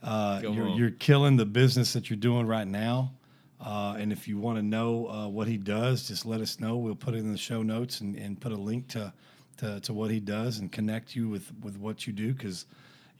Uh, 0.01 0.41
you're, 0.43 0.67
you're 0.67 0.91
killing 0.91 1.37
the 1.37 1.45
business 1.45 1.93
that 1.93 2.09
you're 2.09 2.17
doing 2.17 2.45
right 2.45 2.67
now. 2.67 3.13
Uh, 3.61 3.95
and 3.97 4.11
if 4.11 4.27
you 4.27 4.37
want 4.37 4.57
to 4.57 4.61
know 4.61 5.07
uh, 5.07 5.27
what 5.29 5.47
he 5.47 5.57
does, 5.57 6.07
just 6.07 6.25
let 6.25 6.41
us 6.41 6.59
know. 6.59 6.75
We'll 6.75 6.95
put 6.95 7.13
it 7.13 7.19
in 7.19 7.31
the 7.31 7.37
show 7.37 7.63
notes 7.63 8.01
and, 8.01 8.17
and 8.17 8.39
put 8.39 8.51
a 8.51 8.57
link 8.57 8.89
to, 8.89 9.13
to 9.57 9.79
to 9.79 9.93
what 9.93 10.11
he 10.11 10.19
does 10.19 10.59
and 10.59 10.69
connect 10.71 11.15
you 11.15 11.29
with 11.29 11.49
with 11.61 11.77
what 11.77 12.05
you 12.05 12.11
do. 12.11 12.33
Because, 12.33 12.65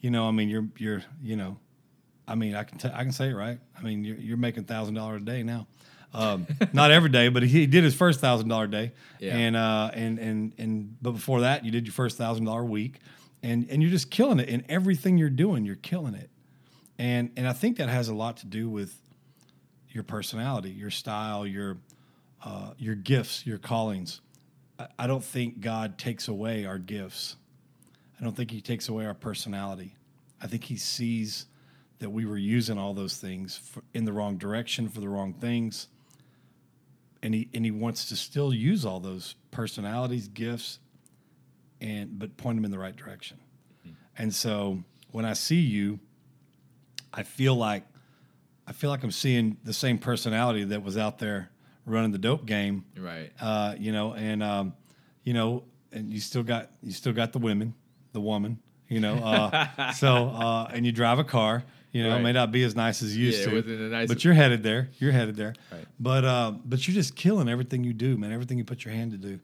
you 0.02 0.12
know, 0.12 0.28
I 0.28 0.32
mean, 0.32 0.50
you're 0.50 0.68
you're 0.78 1.04
you 1.22 1.38
know, 1.38 1.58
I 2.28 2.36
mean, 2.36 2.56
I 2.56 2.64
can 2.66 2.78
t- 2.78 2.92
I 2.94 3.04
can 3.04 3.14
say 3.14 3.30
it 3.30 3.36
right. 3.36 3.60
I 3.78 3.82
mean, 3.82 4.04
you're 4.04 4.18
you're 4.18 4.38
making 4.38 4.66
thousand 4.66 4.96
dollars 4.96 5.22
a 5.22 5.26
day 5.26 5.44
now. 5.44 5.68
Um, 6.14 6.46
not 6.74 6.92
every 6.92 7.10
day, 7.10 7.30
but 7.30 7.44
he 7.44 7.66
did 7.66 7.84
his 7.84 7.96
first 7.96 8.20
thousand 8.20 8.48
dollar 8.50 8.68
day, 8.68 8.92
Yeah. 9.20 9.36
and 9.36 9.56
uh, 9.56 9.90
and 9.94 10.20
and 10.20 10.54
and 10.58 10.98
but 11.02 11.12
before 11.12 11.42
that, 11.42 11.66
you 11.66 11.72
did 11.72 11.86
your 11.86 11.94
first 11.94 12.18
thousand 12.18 12.46
dollar 12.46 12.64
week, 12.64 13.00
and 13.42 13.68
and 13.70 13.82
you're 13.82 13.92
just 13.92 14.12
killing 14.12 14.40
it 14.40 14.48
in 14.50 14.64
everything 14.70 15.18
you're 15.18 15.30
doing. 15.30 15.66
You're 15.66 15.76
killing 15.76 16.14
it, 16.14 16.30
and 17.00 17.32
and 17.36 17.48
I 17.48 17.54
think 17.54 17.78
that 17.78 17.90
has 17.90 18.10
a 18.10 18.14
lot 18.16 18.38
to 18.38 18.46
do 18.46 18.70
with 18.70 18.96
your 19.90 20.04
personality, 20.04 20.70
your 20.72 20.92
style, 20.92 21.48
your 21.48 21.78
uh, 22.44 22.74
your 22.78 22.96
gifts, 22.96 23.46
your 23.46 23.58
callings. 23.58 24.22
I, 24.78 24.88
I 25.00 25.08
don't 25.08 25.24
think 25.24 25.62
God 25.62 25.98
takes 25.98 26.28
away 26.28 26.66
our 26.66 26.78
gifts. 26.78 27.38
I 28.20 28.24
don't 28.24 28.36
think 28.36 28.52
He 28.52 28.62
takes 28.62 28.88
away 28.88 29.06
our 29.06 29.14
personality. 29.16 29.96
I 30.42 30.48
think 30.48 30.64
He 30.66 30.78
sees 30.78 31.48
that 32.00 32.10
we 32.12 32.26
were 32.26 32.38
using 32.38 32.78
all 32.78 32.94
those 32.94 33.18
things 33.18 33.58
for, 33.58 33.82
in 33.94 34.04
the 34.06 34.12
wrong 34.14 34.38
direction 34.38 34.90
for 34.90 35.00
the 35.00 35.08
wrong 35.08 35.34
things, 35.34 35.88
and 37.24 37.34
He 37.34 37.50
and 37.56 37.66
He 37.66 37.72
wants 37.72 38.10
to 38.10 38.16
still 38.16 38.54
use 38.54 38.86
all 38.86 39.00
those 39.00 39.34
personalities, 39.50 40.28
gifts, 40.28 40.78
and 41.82 42.20
but 42.20 42.38
point 42.38 42.58
them 42.58 42.66
in 42.66 42.72
the 42.72 42.78
right 42.78 42.96
direction. 42.96 43.38
And 44.16 44.34
so 44.34 44.84
when 45.12 45.26
I 45.26 45.34
see 45.34 45.60
you, 45.60 46.00
I 47.12 47.24
feel 47.24 47.56
like 47.56 47.84
I 48.68 48.74
feel 48.74 48.90
like 48.90 49.04
I'm 49.04 49.12
seeing 49.12 49.58
the 49.64 49.74
same 49.74 49.98
personality 49.98 50.66
that 50.66 50.84
was 50.84 50.98
out 50.98 51.18
there 51.18 51.50
running 51.86 52.12
the 52.12 52.18
dope 52.18 52.46
game. 52.46 52.86
Right. 52.98 53.32
Uh, 53.40 53.76
you 53.78 53.92
know, 53.92 54.14
and 54.14 54.44
um, 54.44 54.74
you 55.24 55.34
know, 55.34 55.64
and 55.92 56.12
you 56.14 56.20
still 56.20 56.44
got 56.44 56.70
you 56.82 56.92
still 56.92 57.14
got 57.14 57.34
the 57.34 57.40
women, 57.40 57.74
the 58.12 58.22
woman. 58.22 58.60
You 58.88 59.00
know, 59.00 59.16
uh, 59.16 59.92
so 59.94 60.28
uh, 60.28 60.68
and 60.72 60.86
you 60.86 60.92
drive 60.92 61.20
a 61.20 61.24
car. 61.24 61.64
You 61.94 62.04
know, 62.04 62.18
it 62.18 62.22
may 62.22 62.34
not 62.34 62.52
be 62.52 62.64
as 62.64 62.76
nice 62.76 63.02
as 63.04 63.16
you 63.16 63.28
used 63.28 63.40
Yeah, 63.42 63.46
to, 63.46 63.52
it 63.52 63.56
wasn't 63.66 63.80
a 63.82 63.90
nice- 63.90 64.08
but 64.10 64.24
you're 64.26 64.34
headed 64.34 64.64
there. 64.64 64.90
You're 64.98 65.12
headed 65.12 65.36
there. 65.36 65.54
Right. 65.72 65.86
But 66.00 66.26
uh, 66.26 66.52
but 66.66 66.86
you're 66.88 66.96
just 66.96 67.16
killing 67.16 67.48
everything 67.48 67.84
you 67.84 67.94
do, 67.94 68.18
man. 68.18 68.32
Everything 68.32 68.58
you 68.58 68.66
put 68.66 68.84
your 68.84 68.94
hand 68.96 69.12
to 69.12 69.18
do, 69.18 69.40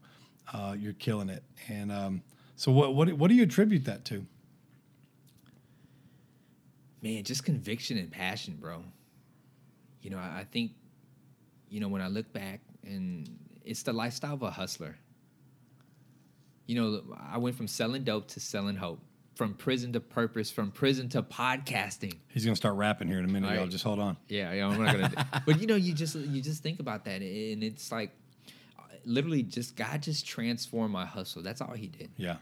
uh, 0.51 0.75
you're 0.77 0.93
killing 0.93 1.29
it. 1.29 1.43
And 1.67 1.91
um, 1.91 2.23
so 2.55 2.71
what 2.71 2.95
what 2.95 3.13
what 3.13 3.27
do 3.29 3.35
you 3.35 3.43
attribute 3.43 3.85
that 3.85 4.03
to? 4.05 4.25
Man, 7.01 7.23
just 7.23 7.45
conviction 7.45 7.97
and 7.97 8.11
passion, 8.11 8.57
bro. 8.59 8.83
You 10.01 10.09
know, 10.09 10.17
I, 10.17 10.39
I 10.39 10.47
think, 10.51 10.71
you 11.69 11.79
know, 11.79 11.87
when 11.87 12.01
I 12.01 12.07
look 12.07 12.31
back 12.33 12.61
and 12.83 13.29
it's 13.63 13.83
the 13.83 13.93
lifestyle 13.93 14.33
of 14.33 14.41
a 14.41 14.51
hustler. 14.51 14.97
You 16.65 16.75
know, 16.75 17.01
I 17.31 17.37
went 17.37 17.55
from 17.55 17.67
selling 17.67 18.03
dope 18.03 18.27
to 18.29 18.39
selling 18.39 18.75
hope, 18.75 18.99
from 19.39 19.53
prison 19.53 19.93
to 19.93 20.01
purpose, 20.01 20.51
from 20.51 20.69
prison 20.69 21.07
to 21.07 21.23
podcasting. 21.23 22.13
He's 22.27 22.43
gonna 22.43 22.57
start 22.57 22.75
rapping 22.75 23.07
here 23.07 23.19
in 23.19 23.23
a 23.23 23.29
minute, 23.29 23.55
y'all. 23.55 23.67
Just 23.67 23.85
hold 23.85 23.97
on. 23.97 24.17
Yeah, 24.27 24.51
yeah, 24.51 24.67
I'm 24.67 24.83
not 24.83 24.91
gonna. 24.91 25.43
but 25.45 25.61
you 25.61 25.65
know, 25.65 25.77
you 25.77 25.93
just 25.93 26.13
you 26.13 26.41
just 26.41 26.61
think 26.61 26.81
about 26.81 27.05
that, 27.05 27.21
and 27.21 27.63
it's 27.63 27.89
like, 27.89 28.11
literally, 29.05 29.43
just 29.43 29.77
God 29.77 30.01
just 30.01 30.27
transformed 30.27 30.91
my 30.91 31.05
hustle. 31.05 31.41
That's 31.41 31.61
all 31.61 31.71
He 31.73 31.87
did. 31.87 32.09
Yeah. 32.17 32.35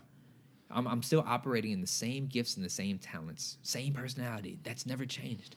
I'm, 0.71 0.87
I'm 0.87 1.03
still 1.03 1.23
operating 1.27 1.71
in 1.71 1.81
the 1.81 1.87
same 1.87 2.25
gifts 2.25 2.55
and 2.57 2.65
the 2.65 2.69
same 2.69 2.97
talents, 2.97 3.59
same 3.61 3.93
personality. 3.93 4.57
That's 4.63 4.87
never 4.87 5.05
changed. 5.05 5.55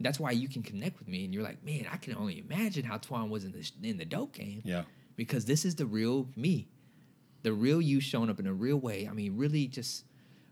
That's 0.00 0.20
why 0.20 0.32
you 0.32 0.50
can 0.50 0.62
connect 0.62 0.98
with 0.98 1.08
me, 1.08 1.24
and 1.24 1.32
you're 1.32 1.42
like, 1.42 1.64
man, 1.64 1.86
I 1.90 1.96
can 1.96 2.14
only 2.14 2.40
imagine 2.40 2.84
how 2.84 2.98
Tuan 2.98 3.30
was 3.30 3.44
in 3.44 3.52
the 3.52 3.70
in 3.82 3.96
the 3.96 4.04
dope 4.04 4.34
game. 4.34 4.60
Yeah. 4.66 4.82
because 5.16 5.46
this 5.46 5.64
is 5.64 5.76
the 5.76 5.86
real 5.86 6.28
me, 6.36 6.68
the 7.42 7.54
real 7.54 7.80
you 7.80 8.00
showing 8.00 8.28
up 8.28 8.38
in 8.38 8.46
a 8.46 8.52
real 8.52 8.76
way. 8.76 9.08
I 9.10 9.14
mean, 9.14 9.38
really, 9.38 9.66
just 9.66 10.04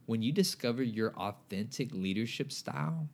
when 0.06 0.22
you 0.22 0.32
discover 0.32 0.82
your 0.82 1.12
authentic 1.16 1.92
leadership 1.92 2.52
style, 2.52 3.08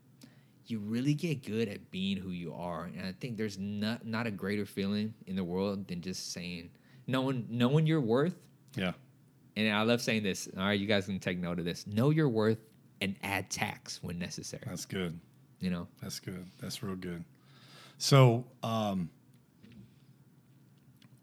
you 0.66 0.78
really 0.78 1.14
get 1.14 1.44
good 1.44 1.68
at 1.68 1.90
being 1.90 2.16
who 2.18 2.30
you 2.30 2.54
are. 2.54 2.84
And 2.84 3.04
I 3.06 3.12
think 3.12 3.36
there's 3.36 3.58
not 3.58 4.06
not 4.06 4.26
a 4.26 4.30
greater 4.30 4.64
feeling 4.64 5.12
in 5.26 5.36
the 5.36 5.44
world 5.44 5.88
than 5.88 6.00
just 6.00 6.32
saying, 6.32 6.70
knowing 7.06 7.46
knowing 7.50 7.86
your 7.86 8.00
worth 8.00 8.36
Yeah. 8.76 8.92
and 9.56 9.74
I 9.74 9.82
love 9.82 10.00
saying 10.00 10.22
this. 10.22 10.48
All 10.56 10.62
right, 10.64 10.78
you 10.78 10.86
guys 10.86 11.06
can 11.06 11.18
take 11.18 11.38
note 11.38 11.58
of 11.58 11.64
this. 11.64 11.86
Know 11.86 12.10
your 12.10 12.28
worth 12.28 12.58
and 13.00 13.16
add 13.22 13.50
tax 13.50 14.02
when 14.02 14.18
necessary. 14.18 14.62
That's 14.66 14.84
good. 14.86 15.18
You 15.60 15.70
know, 15.70 15.88
That's 16.00 16.20
good. 16.20 16.46
That's 16.58 16.82
real 16.82 16.96
good. 16.96 17.24
So, 17.98 18.44
um, 18.62 19.10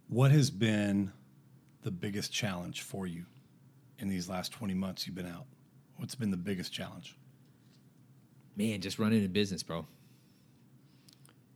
what 0.08 0.32
has 0.32 0.50
been 0.50 1.12
the 1.82 1.92
biggest 1.92 2.32
challenge 2.32 2.82
for 2.82 3.06
you 3.06 3.26
in 4.00 4.08
these 4.10 4.30
last 4.30 4.52
20 4.54 4.74
months 4.74 5.06
you've 5.06 5.16
been 5.16 5.28
out? 5.28 5.46
What's 6.00 6.16
been 6.16 6.32
the 6.32 6.38
biggest 6.38 6.74
challenge? 6.74 7.16
man, 8.60 8.82
just 8.82 9.00
running 9.00 9.24
a 9.24 9.28
business, 9.30 9.64
bro. 9.64 9.86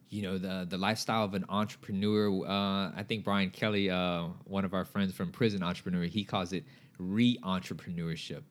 You 0.10 0.22
know 0.22 0.38
the 0.38 0.66
the 0.70 0.78
lifestyle 0.78 1.26
of 1.26 1.34
an 1.34 1.46
entrepreneur. 1.50 2.30
Uh, 2.48 2.92
I 2.96 3.04
think 3.06 3.26
Brian 3.26 3.50
Kelly, 3.50 3.90
uh, 3.90 4.28
one 4.46 4.64
of 4.64 4.74
our 4.74 4.86
friends 4.86 5.14
from 5.14 5.32
Prison 5.32 5.62
Entrepreneur, 5.62 6.04
he 6.04 6.24
calls 6.24 6.54
it 6.54 6.64
re-entrepreneurship. 7.00 8.44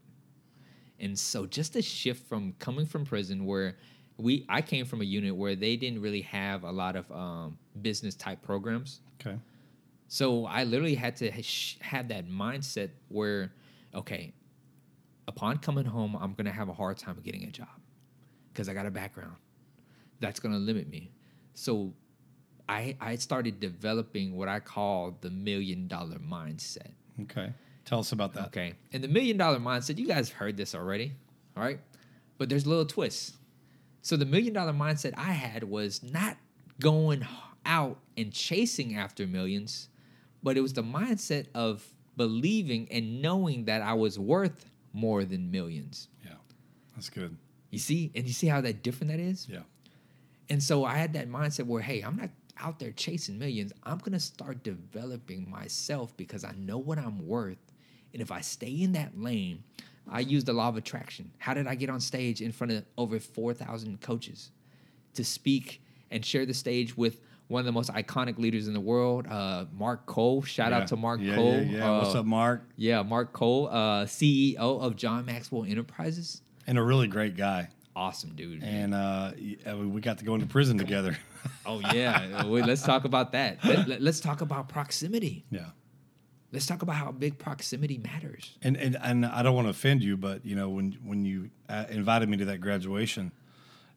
And 1.01 1.19
so, 1.19 1.47
just 1.47 1.77
a 1.77 1.83
shift 1.83 2.29
from 2.29 2.55
coming 2.59 2.85
from 2.85 3.05
prison, 3.05 3.47
where 3.47 3.77
we 4.19 4.45
I 4.49 4.61
came 4.61 4.85
from 4.85 5.01
a 5.01 5.05
unit 5.05 5.35
where 5.35 5.57
they 5.57 5.77
didn't 5.77 6.03
really 6.03 6.23
have 6.23 6.65
a 6.65 6.71
lot 6.71 6.97
of 6.97 7.11
um, 7.11 7.59
business 7.81 8.15
type 8.15 8.43
programs. 8.43 9.01
Okay. 9.21 9.39
So 10.09 10.45
I 10.45 10.65
literally 10.65 10.95
had 10.95 11.17
to 11.17 11.43
sh- 11.43 11.79
have 11.81 12.09
that 12.09 12.29
mindset 12.29 12.91
where, 13.09 13.51
okay, 13.95 14.35
upon 15.29 15.59
coming 15.59 15.85
home, 15.85 16.17
I'm 16.17 16.35
gonna 16.35 16.53
have 16.53 16.69
a 16.69 16.73
hard 16.73 16.99
time 16.99 17.19
getting 17.23 17.45
a 17.45 17.51
job 17.51 17.69
because 18.53 18.69
I 18.69 18.75
got 18.75 18.87
a 18.87 18.91
background 18.91 19.37
that's 20.21 20.41
gonna 20.41 20.59
limit 20.59 20.89
me. 20.89 21.11
So 21.55 21.93
I 22.69 22.97
I 23.01 23.17
started 23.17 23.61
developing 23.61 24.37
what 24.37 24.49
I 24.49 24.61
call 24.61 25.17
the 25.21 25.31
million 25.31 25.89
dollar 25.89 26.19
mindset. 26.19 26.93
Okay. 27.23 27.53
Tell 27.85 27.99
us 27.99 28.13
about 28.13 28.33
that. 28.35 28.47
Okay. 28.47 28.75
And 28.93 29.03
the 29.03 29.09
million 29.09 29.37
dollar 29.37 29.59
mindset, 29.59 29.99
you 29.99 30.07
guys 30.07 30.29
have 30.29 30.39
heard 30.39 30.57
this 30.57 30.75
already, 30.75 31.13
all 31.57 31.63
right? 31.63 31.81
But 32.39 32.49
there's 32.49 32.65
a 32.65 32.69
little 32.69 32.87
twist. 32.87 33.37
So 34.01 34.17
the 34.17 34.25
million 34.25 34.53
dollar 34.53 34.73
mindset 34.73 35.15
I 35.17 35.33
had 35.33 35.65
was 35.65 36.03
not 36.03 36.37
going 36.81 37.27
out 37.67 37.99
and 38.17 38.33
chasing 38.33 38.97
after 38.97 39.27
millions, 39.27 39.89
but 40.43 40.57
it 40.57 40.61
was 40.61 40.73
the 40.73 40.83
mindset 40.83 41.47
of 41.55 41.87
believing 42.17 42.89
and 42.91 43.23
knowing 43.23 43.65
that 43.67 43.83
I 43.83 43.95
was 43.95 44.19
worth 44.19 44.67
more 44.93 45.25
than 45.25 45.51
millions. 45.51 46.09
Yeah. 46.25 46.35
That's 46.95 47.11
good. 47.11 47.37
You 47.71 47.79
see, 47.79 48.11
and 48.15 48.27
you 48.27 48.33
see 48.33 48.47
how 48.47 48.61
that 48.61 48.83
different 48.83 49.11
that 49.11 49.21
is? 49.21 49.49
Yeah. 49.49 49.61
And 50.49 50.63
so 50.63 50.85
I 50.85 50.97
had 50.97 51.15
that 51.15 51.29
mindset 51.31 51.67
where, 51.67 51.81
hey, 51.83 52.03
I'm 52.03 52.17
not 52.17 52.31
out 52.59 52.79
there 52.79 52.93
chasing 52.93 53.39
millions. 53.39 53.73
I'm 53.83 53.99
gonna 53.99 54.21
start 54.21 54.63
developing 54.63 55.51
myself 55.51 56.17
because 56.17 56.45
I 56.45 56.53
know 56.59 56.79
what 56.79 56.99
I'm 56.99 57.27
worth. 57.27 57.73
And 58.13 58.21
if 58.21 58.31
I 58.31 58.43
stay 58.43 58.83
in 58.83 58.93
that 58.93 59.19
lane, 59.19 59.65
I 60.11 60.21
use 60.21 60.45
the 60.45 60.53
law 60.53 60.69
of 60.69 60.77
attraction. 60.77 61.33
How 61.39 61.55
did 61.55 61.67
I 61.67 61.75
get 61.75 61.89
on 61.89 62.01
stage 62.01 62.43
in 62.43 62.53
front 62.53 62.73
of 62.73 62.85
over 62.99 63.19
4,000 63.19 64.01
coaches 64.01 64.51
to 65.15 65.25
speak 65.25 65.83
and 66.11 66.25
share 66.25 66.45
the 66.45 66.55
stage 66.55 66.97
with 66.97 67.21
one 67.53 67.61
of 67.61 67.67
the 67.67 67.73
most 67.73 67.91
iconic 67.91 68.39
leaders 68.39 68.67
in 68.67 68.75
the 68.75 68.81
world, 68.81 69.27
uh, 69.29 69.67
Mark 69.73 70.07
Cole? 70.07 70.43
Shout 70.43 70.73
Yeah. 70.73 70.79
out 70.79 70.89
to 70.89 70.97
Mark 70.97 71.21
yeah, 71.23 71.35
Cole. 71.37 71.55
Yeah, 71.55 71.61
yeah. 71.61 71.99
What's 71.99 72.15
Uh, 72.15 72.21
up, 72.21 72.27
Mark? 72.27 72.65
Yeah, 72.77 73.03
Mark 73.03 73.33
Cole, 73.33 73.69
uh, 73.69 74.07
CEO 74.07 74.57
of 74.81 74.97
John 74.97 75.27
Maxwell 75.27 75.65
Enterprises. 75.65 76.43
And 76.67 76.79
a 76.79 76.83
really 76.83 77.07
great 77.09 77.37
guy. 77.37 77.69
Awesome 77.95 78.35
dude. 78.35 78.63
And 78.63 78.95
uh, 78.95 79.33
uh, 79.71 79.77
we 79.77 80.01
got 80.01 80.19
to 80.19 80.25
go 80.25 80.35
into 80.35 80.47
prison 80.47 80.79
together. 80.79 81.17
Oh 81.67 81.81
yeah, 81.93 82.45
Wait, 82.47 82.65
let's 82.67 82.83
talk 82.83 83.05
about 83.05 83.33
that. 83.33 83.65
Let, 83.65 84.01
us 84.01 84.21
talk 84.21 84.43
about 84.43 84.69
proximity. 84.69 85.45
yeah. 85.51 85.71
Let's 86.53 86.67
talk 86.67 86.83
about 86.83 86.95
how 86.95 87.11
big 87.11 87.37
proximity 87.39 87.99
matters. 87.99 88.57
And, 88.63 88.77
and 88.77 88.97
and 89.03 89.27
I 89.27 89.43
don't 89.43 89.55
want 89.57 89.67
to 89.67 89.71
offend 89.71 90.05
you, 90.05 90.17
but 90.17 90.47
you 90.47 90.55
know 90.55 90.69
when 90.69 90.93
when 91.05 91.25
you 91.25 91.51
uh, 91.69 91.87
invited 91.91 92.29
me 92.29 92.37
to 92.37 92.45
that 92.45 92.61
graduation, 92.61 93.33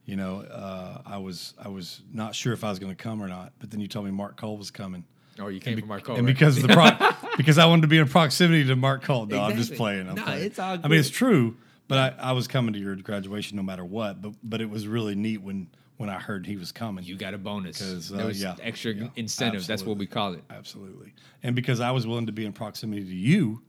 you 0.06 0.16
know 0.16 0.42
uh, 0.42 1.02
I 1.06 1.18
was 1.18 1.54
I 1.64 1.68
was 1.70 2.02
not 2.14 2.36
sure 2.36 2.54
if 2.54 2.64
I 2.64 2.70
was 2.70 2.80
going 2.80 2.96
to 2.96 3.02
come 3.02 3.22
or 3.22 3.28
not. 3.28 3.54
But 3.60 3.72
then 3.72 3.80
you 3.80 3.88
told 3.88 4.06
me 4.06 4.12
Mark 4.12 4.38
Cole 4.38 4.58
was 4.58 4.72
coming, 4.72 5.04
Oh, 5.40 5.48
you 5.48 5.60
came 5.60 5.78
from 5.80 5.88
Mark 5.90 6.04
Cole, 6.04 6.16
and 6.18 6.26
right? 6.26 6.34
because 6.36 6.58
of 6.58 6.64
the 6.68 6.74
pro- 6.74 7.30
because 7.38 7.58
I 7.58 7.66
wanted 7.66 7.84
to 7.84 7.88
be 7.88 7.98
in 7.98 8.08
proximity 8.08 8.66
to 8.66 8.76
Mark 8.76 9.04
Cole. 9.04 9.26
No, 9.26 9.42
I'm 9.42 9.58
just 9.58 9.74
playing. 9.76 10.08
I'm 10.08 10.16
No, 10.16 10.24
playing. 10.24 10.46
it's 10.46 10.60
all 10.60 10.78
I 10.84 10.88
mean, 10.88 11.00
it's 11.00 11.10
true, 11.10 11.58
but 11.88 11.98
I, 12.20 12.30
I 12.30 12.32
was 12.34 12.48
coming 12.48 12.74
to 12.74 12.80
your 12.80 12.96
graduation 12.96 13.58
no 13.58 13.64
matter 13.64 13.84
what. 13.86 14.22
But 14.22 14.34
but 14.44 14.62
it 14.62 14.70
was 14.70 14.88
really 14.88 15.16
neat 15.16 15.42
when 15.42 15.68
when 15.98 16.10
I 16.10 16.20
heard 16.20 16.46
he 16.46 16.58
was 16.58 16.72
coming. 16.74 17.06
you 17.06 17.16
got 17.16 17.34
a 17.34 17.38
bonus. 17.38 17.78
'Cause, 17.80 18.12
uh, 18.12 18.18
there 18.18 18.26
was 18.28 18.42
yeah, 18.42 18.56
extra 18.62 18.92
yeah, 18.94 19.08
incentive. 19.16 19.66
That's 19.66 19.84
what 19.86 19.98
we 19.98 20.06
call 20.06 20.34
it. 20.34 20.44
Absolutely. 20.50 21.14
And 21.42 21.56
because 21.56 21.80
I 21.80 21.92
was 21.92 22.06
willing 22.06 22.26
to 22.26 22.34
be 22.34 22.46
in 22.46 22.52
proximity 22.52 23.04
to 23.06 23.16
you 23.16 23.62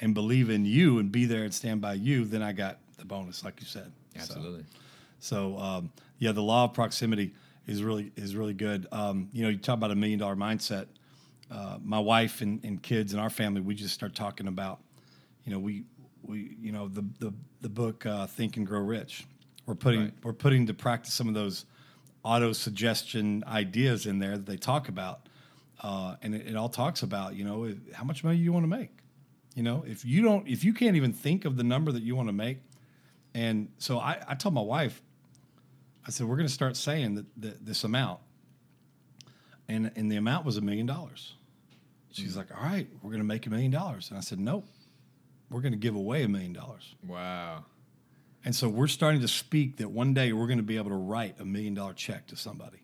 and 0.00 0.14
believe 0.14 0.48
in 0.48 0.64
you 0.64 0.98
and 0.98 1.12
be 1.12 1.26
there 1.26 1.44
and 1.44 1.52
stand 1.52 1.82
by 1.82 1.92
you, 1.94 2.24
then 2.24 2.42
I 2.42 2.52
got 2.52 2.78
the 2.96 3.04
bonus, 3.04 3.44
like 3.44 3.60
you 3.60 3.66
said. 3.66 3.92
Absolutely. 4.16 4.62
So, 4.62 4.78
um, 5.58 5.92
yeah, 6.18 6.32
the 6.32 6.42
law 6.42 6.64
of 6.64 6.74
proximity 6.74 7.34
is 7.66 7.82
really 7.82 8.10
is 8.16 8.34
really 8.34 8.54
good. 8.54 8.86
Um, 8.90 9.28
you 9.32 9.42
know, 9.42 9.48
you 9.48 9.58
talk 9.58 9.76
about 9.76 9.90
a 9.90 9.94
million 9.94 10.18
dollar 10.18 10.36
mindset. 10.36 10.86
Uh, 11.50 11.78
my 11.82 11.98
wife 11.98 12.42
and, 12.42 12.64
and 12.64 12.82
kids 12.82 13.12
and 13.12 13.20
our 13.20 13.30
family, 13.30 13.60
we 13.60 13.74
just 13.74 13.92
start 13.92 14.14
talking 14.14 14.46
about, 14.46 14.80
you 15.44 15.52
know, 15.52 15.58
we 15.58 15.84
we 16.22 16.56
you 16.60 16.72
know 16.72 16.88
the 16.88 17.04
the 17.18 17.32
the 17.60 17.68
book 17.68 18.06
uh, 18.06 18.26
Think 18.26 18.56
and 18.56 18.66
Grow 18.66 18.80
Rich. 18.80 19.26
We're 19.66 19.74
putting 19.74 20.00
Right. 20.00 20.12
we're 20.22 20.32
putting 20.32 20.66
to 20.66 20.74
practice 20.74 21.12
some 21.12 21.28
of 21.28 21.34
those 21.34 21.64
auto 22.22 22.52
suggestion 22.52 23.44
ideas 23.46 24.06
in 24.06 24.18
there 24.18 24.36
that 24.36 24.46
they 24.46 24.56
talk 24.56 24.88
about, 24.88 25.28
uh, 25.82 26.16
and 26.22 26.34
it, 26.34 26.48
it 26.48 26.56
all 26.56 26.68
talks 26.68 27.02
about 27.02 27.34
you 27.34 27.44
know 27.44 27.74
how 27.92 28.04
much 28.04 28.24
money 28.24 28.38
you 28.38 28.52
want 28.52 28.64
to 28.64 28.68
make. 28.68 28.90
You 29.54 29.62
know, 29.64 29.84
if 29.86 30.04
you 30.04 30.22
don't, 30.22 30.46
if 30.48 30.64
you 30.64 30.72
can't 30.72 30.96
even 30.96 31.12
think 31.12 31.44
of 31.44 31.56
the 31.56 31.64
number 31.64 31.92
that 31.92 32.02
you 32.02 32.14
want 32.14 32.28
to 32.28 32.32
make, 32.32 32.58
and 33.34 33.68
so 33.78 33.98
I, 33.98 34.22
I 34.28 34.34
told 34.34 34.54
my 34.54 34.60
wife, 34.60 35.02
I 36.06 36.10
said, 36.10 36.26
we're 36.26 36.36
going 36.36 36.48
to 36.48 36.52
start 36.52 36.76
saying 36.76 37.14
that, 37.16 37.26
that 37.42 37.66
this 37.66 37.84
amount. 37.84 38.20
And, 39.68 39.92
and 39.94 40.10
the 40.10 40.16
amount 40.16 40.44
was 40.44 40.56
a 40.56 40.60
million 40.60 40.86
dollars. 40.86 41.34
She's 42.10 42.34
mm. 42.34 42.38
like, 42.38 42.48
all 42.56 42.62
right, 42.62 42.88
we're 43.02 43.10
going 43.10 43.22
to 43.22 43.26
make 43.26 43.46
a 43.46 43.50
million 43.50 43.70
dollars. 43.70 44.08
And 44.08 44.18
I 44.18 44.20
said, 44.20 44.40
nope, 44.40 44.66
we're 45.50 45.60
going 45.60 45.72
to 45.72 45.78
give 45.78 45.94
away 45.94 46.22
a 46.22 46.28
million 46.28 46.52
dollars. 46.52 46.94
Wow. 47.06 47.64
And 48.44 48.56
so 48.56 48.68
we're 48.68 48.88
starting 48.88 49.20
to 49.20 49.28
speak 49.28 49.76
that 49.76 49.90
one 49.90 50.14
day 50.14 50.32
we're 50.32 50.46
going 50.46 50.58
to 50.58 50.64
be 50.64 50.76
able 50.76 50.90
to 50.90 50.96
write 50.96 51.38
a 51.38 51.44
million 51.44 51.74
dollar 51.74 51.92
check 51.92 52.26
to 52.28 52.36
somebody. 52.36 52.82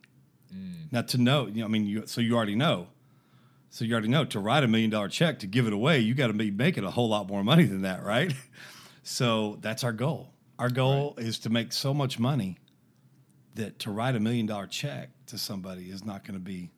Mm. 0.54 0.92
Now 0.92 1.02
to 1.02 1.18
know, 1.18 1.46
you 1.46 1.60
know, 1.60 1.64
I 1.64 1.68
mean, 1.68 1.86
you, 1.86 2.06
so 2.06 2.20
you 2.20 2.36
already 2.36 2.54
know. 2.54 2.88
So 3.70 3.84
you 3.84 3.92
already 3.92 4.08
know 4.08 4.24
to 4.26 4.38
write 4.38 4.62
a 4.62 4.68
million 4.68 4.90
dollar 4.90 5.08
check 5.08 5.40
to 5.40 5.46
give 5.46 5.66
it 5.66 5.72
away, 5.72 5.98
you 5.98 6.14
got 6.14 6.28
to 6.28 6.32
be 6.32 6.50
making 6.50 6.84
a 6.84 6.90
whole 6.90 7.08
lot 7.08 7.26
more 7.26 7.42
money 7.42 7.64
than 7.64 7.82
that, 7.82 8.04
right? 8.04 8.32
So 9.08 9.56
that's 9.60 9.84
our 9.84 9.92
goal. 9.92 10.32
Our 10.58 10.68
goal 10.68 11.14
is 11.16 11.38
to 11.40 11.48
make 11.48 11.72
so 11.72 11.94
much 11.94 12.18
money 12.18 12.58
that 13.56 13.78
to 13.80 13.90
write 13.90 14.14
a 14.14 14.20
million 14.20 14.46
dollar 14.46 14.66
check 14.66 15.10
to 15.26 15.38
somebody 15.38 15.90
is 15.90 16.04
not 16.04 16.24
going 16.24 16.34
to 16.34 16.44
be 16.44 16.70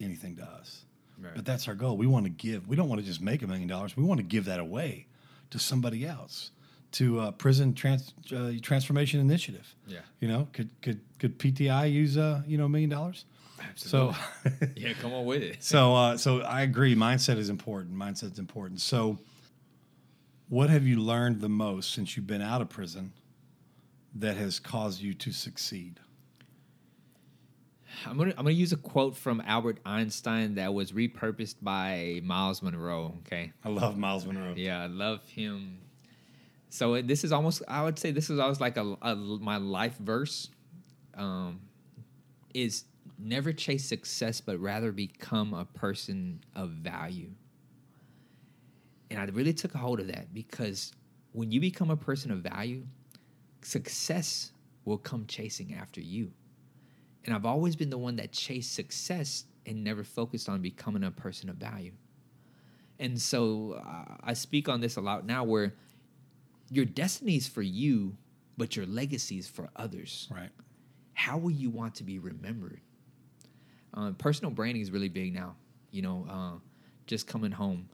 anything 0.00 0.36
to 0.36 0.42
us. 0.42 0.84
Right. 1.20 1.34
But 1.34 1.44
that's 1.44 1.66
our 1.68 1.74
goal. 1.74 1.96
We 1.96 2.06
want 2.06 2.26
to 2.26 2.30
give. 2.30 2.68
We 2.68 2.76
don't 2.76 2.88
want 2.88 3.00
to 3.00 3.06
just 3.06 3.20
make 3.20 3.42
a 3.42 3.46
million 3.46 3.68
dollars. 3.68 3.96
We 3.96 4.04
want 4.04 4.18
to 4.18 4.24
give 4.24 4.44
that 4.44 4.60
away 4.60 5.06
to 5.50 5.58
somebody 5.58 6.06
else, 6.06 6.50
to 6.92 7.18
uh, 7.20 7.30
Prison 7.32 7.74
trans, 7.74 8.12
uh, 8.34 8.52
Transformation 8.62 9.18
Initiative. 9.20 9.74
Yeah. 9.86 10.00
You 10.20 10.28
know, 10.28 10.48
could 10.52 10.70
could 10.82 11.00
could 11.18 11.38
PTI 11.38 11.92
use 11.92 12.16
uh, 12.16 12.42
you 12.46 12.56
know 12.58 12.66
a 12.66 12.68
million 12.68 12.90
dollars? 12.90 13.24
So, 13.74 14.14
Yeah, 14.76 14.92
come 15.00 15.12
on 15.12 15.24
with 15.26 15.42
it. 15.42 15.64
so 15.64 15.94
uh, 15.94 16.16
so 16.16 16.42
I 16.42 16.62
agree. 16.62 16.94
Mindset 16.94 17.38
is 17.38 17.48
important. 17.50 17.96
Mindset's 17.96 18.38
important. 18.38 18.80
So, 18.80 19.18
what 20.48 20.70
have 20.70 20.86
you 20.86 21.00
learned 21.00 21.40
the 21.40 21.48
most 21.48 21.92
since 21.92 22.16
you've 22.16 22.28
been 22.28 22.42
out 22.42 22.60
of 22.62 22.68
prison 22.68 23.12
that 24.14 24.36
has 24.36 24.58
caused 24.58 25.00
you 25.00 25.14
to 25.14 25.32
succeed? 25.32 26.00
I'm 28.06 28.16
gonna 28.16 28.30
I'm 28.30 28.44
gonna 28.44 28.50
use 28.50 28.72
a 28.72 28.76
quote 28.76 29.16
from 29.16 29.42
Albert 29.44 29.78
Einstein 29.84 30.54
that 30.56 30.72
was 30.72 30.92
repurposed 30.92 31.56
by 31.62 32.20
Myles 32.22 32.62
Munroe. 32.62 33.14
Okay. 33.26 33.52
I 33.64 33.68
love 33.70 33.96
Myles 33.96 34.24
Munroe. 34.24 34.54
Yeah, 34.56 34.82
I 34.82 34.86
love 34.86 35.26
him. 35.28 35.78
So 36.68 37.00
this 37.02 37.24
is 37.24 37.32
almost 37.32 37.62
I 37.66 37.82
would 37.82 37.98
say 37.98 38.10
this 38.10 38.30
is 38.30 38.38
always 38.38 38.60
like 38.60 38.76
a, 38.76 38.96
a 39.02 39.16
my 39.16 39.56
life 39.56 39.96
verse. 39.98 40.50
Um, 41.14 41.60
is 42.54 42.84
never 43.18 43.52
chase 43.52 43.84
success, 43.84 44.40
but 44.40 44.58
rather 44.58 44.92
become 44.92 45.54
a 45.54 45.64
person 45.64 46.40
of 46.54 46.70
value. 46.70 47.30
And 49.10 49.18
I 49.18 49.24
really 49.24 49.52
took 49.52 49.74
a 49.74 49.78
hold 49.78 50.00
of 50.00 50.08
that 50.08 50.32
because 50.32 50.92
when 51.32 51.50
you 51.50 51.60
become 51.60 51.90
a 51.90 51.96
person 51.96 52.30
of 52.30 52.38
value, 52.38 52.84
success 53.62 54.52
will 54.84 54.98
come 54.98 55.26
chasing 55.26 55.74
after 55.74 56.00
you. 56.00 56.32
And 57.24 57.34
I've 57.34 57.46
always 57.46 57.76
been 57.76 57.90
the 57.90 57.98
one 57.98 58.16
that 58.16 58.32
chased 58.32 58.74
success 58.74 59.44
and 59.66 59.84
never 59.84 60.02
focused 60.02 60.48
on 60.48 60.62
becoming 60.62 61.04
a 61.04 61.10
person 61.10 61.50
of 61.50 61.56
value. 61.56 61.92
And 62.98 63.20
so 63.20 63.80
uh, 63.84 64.16
I 64.22 64.32
speak 64.32 64.68
on 64.68 64.80
this 64.80 64.96
a 64.96 65.00
lot 65.00 65.26
now 65.26 65.44
where 65.44 65.74
your 66.70 66.84
destiny 66.84 67.36
is 67.36 67.46
for 67.46 67.62
you, 67.62 68.16
but 68.56 68.76
your 68.76 68.86
legacy 68.86 69.38
is 69.38 69.46
for 69.46 69.68
others. 69.76 70.28
Right. 70.30 70.50
How 71.12 71.38
will 71.38 71.50
you 71.50 71.70
want 71.70 71.96
to 71.96 72.04
be 72.04 72.18
remembered? 72.18 72.80
Uh, 73.94 74.12
personal 74.12 74.50
branding 74.50 74.82
is 74.82 74.90
really 74.90 75.08
big 75.08 75.34
now, 75.34 75.56
you 75.90 76.02
know, 76.02 76.26
uh, 76.30 76.58
just 77.06 77.26
coming 77.26 77.52
home. 77.52 77.88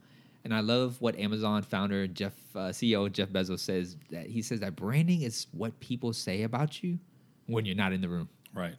And 0.45 0.53
I 0.53 0.59
love 0.59 1.01
what 1.01 1.17
Amazon 1.17 1.63
founder 1.63 2.05
Jeff, 2.05 2.33
uh, 2.55 2.69
CEO 2.69 3.11
Jeff 3.11 3.29
Bezos 3.29 3.59
says 3.59 3.97
that 4.11 4.27
he 4.27 4.43
says 4.43 4.59
that 4.59 4.75
branding 4.75 5.23
is 5.23 5.47
what 5.51 5.77
people 5.79 6.13
say 6.13 6.43
about 6.43 6.83
you 6.83 6.99
when 7.47 7.65
you're 7.65 7.75
not 7.75 7.93
in 7.93 7.99
the 7.99 8.07
room. 8.07 8.29
Right. 8.53 8.75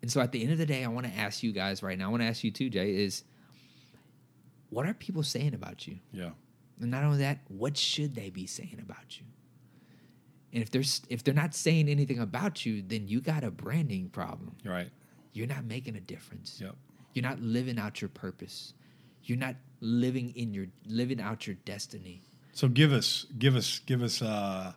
And 0.00 0.10
so 0.10 0.22
at 0.22 0.32
the 0.32 0.42
end 0.42 0.50
of 0.50 0.58
the 0.58 0.64
day, 0.64 0.84
I 0.84 0.88
want 0.88 1.06
to 1.06 1.12
ask 1.12 1.42
you 1.42 1.52
guys 1.52 1.82
right 1.82 1.98
now, 1.98 2.06
I 2.06 2.10
want 2.10 2.22
to 2.22 2.26
ask 2.26 2.42
you 2.42 2.50
too, 2.50 2.70
Jay, 2.70 2.96
is 2.96 3.24
what 4.70 4.86
are 4.86 4.94
people 4.94 5.22
saying 5.22 5.52
about 5.52 5.86
you? 5.86 5.98
Yeah. 6.12 6.30
And 6.80 6.90
not 6.90 7.04
only 7.04 7.18
that, 7.18 7.40
what 7.48 7.76
should 7.76 8.14
they 8.14 8.30
be 8.30 8.46
saying 8.46 8.78
about 8.82 9.18
you? 9.18 9.26
And 10.54 10.62
if 10.62 10.70
they're 10.70 10.82
if 11.10 11.22
they're 11.22 11.34
not 11.34 11.54
saying 11.54 11.90
anything 11.90 12.18
about 12.18 12.64
you, 12.64 12.80
then 12.80 13.06
you 13.06 13.20
got 13.20 13.44
a 13.44 13.50
branding 13.50 14.08
problem. 14.08 14.56
Right. 14.64 14.88
You're 15.34 15.46
not 15.46 15.64
making 15.66 15.96
a 15.96 16.00
difference. 16.00 16.58
Yep. 16.58 16.74
You're 17.12 17.22
not 17.22 17.40
living 17.40 17.78
out 17.78 18.00
your 18.00 18.08
purpose. 18.08 18.72
You're 19.24 19.38
not 19.38 19.56
living 19.82 20.30
in 20.36 20.54
your 20.54 20.66
living 20.86 21.20
out 21.20 21.46
your 21.46 21.56
destiny. 21.66 22.22
So 22.54 22.68
give 22.68 22.92
us 22.92 23.26
give 23.38 23.56
us 23.56 23.80
give 23.80 24.00
us 24.02 24.22
uh, 24.22 24.72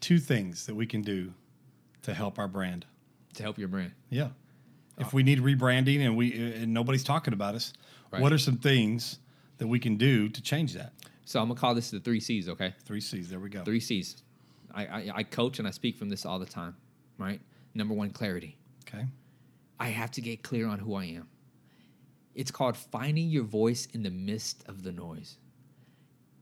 two 0.00 0.18
things 0.18 0.66
that 0.66 0.74
we 0.74 0.86
can 0.86 1.02
do 1.02 1.34
to 2.02 2.14
help 2.14 2.38
our 2.38 2.48
brand. 2.48 2.86
to 3.34 3.42
help 3.42 3.58
your 3.58 3.68
brand. 3.68 3.92
Yeah. 4.08 4.28
If 4.96 5.12
we 5.12 5.22
need 5.22 5.40
rebranding 5.40 6.00
and 6.00 6.16
we 6.16 6.32
and 6.54 6.72
nobody's 6.72 7.04
talking 7.04 7.32
about 7.34 7.54
us, 7.54 7.72
Right. 8.10 8.22
what 8.22 8.32
are 8.32 8.38
some 8.38 8.56
things 8.56 9.18
that 9.58 9.66
we 9.66 9.78
can 9.78 9.96
do 9.96 10.28
to 10.30 10.40
change 10.42 10.72
that? 10.74 10.92
So 11.24 11.40
I'm 11.40 11.48
gonna 11.48 11.60
call 11.60 11.74
this 11.74 11.90
the 11.90 12.00
three 12.00 12.20
C's, 12.20 12.48
okay? 12.48 12.74
Three 12.86 13.00
C's. 13.02 13.28
There 13.28 13.38
we 13.40 13.50
go. 13.50 13.62
Three 13.64 13.80
C's. 13.80 14.16
I, 14.72 14.86
I, 14.86 15.10
I 15.16 15.22
coach 15.24 15.58
and 15.58 15.68
I 15.68 15.70
speak 15.72 15.96
from 15.96 16.08
this 16.08 16.24
all 16.24 16.38
the 16.38 16.46
time, 16.46 16.76
right? 17.18 17.40
Number 17.74 17.94
one, 17.94 18.10
clarity. 18.10 18.56
Okay. 18.88 19.04
I 19.78 19.88
have 19.88 20.10
to 20.12 20.20
get 20.20 20.42
clear 20.42 20.66
on 20.68 20.78
who 20.78 20.94
I 20.94 21.04
am. 21.04 21.28
It's 22.38 22.52
called 22.52 22.76
finding 22.76 23.30
your 23.30 23.42
voice 23.42 23.88
in 23.92 24.04
the 24.04 24.10
midst 24.10 24.62
of 24.68 24.84
the 24.84 24.92
noise. 24.92 25.38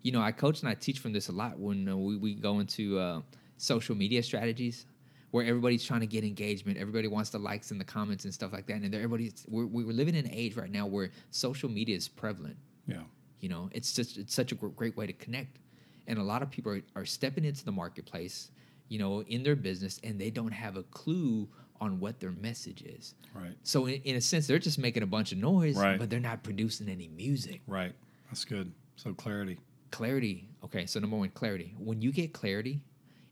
You 0.03 0.13
know, 0.13 0.21
I 0.21 0.31
coach 0.31 0.61
and 0.61 0.69
I 0.69 0.75
teach 0.75 0.99
from 0.99 1.15
this 1.15 1.31
a 1.31 1.33
lot 1.33 1.59
when 1.59 1.89
uh, 1.89 1.97
we, 1.97 2.19
we 2.19 2.35
go 2.35 2.61
into 2.61 2.99
uh, 2.99 3.23
social 3.57 3.95
media 3.97 4.23
strategies 4.23 4.85
where 5.31 5.47
everybody's 5.47 5.83
trying 5.83 6.01
to 6.01 6.07
get 6.07 6.23
engagement. 6.23 6.77
Everybody 6.77 7.09
wants 7.09 7.31
the 7.31 7.39
likes 7.39 7.71
and 7.71 7.81
the 7.81 7.85
comments 7.85 8.25
and 8.27 8.35
stuff 8.35 8.53
like 8.53 8.67
that. 8.67 8.83
And 8.83 8.95
everybody's, 8.95 9.47
we're, 9.49 9.65
we're 9.65 9.87
living 9.87 10.15
in 10.15 10.27
an 10.27 10.33
age 10.35 10.55
right 10.55 10.71
now 10.71 10.87
where 10.87 11.13
social 11.31 11.71
media 11.71 11.97
is 11.97 12.09
prevalent. 12.09 12.59
Yeah. 12.87 13.05
You 13.41 13.49
know, 13.49 13.71
it's 13.73 13.95
just 13.95 14.19
it's 14.19 14.35
such 14.35 14.53
a 14.53 14.55
great 14.55 14.99
way 14.99 15.07
to 15.07 15.15
connect, 15.15 15.61
and 16.07 16.19
a 16.19 16.23
lot 16.23 16.43
of 16.43 16.51
people 16.51 16.73
are, 16.73 16.83
are 16.95 17.07
stepping 17.07 17.45
into 17.45 17.65
the 17.65 17.73
marketplace, 17.73 18.51
you 18.89 18.99
know, 18.99 19.23
in 19.23 19.43
their 19.43 19.57
business 19.57 19.99
and 20.05 20.21
they 20.21 20.31
don't 20.31 20.53
have 20.53 20.77
a 20.77 20.83
clue 20.85 21.49
on 21.81 22.01
what 22.01 22.21
their 22.21 22.33
message 22.33 22.83
is. 22.83 23.15
Right. 23.35 23.55
So 23.63 23.87
in, 23.87 24.01
in 24.03 24.17
a 24.17 24.21
sense, 24.21 24.47
they're 24.47 24.59
just 24.59 24.79
making 24.79 25.03
a 25.03 25.07
bunch 25.07 25.33
of 25.33 25.39
noise, 25.39 25.77
Right. 25.77 25.99
but 25.99 26.11
they're 26.11 26.21
not 26.21 26.43
producing 26.43 26.89
any 26.89 27.09
music. 27.09 27.61
Right. 27.67 27.95
That's 28.29 28.45
good. 28.45 28.73
So 28.97 29.13
clarity. 29.15 29.59
Clarity. 29.91 30.49
Okay, 30.65 30.87
so 30.87 30.99
number 31.01 31.17
one, 31.17 31.29
clarity. 31.31 31.75
When 31.79 32.03
you 32.03 32.13
get 32.13 32.33
clarity 32.33 32.81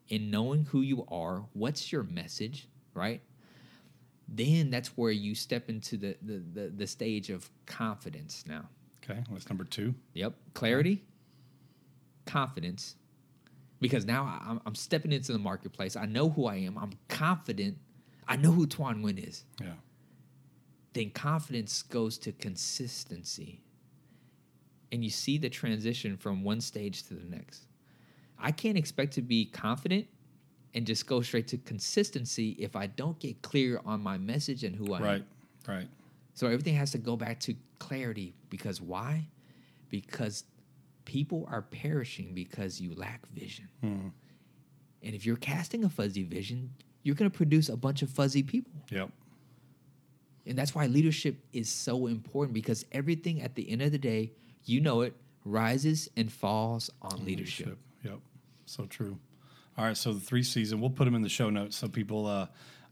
in 0.08 0.30
knowing 0.30 0.64
who 0.66 0.80
you 0.82 1.04
are, 1.10 1.44
what's 1.52 1.90
your 1.92 2.02
message, 2.04 2.68
right? 2.94 3.20
Then 4.28 4.70
that's 4.70 4.88
where 4.96 5.10
you 5.10 5.34
step 5.34 5.68
into 5.68 5.96
the 5.96 6.16
the 6.22 6.42
the, 6.52 6.68
the 6.68 6.86
stage 6.86 7.28
of 7.30 7.50
confidence 7.66 8.44
now. 8.46 8.68
Okay. 9.02 9.22
That's 9.30 9.48
number 9.50 9.64
two. 9.64 9.94
Yep. 10.14 10.34
Clarity, 10.54 11.02
confidence, 12.24 12.96
because 13.80 14.04
now 14.06 14.40
I'm, 14.46 14.60
I'm 14.64 14.74
stepping 14.74 15.12
into 15.12 15.32
the 15.32 15.38
marketplace. 15.38 15.96
I 15.96 16.06
know 16.06 16.30
who 16.30 16.46
I 16.46 16.56
am. 16.56 16.78
I'm 16.78 16.92
confident. 17.08 17.76
I 18.26 18.36
know 18.36 18.52
who 18.52 18.66
Tuan 18.66 19.02
Nguyen 19.02 19.28
is. 19.28 19.44
Yeah. 19.60 19.72
Then 20.92 21.10
confidence 21.10 21.82
goes 21.82 22.18
to 22.18 22.32
consistency. 22.32 23.62
And 24.92 25.02
you 25.02 25.10
see 25.10 25.38
the 25.38 25.50
transition 25.50 26.16
from 26.16 26.44
one 26.44 26.60
stage 26.60 27.02
to 27.08 27.14
the 27.14 27.24
next. 27.24 27.66
I 28.38 28.52
can't 28.52 28.78
expect 28.78 29.14
to 29.14 29.22
be 29.22 29.46
confident 29.46 30.06
and 30.74 30.86
just 30.86 31.06
go 31.06 31.20
straight 31.22 31.48
to 31.48 31.58
consistency 31.58 32.50
if 32.58 32.76
I 32.76 32.86
don't 32.86 33.18
get 33.18 33.42
clear 33.42 33.80
on 33.84 34.02
my 34.02 34.18
message 34.18 34.64
and 34.64 34.74
who 34.74 34.92
I 34.92 34.98
am. 34.98 35.04
Right. 35.04 35.24
Right. 35.66 35.88
So 36.34 36.46
everything 36.46 36.74
has 36.74 36.90
to 36.92 36.98
go 36.98 37.16
back 37.16 37.40
to 37.40 37.54
clarity 37.78 38.34
because 38.50 38.80
why? 38.80 39.28
Because 39.88 40.44
people 41.04 41.48
are 41.50 41.62
perishing 41.62 42.34
because 42.34 42.80
you 42.80 42.94
lack 42.94 43.26
vision. 43.28 43.68
Hmm. 43.80 44.08
And 45.02 45.14
if 45.14 45.26
you're 45.26 45.36
casting 45.36 45.84
a 45.84 45.88
fuzzy 45.88 46.24
vision, 46.24 46.70
you're 47.04 47.14
going 47.14 47.30
to 47.30 47.36
produce 47.36 47.68
a 47.68 47.76
bunch 47.76 48.02
of 48.02 48.10
fuzzy 48.10 48.42
people. 48.42 48.72
Yep. 48.90 49.10
And 50.46 50.58
that's 50.58 50.74
why 50.74 50.86
leadership 50.86 51.36
is 51.52 51.68
so 51.68 52.06
important 52.06 52.52
because 52.52 52.84
everything 52.90 53.40
at 53.40 53.54
the 53.54 53.70
end 53.70 53.80
of 53.82 53.92
the 53.92 53.98
day, 53.98 54.32
you 54.64 54.80
know 54.80 55.02
it, 55.02 55.14
rises 55.44 56.08
and 56.16 56.32
falls 56.32 56.90
on 57.00 57.24
leadership. 57.24 57.78
Yep. 58.02 58.18
So 58.66 58.86
true. 58.86 59.18
All 59.78 59.84
right. 59.84 59.96
So 59.96 60.12
the 60.12 60.20
three 60.20 60.42
season, 60.42 60.80
we'll 60.80 60.90
put 60.90 61.04
them 61.04 61.14
in 61.14 61.22
the 61.22 61.28
show 61.28 61.50
notes 61.50 61.76
so 61.76 61.88
people 61.88 62.26
uh, 62.26 62.46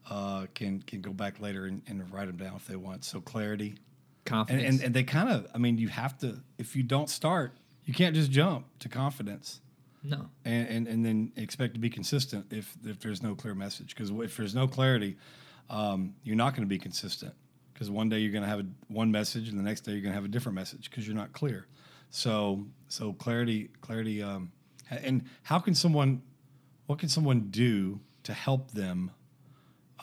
uh, 0.09 0.46
can 0.55 0.81
can 0.83 1.01
go 1.01 1.12
back 1.12 1.40
later 1.40 1.64
and, 1.64 1.83
and 1.87 2.11
write 2.12 2.27
them 2.27 2.37
down 2.37 2.57
if 2.57 2.66
they 2.66 2.77
want. 2.77 3.05
So 3.05 3.20
clarity, 3.20 3.68
and 3.68 3.79
Confidence. 4.25 4.75
and, 4.77 4.85
and 4.85 4.94
they 4.94 5.03
kind 5.03 5.29
of, 5.29 5.46
I 5.55 5.59
mean, 5.59 5.79
you 5.79 5.88
have 5.88 6.18
to. 6.18 6.40
If 6.59 6.77
you 6.77 6.83
don't 6.83 7.09
start, 7.09 7.53
you 7.85 7.94
can't 7.94 8.14
just 8.14 8.31
jump 8.31 8.66
to 8.81 8.88
confidence. 8.88 9.61
No. 10.03 10.29
and, 10.45 10.69
and, 10.69 10.88
and 10.88 11.05
then 11.05 11.33
expect 11.37 11.75
to 11.75 11.81
be 11.81 11.91
consistent 11.91 12.47
if, 12.51 12.75
if 12.85 13.01
there's 13.01 13.23
no 13.23 13.35
clear 13.35 13.55
message. 13.55 13.95
Because 13.95 14.11
if 14.11 14.37
there's 14.37 14.55
no 14.55 14.67
clarity, 14.67 15.17
um, 15.71 16.15
you're 16.25 16.37
not 16.37 16.55
going 16.55 16.62
to 16.62 16.69
be 16.69 16.79
consistent. 16.79 17.35
Because 17.73 17.91
one 17.91 18.09
day 18.09 18.19
you're 18.19 18.33
going 18.33 18.45
to 18.45 18.49
have 18.49 18.61
a, 18.61 18.67
one 18.88 19.11
message, 19.11 19.49
and 19.49 19.59
the 19.59 19.62
next 19.62 19.83
day 19.83 19.93
you're 19.93 20.03
going 20.03 20.12
to 20.12 20.17
have 20.17 20.25
a 20.25 20.29
different 20.29 20.55
message 20.55 20.91
because 20.91 21.07
you're 21.07 21.17
not 21.17 21.33
clear. 21.33 21.67
So 22.11 22.67
so 22.88 23.15
clarity 23.15 23.71
clarity. 23.81 24.23
Um, 24.23 24.53
and 24.91 25.25
how 25.43 25.59
can 25.59 25.75
someone, 25.75 26.23
what 26.87 26.99
can 26.99 27.09
someone 27.09 27.49
do 27.51 28.01
to 28.25 28.35
help 28.35 28.71
them 28.73 29.11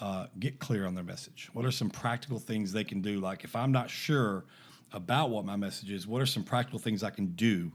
uh, 0.02 0.26
get 0.40 0.60
clear 0.60 0.88
on 0.88 0.96
their 0.96 1.04
message? 1.04 1.50
What 1.54 1.66
are 1.66 1.72
some 1.72 1.90
practical 1.90 2.40
things 2.40 2.72
they 2.72 2.84
can 2.84 3.02
do? 3.02 3.20
Like 3.20 3.44
if 3.44 3.56
I'm 3.56 3.72
not 3.72 3.90
sure 3.90 4.46
about 4.92 5.30
what 5.30 5.46
my 5.46 5.56
message 5.56 5.92
is, 5.92 6.08
what 6.08 6.22
are 6.22 6.26
some 6.26 6.44
practical 6.44 6.80
things 6.80 7.04
I 7.04 7.12
can 7.12 7.28
do 7.28 7.72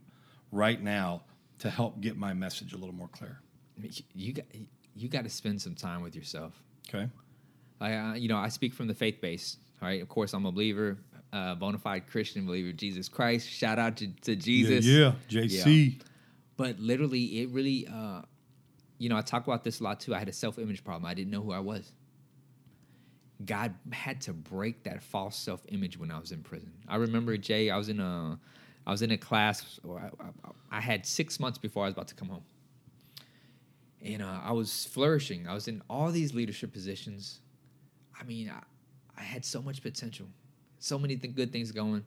right 0.50 0.82
now 0.82 1.22
to 1.64 1.70
help 1.70 1.98
get 2.02 2.14
my 2.18 2.34
message 2.34 2.74
a 2.74 2.76
little 2.76 2.94
more 2.94 3.08
clear? 3.08 3.40
You 4.14 4.34
got 4.34 4.44
you 4.94 5.08
got 5.08 5.24
to 5.24 5.30
spend 5.30 5.60
some 5.62 5.74
time 5.74 6.02
with 6.02 6.14
yourself. 6.14 6.52
Okay. 6.88 7.08
I, 7.80 7.94
uh, 7.94 8.14
you 8.14 8.28
know, 8.28 8.36
I 8.36 8.48
speak 8.48 8.74
from 8.74 8.86
the 8.86 8.94
faith 8.94 9.20
base. 9.20 9.56
All 9.80 9.88
right, 9.88 10.00
of 10.00 10.08
course, 10.08 10.34
I'm 10.34 10.44
a 10.44 10.52
believer, 10.52 10.98
uh, 11.32 11.54
bona 11.54 11.78
fide 11.78 12.06
Christian 12.06 12.46
believer, 12.46 12.72
Jesus 12.72 13.08
Christ. 13.08 13.48
Shout 13.48 13.78
out 13.78 13.96
to, 13.96 14.08
to 14.22 14.36
Jesus. 14.36 14.84
Yeah, 14.84 15.14
yeah. 15.28 15.42
JC. 15.42 16.00
But 16.58 16.78
literally, 16.78 17.40
it 17.40 17.48
really, 17.48 17.88
uh, 17.88 18.22
you 18.98 19.08
know, 19.08 19.16
I 19.16 19.22
talk 19.22 19.46
about 19.46 19.64
this 19.64 19.80
a 19.80 19.84
lot 19.84 20.00
too. 20.00 20.14
I 20.14 20.18
had 20.18 20.28
a 20.28 20.32
self 20.32 20.58
image 20.58 20.84
problem. 20.84 21.06
I 21.06 21.14
didn't 21.14 21.32
know 21.32 21.42
who 21.42 21.52
I 21.52 21.60
was. 21.60 21.90
God 23.44 23.74
had 23.90 24.20
to 24.22 24.32
break 24.34 24.84
that 24.84 25.02
false 25.02 25.36
self 25.36 25.64
image 25.68 25.98
when 25.98 26.10
I 26.10 26.18
was 26.18 26.30
in 26.30 26.42
prison. 26.42 26.72
I 26.86 26.96
remember 26.96 27.36
Jay. 27.38 27.70
I 27.70 27.78
was 27.78 27.88
in 27.88 28.00
a, 28.00 28.38
I 28.86 28.90
was 28.90 29.02
in 29.02 29.10
a 29.10 29.18
class. 29.18 29.80
Or 29.84 29.98
I, 29.98 30.10
I, 30.22 30.78
I 30.78 30.80
had 30.80 31.06
six 31.06 31.40
months 31.40 31.58
before 31.58 31.84
I 31.84 31.86
was 31.86 31.94
about 31.94 32.08
to 32.08 32.14
come 32.14 32.28
home, 32.28 32.44
and 34.02 34.22
uh, 34.22 34.40
I 34.42 34.52
was 34.52 34.84
flourishing. 34.86 35.46
I 35.48 35.54
was 35.54 35.68
in 35.68 35.82
all 35.88 36.10
these 36.10 36.34
leadership 36.34 36.72
positions. 36.72 37.40
I 38.18 38.24
mean, 38.24 38.50
I, 38.50 38.62
I 39.20 39.22
had 39.22 39.44
so 39.44 39.62
much 39.62 39.82
potential, 39.82 40.26
so 40.78 40.98
many 40.98 41.16
th- 41.16 41.34
good 41.34 41.52
things 41.52 41.72
going, 41.72 42.04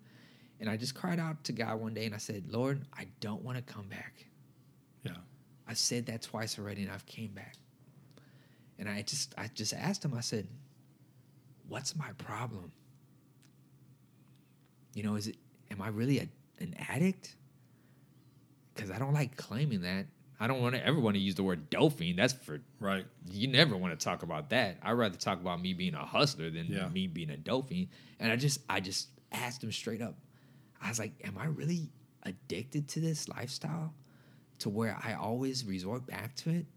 and 0.60 0.70
I 0.70 0.78
just 0.78 0.96
cried 0.96 1.20
out 1.20 1.44
to 1.46 1.52
God 1.52 1.80
one 1.80 1.94
day 1.94 2.06
and 2.06 2.16
I 2.16 2.20
said, 2.20 2.46
"Lord, 2.50 2.86
I 2.94 3.08
don't 3.20 3.44
want 3.44 3.58
to 3.58 3.74
come 3.74 3.88
back." 3.88 4.26
Yeah. 5.04 5.12
I 5.68 5.74
said 5.74 6.06
that 6.06 6.22
twice 6.22 6.58
already, 6.58 6.84
and 6.84 6.92
I've 6.92 7.06
came 7.06 7.32
back. 7.32 7.56
And 8.80 8.88
I 8.88 9.02
just, 9.02 9.34
I 9.38 9.50
just 9.54 9.74
asked 9.74 10.06
him. 10.06 10.14
I 10.16 10.22
said, 10.22 10.48
"What's 11.68 11.96
my 11.96 12.12
problem? 12.18 12.72
You 14.94 15.04
know, 15.04 15.16
is 15.16 15.28
it? 15.28 15.36
Am 15.72 15.82
I 15.82 15.90
really 15.90 16.20
a, 16.20 16.28
an 16.60 16.76
addict? 16.90 17.36
Because 18.74 18.92
I 18.92 19.00
don't 19.00 19.14
like 19.14 19.36
claiming 19.38 19.82
that. 19.82 20.06
I 20.40 20.46
don't 20.46 20.62
want 20.62 20.76
to 20.76 20.86
ever 20.86 21.00
want 21.00 21.16
to 21.16 21.20
use 21.20 21.34
the 21.34 21.44
word 21.44 21.70
doping. 21.72 22.16
That's 22.16 22.34
for 22.34 22.62
Right. 22.80 23.06
you 23.32 23.48
never 23.48 23.76
want 23.76 24.00
to 24.00 24.04
talk 24.04 24.22
about 24.22 24.52
that. 24.52 24.78
I'd 24.84 24.92
rather 24.92 25.18
talk 25.18 25.42
about 25.42 25.60
me 25.62 25.74
being 25.74 25.96
a 25.96 26.06
hustler 26.06 26.52
than 26.52 26.68
Yeah. 26.68 26.90
me 26.90 27.08
being 27.08 27.32
a 27.32 27.38
dopey. 27.38 27.90
And 28.20 28.32
I 28.32 28.36
just 28.36 28.60
I 28.70 28.80
just 28.80 29.10
asked 29.32 29.64
him 29.64 29.72
straight 29.72 30.02
up. 30.02 30.16
I 30.80 30.90
was 30.90 31.00
like, 31.00 31.14
Am 31.24 31.38
I 31.40 31.46
really 31.46 31.90
addicted 32.24 32.88
to 32.90 33.00
this 33.00 33.28
lifestyle 33.28 33.96
to 34.60 34.70
where 34.70 34.96
I 35.04 35.14
always 35.14 35.66
resort 35.66 36.06
back 36.06 36.36
to 36.38 36.52
it? 36.52 36.68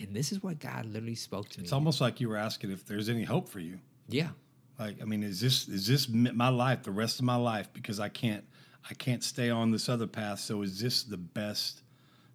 And 0.00 0.16
this 0.16 0.32
is 0.32 0.42
what 0.42 0.58
God 0.58 0.86
literally 0.86 1.14
spoke 1.14 1.50
to 1.50 1.58
me. 1.60 1.64
It's 1.64 1.72
almost 1.74 2.00
like 2.00 2.20
you 2.22 2.28
were 2.30 2.38
asking 2.38 2.70
if 2.70 2.86
there's 2.86 3.10
any 3.10 3.24
hope 3.24 3.48
for 3.50 3.60
you. 3.60 3.80
yeah. 4.08 4.30
Like, 4.78 5.00
I 5.02 5.04
mean, 5.04 5.22
is 5.22 5.38
this 5.38 5.68
is 5.68 5.86
this 5.86 6.08
my 6.08 6.48
life, 6.48 6.82
the 6.84 6.90
rest 6.90 7.18
of 7.20 7.26
my 7.26 7.36
life? 7.36 7.70
Because 7.74 8.00
I 8.00 8.08
can't 8.08 8.42
I 8.88 8.94
can't 8.94 9.22
stay 9.22 9.50
on 9.50 9.70
this 9.70 9.88
other 9.88 10.06
path. 10.06 10.40
So 10.40 10.62
is 10.62 10.80
this 10.80 11.04
the 11.04 11.16
best 11.16 11.82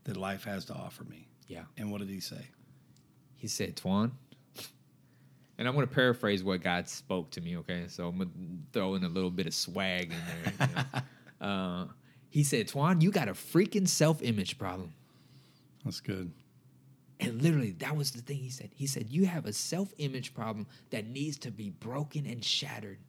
that 0.06 0.18
life 0.18 0.46
has 0.46 0.66
to 0.66 0.74
offer 0.74 1.04
me? 1.04 1.28
Yeah. 1.48 1.64
And 1.78 1.92
what 1.92 2.00
did 2.00 2.10
he 2.10 2.20
say? 2.20 2.48
He 3.36 3.48
said, 3.48 3.76
Tuan. 3.76 4.12
And 5.58 5.68
I'm 5.68 5.74
going 5.74 5.88
to 5.88 5.94
paraphrase 5.94 6.44
what 6.44 6.62
God 6.62 6.88
spoke 6.88 7.32
to 7.32 7.42
me, 7.42 7.58
okay? 7.58 7.86
So 7.88 8.08
I'm 8.08 8.18
going 8.18 8.30
to 8.30 8.80
throw 8.80 8.96
in 8.96 9.04
a 9.04 9.10
little 9.10 9.32
bit 9.32 9.48
of 9.48 9.54
swag 9.54 10.12
in 10.12 10.18
there. 10.44 10.68
you 10.68 10.76
know. 11.42 11.48
uh, 11.48 11.86
he 12.30 12.44
said, 12.44 12.68
Tuan, 12.68 13.02
you 13.02 13.12
got 13.12 13.28
a 13.28 13.34
freaking 13.34 13.88
self 13.88 14.22
image 14.22 14.58
problem. 14.58 14.94
That's 15.84 16.00
good. 16.00 16.32
And 17.20 17.42
literally, 17.42 17.72
that 17.80 17.96
was 17.96 18.12
the 18.12 18.22
thing 18.22 18.38
he 18.38 18.50
said. 18.50 18.70
He 18.76 18.86
said, 18.86 19.08
You 19.10 19.26
have 19.26 19.46
a 19.46 19.54
self 19.54 19.92
image 19.98 20.34
problem 20.36 20.68
that 20.92 21.08
needs 21.08 21.38
to 21.40 21.52
be 21.52 21.72
broken 21.72 22.28
and 22.28 22.44
shattered. 22.44 23.00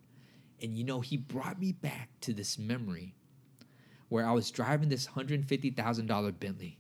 And 0.62 0.77
you 0.77 0.85
know, 0.85 1.01
he 1.01 1.16
brought 1.16 1.61
me 1.61 1.72
back 1.72 2.09
to 2.22 2.33
this 2.33 2.59
memory 2.59 3.14
where 4.09 4.27
I 4.27 4.33
was 4.33 4.51
driving 4.51 4.88
this 4.88 5.07
$150,000 5.07 6.40
Bentley, 6.40 6.79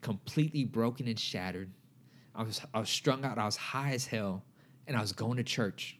completely 0.00 0.64
broken 0.64 1.08
and 1.08 1.18
shattered. 1.18 1.70
I 2.34 2.42
was, 2.42 2.60
I 2.72 2.80
was 2.80 2.90
strung 2.90 3.24
out, 3.24 3.38
I 3.38 3.46
was 3.46 3.56
high 3.56 3.92
as 3.92 4.06
hell, 4.06 4.44
and 4.86 4.96
I 4.96 5.00
was 5.00 5.12
going 5.12 5.36
to 5.36 5.44
church. 5.44 5.98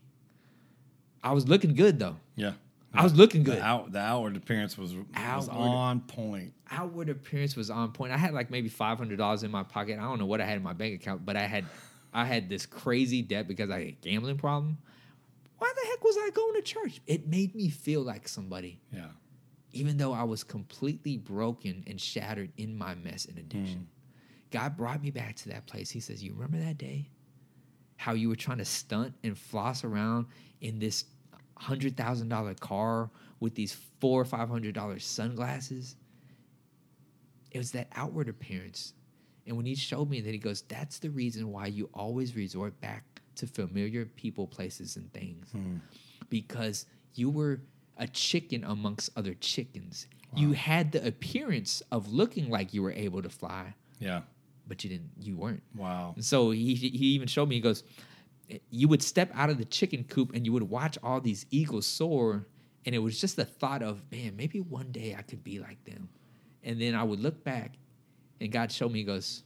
I 1.23 1.33
was 1.33 1.49
looking 1.49 1.75
good 1.75 1.99
though. 1.99 2.17
Yeah. 2.37 2.53
I 2.97 3.03
was 3.03 3.15
looking 3.15 3.43
good. 3.43 3.59
The, 3.59 3.63
out, 3.63 3.91
the 3.93 3.99
outward 3.99 4.37
appearance 4.37 4.79
was, 4.79 4.95
was 4.95 5.49
on 5.49 6.01
point. 6.03 6.53
outward 6.71 7.09
appearance 7.09 7.57
was 7.57 7.69
on 7.69 7.91
point. 7.91 8.13
I 8.13 8.17
had 8.17 8.33
like 8.35 8.51
maybe 8.51 8.69
five 8.69 8.99
hundred 8.99 9.19
dollars 9.19 9.43
in 9.43 9.51
my 9.51 9.65
pocket. 9.65 9.99
I 9.99 10.03
don't 10.03 10.21
know 10.21 10.27
what 10.27 10.41
I 10.41 10.45
had 10.45 10.59
in 10.59 10.63
my 10.63 10.75
bank 10.75 10.95
account, 11.01 11.27
but 11.27 11.37
I 11.37 11.47
had 11.47 11.65
I 12.13 12.25
had 12.25 12.49
this 12.49 12.67
crazy 12.67 13.21
debt 13.21 13.49
because 13.49 13.69
I 13.69 13.79
had 13.81 13.89
a 13.89 13.97
gambling 14.01 14.37
problem. 14.39 14.79
Why 15.59 15.73
the 15.75 15.89
heck 15.89 16.05
was 16.05 16.17
I 16.19 16.31
going 16.33 16.55
to 16.55 16.63
church? 16.63 17.01
It 17.09 17.27
made 17.27 17.57
me 17.57 17.69
feel 17.69 18.03
like 18.03 18.29
somebody, 18.29 18.81
Yeah. 18.93 19.07
Even 19.75 19.97
though 19.97 20.13
I 20.13 20.23
was 20.23 20.45
completely 20.45 21.17
broken 21.17 21.85
and 21.87 22.01
shattered 22.01 22.53
in 22.57 22.77
my 22.77 22.95
mess 22.95 23.27
and 23.27 23.39
addiction. 23.39 23.89
Mm. 23.89 24.51
God 24.51 24.77
brought 24.77 25.03
me 25.03 25.11
back 25.11 25.37
to 25.37 25.49
that 25.51 25.67
place. 25.67 25.91
He 25.91 26.01
says, 26.01 26.23
"You 26.23 26.33
remember 26.33 26.59
that 26.65 26.79
day? 26.79 27.11
How 27.97 28.13
you 28.13 28.29
were 28.29 28.37
trying 28.37 28.59
to 28.59 28.65
stunt 28.65 29.15
and 29.25 29.37
floss 29.37 29.85
around 29.85 30.27
in 30.61 30.79
this 30.79 31.05
hundred 31.57 31.97
thousand 31.97 32.29
dollar 32.29 32.55
car 32.55 33.11
with 33.41 33.55
these 33.55 33.77
four 34.01 34.21
or 34.21 34.25
five 34.25 34.49
hundred 34.49 34.75
dollar 34.75 34.99
sunglasses?" 34.99 35.97
it 37.55 37.59
was 37.59 37.71
that 37.71 37.87
outward 37.95 38.29
appearance. 38.29 38.93
And 39.47 39.57
when 39.57 39.65
he 39.65 39.75
showed 39.75 40.11
me 40.11 40.21
that, 40.21 40.31
he 40.31 40.39
goes, 40.39 40.63
That's 40.63 40.99
the 40.99 41.09
reason 41.09 41.51
why 41.51 41.67
you 41.67 41.89
always 41.95 42.37
resort 42.37 42.79
back 42.81 43.05
to 43.37 43.47
familiar 43.47 44.05
people, 44.05 44.47
places, 44.47 44.97
and 44.97 45.11
things. 45.13 45.49
Mm. 45.55 45.81
Because 46.29 46.87
you 47.15 47.31
were 47.31 47.61
a 47.97 48.07
chicken 48.09 48.65
amongst 48.65 49.11
other 49.17 49.35
chickens. 49.35 50.07
You 50.37 50.53
had 50.53 50.91
the 50.93 51.07
appearance 51.07 51.81
of 51.93 52.13
looking 52.13 52.51
like 52.51 52.75
you 52.75 52.83
were 52.83 52.91
able 52.93 53.23
to 53.23 53.29
fly, 53.29 53.75
Yeah. 54.01 54.23
but 54.67 54.83
you 54.83 54.91
didn't. 54.91 55.11
You 55.21 55.37
weren't. 55.37 55.63
Wow. 55.77 56.13
And 56.17 56.25
so 56.25 56.51
he 56.51 56.75
he 56.75 57.07
even 57.15 57.29
showed 57.29 57.49
me. 57.49 57.55
He 57.55 57.61
goes, 57.61 57.85
you 58.71 58.89
would 58.89 59.03
step 59.03 59.31
out 59.33 59.49
of 59.49 59.59
the 59.59 59.65
chicken 59.65 60.05
coop 60.05 60.35
and 60.35 60.45
you 60.45 60.53
would 60.53 60.65
watch 60.65 60.99
all 61.05 61.21
these 61.21 61.47
eagles 61.51 61.87
soar, 61.87 62.47
and 62.85 62.95
it 62.95 62.99
was 62.99 63.21
just 63.21 63.37
the 63.37 63.45
thought 63.45 63.83
of, 63.83 64.03
man, 64.11 64.35
maybe 64.37 64.61
one 64.61 64.91
day 64.91 65.15
I 65.17 65.23
could 65.23 65.45
be 65.45 65.61
like 65.61 65.83
them. 65.85 66.09
And 66.65 66.81
then 66.81 66.95
I 66.97 67.05
would 67.05 67.21
look 67.21 67.45
back, 67.45 67.77
and 68.41 68.51
God 68.51 68.73
showed 68.73 68.91
me. 68.91 68.99
He 69.01 69.05
goes, 69.05 69.45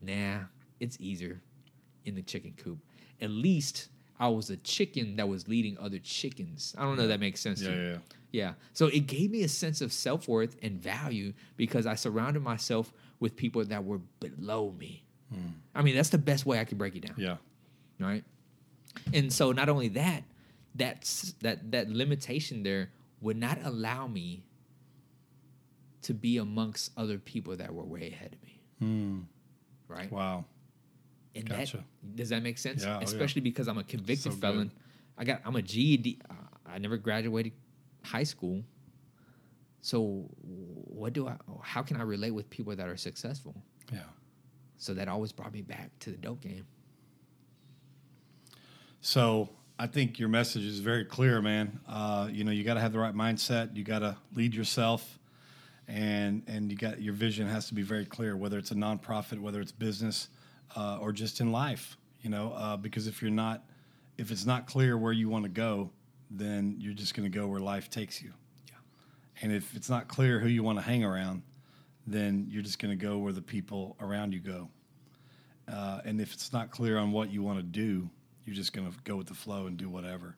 nah, 0.00 0.40
it's 0.78 0.96
easier 1.00 1.42
in 2.04 2.14
the 2.14 2.22
chicken 2.22 2.54
coop. 2.56 2.78
At 3.20 3.30
least 3.30 3.88
I 4.20 4.28
was 4.28 4.50
a 4.50 4.56
chicken 4.58 5.16
that 5.16 5.28
was 5.28 5.48
leading 5.48 5.76
other 5.78 5.98
chickens. 5.98 6.74
I 6.78 6.82
don't 6.82 6.96
know 6.96 7.02
if 7.04 7.08
that 7.08 7.20
makes 7.20 7.40
sense. 7.40 7.60
to 7.60 7.70
Yeah, 7.70 7.74
you. 7.74 7.82
yeah, 7.82 7.88
yeah. 7.92 7.98
Yeah. 8.32 8.52
So 8.74 8.86
it 8.86 9.08
gave 9.08 9.30
me 9.32 9.42
a 9.42 9.48
sense 9.48 9.80
of 9.80 9.92
self 9.92 10.28
worth 10.28 10.56
and 10.62 10.80
value 10.80 11.32
because 11.56 11.84
I 11.86 11.94
surrounded 11.96 12.42
myself 12.44 12.92
with 13.18 13.34
people 13.34 13.64
that 13.64 13.84
were 13.84 13.98
below 14.20 14.72
me. 14.78 15.04
Hmm. 15.32 15.48
I 15.74 15.82
mean, 15.82 15.96
that's 15.96 16.10
the 16.10 16.18
best 16.18 16.46
way 16.46 16.60
I 16.60 16.64
could 16.64 16.78
break 16.78 16.94
it 16.94 17.06
down. 17.06 17.16
Yeah. 17.18 17.38
Right. 17.98 18.22
And 19.12 19.32
so 19.32 19.50
not 19.52 19.68
only 19.68 19.88
that, 19.88 20.22
that's 20.76 21.32
that 21.40 21.72
that 21.72 21.88
limitation 21.90 22.62
there 22.62 22.90
would 23.20 23.36
not 23.36 23.58
allow 23.64 24.06
me 24.06 24.44
to 26.02 26.14
be 26.14 26.36
amongst 26.38 26.92
other 26.96 27.18
people 27.18 27.56
that 27.56 27.74
were 27.74 27.84
way 27.84 28.08
ahead 28.12 28.32
of 28.34 28.42
me. 28.44 28.60
Hmm. 28.78 29.20
Right. 29.88 30.10
Wow. 30.12 30.44
And 31.34 31.48
Gotcha. 31.48 31.78
that 31.78 32.16
does 32.16 32.30
that 32.30 32.42
make 32.42 32.58
sense? 32.58 32.82
Yeah, 32.82 32.96
oh, 32.96 32.98
yeah. 32.98 33.04
Especially 33.04 33.40
because 33.40 33.68
I'm 33.68 33.78
a 33.78 33.84
convicted 33.84 34.24
So 34.24 34.30
good. 34.30 34.40
felon. 34.40 34.72
I 35.16 35.24
got 35.24 35.40
I'm 35.44 35.56
a 35.56 35.62
GED. 35.62 36.20
Uh, 36.28 36.34
I 36.66 36.78
never 36.78 36.96
graduated 36.96 37.52
high 38.02 38.24
school. 38.24 38.62
So 39.80 40.28
what 40.42 41.12
do 41.12 41.28
I? 41.28 41.36
How 41.62 41.82
can 41.82 41.96
I 41.96 42.02
relate 42.02 42.32
with 42.32 42.50
people 42.50 42.74
that 42.74 42.88
are 42.88 42.96
successful? 42.96 43.54
Yeah. 43.92 44.00
So 44.76 44.94
that 44.94 45.08
always 45.08 45.30
brought 45.32 45.52
me 45.52 45.62
back 45.62 45.90
to 46.00 46.10
the 46.10 46.16
dope 46.16 46.40
game. 46.40 46.66
So 49.00 49.48
I 49.78 49.86
think 49.86 50.18
your 50.18 50.28
message 50.28 50.64
is 50.64 50.80
very 50.80 51.04
clear, 51.04 51.40
man. 51.40 51.80
Uh, 51.88 52.28
you 52.30 52.44
know, 52.44 52.50
you 52.50 52.64
got 52.64 52.74
to 52.74 52.80
have 52.80 52.92
the 52.92 52.98
right 52.98 53.14
mindset. 53.14 53.74
You 53.76 53.84
got 53.84 54.00
to 54.00 54.16
lead 54.34 54.54
yourself, 54.54 55.18
and 55.88 56.42
and 56.46 56.70
you 56.70 56.76
got 56.76 57.00
your 57.00 57.14
vision 57.14 57.48
has 57.48 57.66
to 57.68 57.74
be 57.74 57.82
very 57.82 58.04
clear. 58.04 58.36
Whether 58.36 58.58
it's 58.58 58.70
a 58.70 58.74
nonprofit, 58.74 59.40
whether 59.40 59.60
it's 59.60 59.72
business, 59.72 60.28
uh, 60.76 60.98
or 61.00 61.12
just 61.12 61.40
in 61.40 61.52
life. 61.52 61.96
You 62.22 62.30
know, 62.30 62.52
uh, 62.52 62.76
because 62.76 63.06
if 63.06 63.22
you're 63.22 63.30
not, 63.30 63.64
if 64.18 64.30
it's 64.30 64.44
not 64.44 64.66
clear 64.66 64.98
where 64.98 65.12
you 65.12 65.28
want 65.28 65.44
to 65.44 65.50
go, 65.50 65.90
then 66.30 66.76
you're 66.78 66.94
just 66.94 67.14
going 67.14 67.30
to 67.30 67.36
go 67.36 67.46
where 67.46 67.60
life 67.60 67.88
takes 67.88 68.22
you. 68.22 68.32
Yeah. 68.68 68.74
And 69.42 69.52
if 69.52 69.74
it's 69.74 69.88
not 69.88 70.08
clear 70.08 70.38
who 70.38 70.48
you 70.48 70.62
want 70.62 70.78
to 70.78 70.84
hang 70.84 71.02
around, 71.02 71.42
then 72.06 72.46
you're 72.50 72.62
just 72.62 72.78
going 72.78 72.96
to 72.96 73.02
go 73.02 73.18
where 73.18 73.32
the 73.32 73.42
people 73.42 73.96
around 74.00 74.32
you 74.32 74.40
go. 74.40 74.68
Uh, 75.66 76.00
and 76.04 76.20
if 76.20 76.32
it's 76.34 76.52
not 76.52 76.70
clear 76.70 76.98
on 76.98 77.12
what 77.12 77.30
you 77.30 77.42
want 77.42 77.58
to 77.58 77.62
do, 77.62 78.10
you're 78.44 78.56
just 78.56 78.72
going 78.72 78.90
to 78.90 78.96
go 79.04 79.16
with 79.16 79.28
the 79.28 79.34
flow 79.34 79.66
and 79.66 79.76
do 79.76 79.88
whatever. 79.88 80.36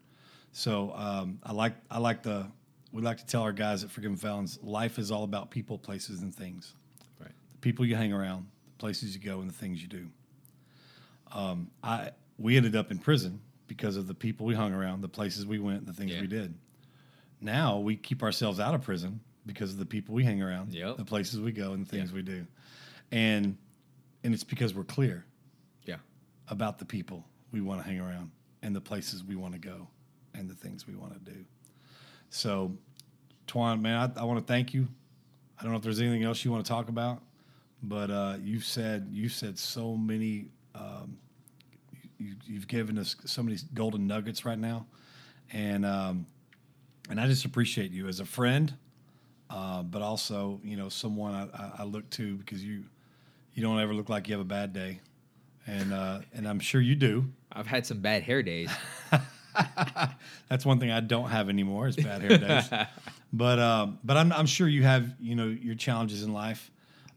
So 0.52 0.92
um, 0.94 1.38
I 1.42 1.52
like 1.52 1.74
I 1.90 1.98
like 1.98 2.22
the 2.22 2.46
we 2.92 3.00
like 3.00 3.16
to 3.18 3.26
tell 3.26 3.42
our 3.42 3.52
guys 3.52 3.82
at 3.82 3.90
Forgiven 3.90 4.18
Felons, 4.18 4.58
life 4.62 4.98
is 4.98 5.10
all 5.10 5.24
about 5.24 5.50
people, 5.50 5.78
places, 5.78 6.20
and 6.20 6.34
things. 6.34 6.74
Right. 7.18 7.32
The 7.52 7.58
people 7.58 7.86
you 7.86 7.96
hang 7.96 8.12
around, 8.12 8.46
the 8.66 8.78
places 8.78 9.14
you 9.14 9.20
go, 9.20 9.40
and 9.40 9.48
the 9.48 9.54
things 9.54 9.80
you 9.80 9.88
do. 9.88 10.08
Um, 11.34 11.70
I 11.82 12.10
we 12.38 12.56
ended 12.56 12.76
up 12.76 12.90
in 12.90 12.98
prison 12.98 13.40
because 13.66 13.96
of 13.96 14.06
the 14.06 14.14
people 14.14 14.44
we 14.46 14.54
hung 14.54 14.72
around, 14.72 15.00
the 15.00 15.08
places 15.08 15.46
we 15.46 15.58
went, 15.58 15.86
the 15.86 15.92
things 15.92 16.12
Yeah. 16.12 16.20
we 16.20 16.26
did. 16.26 16.54
Now 17.40 17.78
we 17.78 17.96
keep 17.96 18.22
ourselves 18.22 18.60
out 18.60 18.74
of 18.74 18.82
prison 18.82 19.20
because 19.46 19.72
of 19.72 19.78
the 19.78 19.86
people 19.86 20.14
we 20.14 20.24
hang 20.24 20.42
around, 20.42 20.72
Yep. 20.74 20.96
the 20.98 21.04
places 21.04 21.40
we 21.40 21.52
go, 21.52 21.72
and 21.72 21.84
the 21.86 21.88
things 21.90 22.10
Yeah. 22.10 22.16
we 22.16 22.22
do, 22.22 22.46
and 23.10 23.56
and 24.24 24.32
it's 24.34 24.44
because 24.44 24.72
we're 24.74 24.84
clear 24.84 25.24
Yeah. 25.84 25.96
about 26.48 26.78
the 26.78 26.84
people 26.84 27.26
we 27.50 27.60
want 27.60 27.82
to 27.82 27.88
hang 27.88 27.98
around 28.00 28.30
and 28.62 28.74
the 28.76 28.80
places 28.80 29.24
we 29.24 29.34
want 29.34 29.52
to 29.54 29.58
go 29.58 29.88
and 30.34 30.48
the 30.48 30.54
things 30.54 30.86
we 30.86 30.94
want 30.94 31.12
to 31.14 31.32
do. 31.32 31.44
So, 32.30 32.76
Tuan, 33.48 33.82
man, 33.82 34.12
I, 34.16 34.20
I 34.20 34.24
want 34.24 34.38
to 34.38 34.44
thank 34.46 34.72
you. 34.72 34.86
I 35.58 35.62
don't 35.62 35.72
know 35.72 35.76
if 35.78 35.82
there's 35.82 36.00
anything 36.00 36.22
else 36.22 36.44
you 36.44 36.50
want 36.52 36.64
to 36.64 36.68
talk 36.68 36.88
about, 36.88 37.22
but 37.82 38.10
uh, 38.10 38.36
you've 38.40 38.64
said 38.64 39.08
you 39.10 39.28
said 39.28 39.58
so 39.58 39.96
many. 39.96 40.48
Um, 40.74 41.18
you, 42.18 42.34
you've 42.44 42.68
given 42.68 42.98
us 42.98 43.16
so 43.24 43.42
many 43.42 43.58
golden 43.74 44.06
nuggets 44.06 44.44
right 44.44 44.58
now, 44.58 44.86
and 45.52 45.84
um, 45.84 46.26
and 47.10 47.20
I 47.20 47.26
just 47.26 47.44
appreciate 47.44 47.90
you 47.90 48.08
as 48.08 48.20
a 48.20 48.24
friend, 48.24 48.72
uh, 49.50 49.82
but 49.82 50.02
also 50.02 50.60
you 50.64 50.76
know 50.76 50.88
someone 50.88 51.34
I, 51.34 51.42
I, 51.56 51.72
I 51.78 51.84
look 51.84 52.08
to 52.10 52.36
because 52.36 52.64
you 52.64 52.84
you 53.54 53.62
don't 53.62 53.80
ever 53.80 53.94
look 53.94 54.08
like 54.08 54.28
you 54.28 54.34
have 54.34 54.40
a 54.40 54.44
bad 54.44 54.72
day, 54.72 55.00
and 55.66 55.92
uh, 55.92 56.20
and 56.32 56.46
I'm 56.48 56.60
sure 56.60 56.80
you 56.80 56.94
do. 56.94 57.26
I've 57.52 57.66
had 57.66 57.86
some 57.86 58.00
bad 58.00 58.22
hair 58.22 58.42
days. 58.42 58.70
That's 60.48 60.64
one 60.64 60.78
thing 60.78 60.90
I 60.90 61.00
don't 61.00 61.30
have 61.30 61.48
anymore 61.48 61.86
is 61.88 61.96
bad 61.96 62.22
hair 62.22 62.38
days. 62.38 62.68
but 63.32 63.58
um, 63.58 63.98
but 64.04 64.16
I'm 64.16 64.32
I'm 64.32 64.46
sure 64.46 64.68
you 64.68 64.82
have 64.82 65.14
you 65.20 65.34
know 65.34 65.46
your 65.46 65.74
challenges 65.74 66.22
in 66.22 66.32
life. 66.32 66.70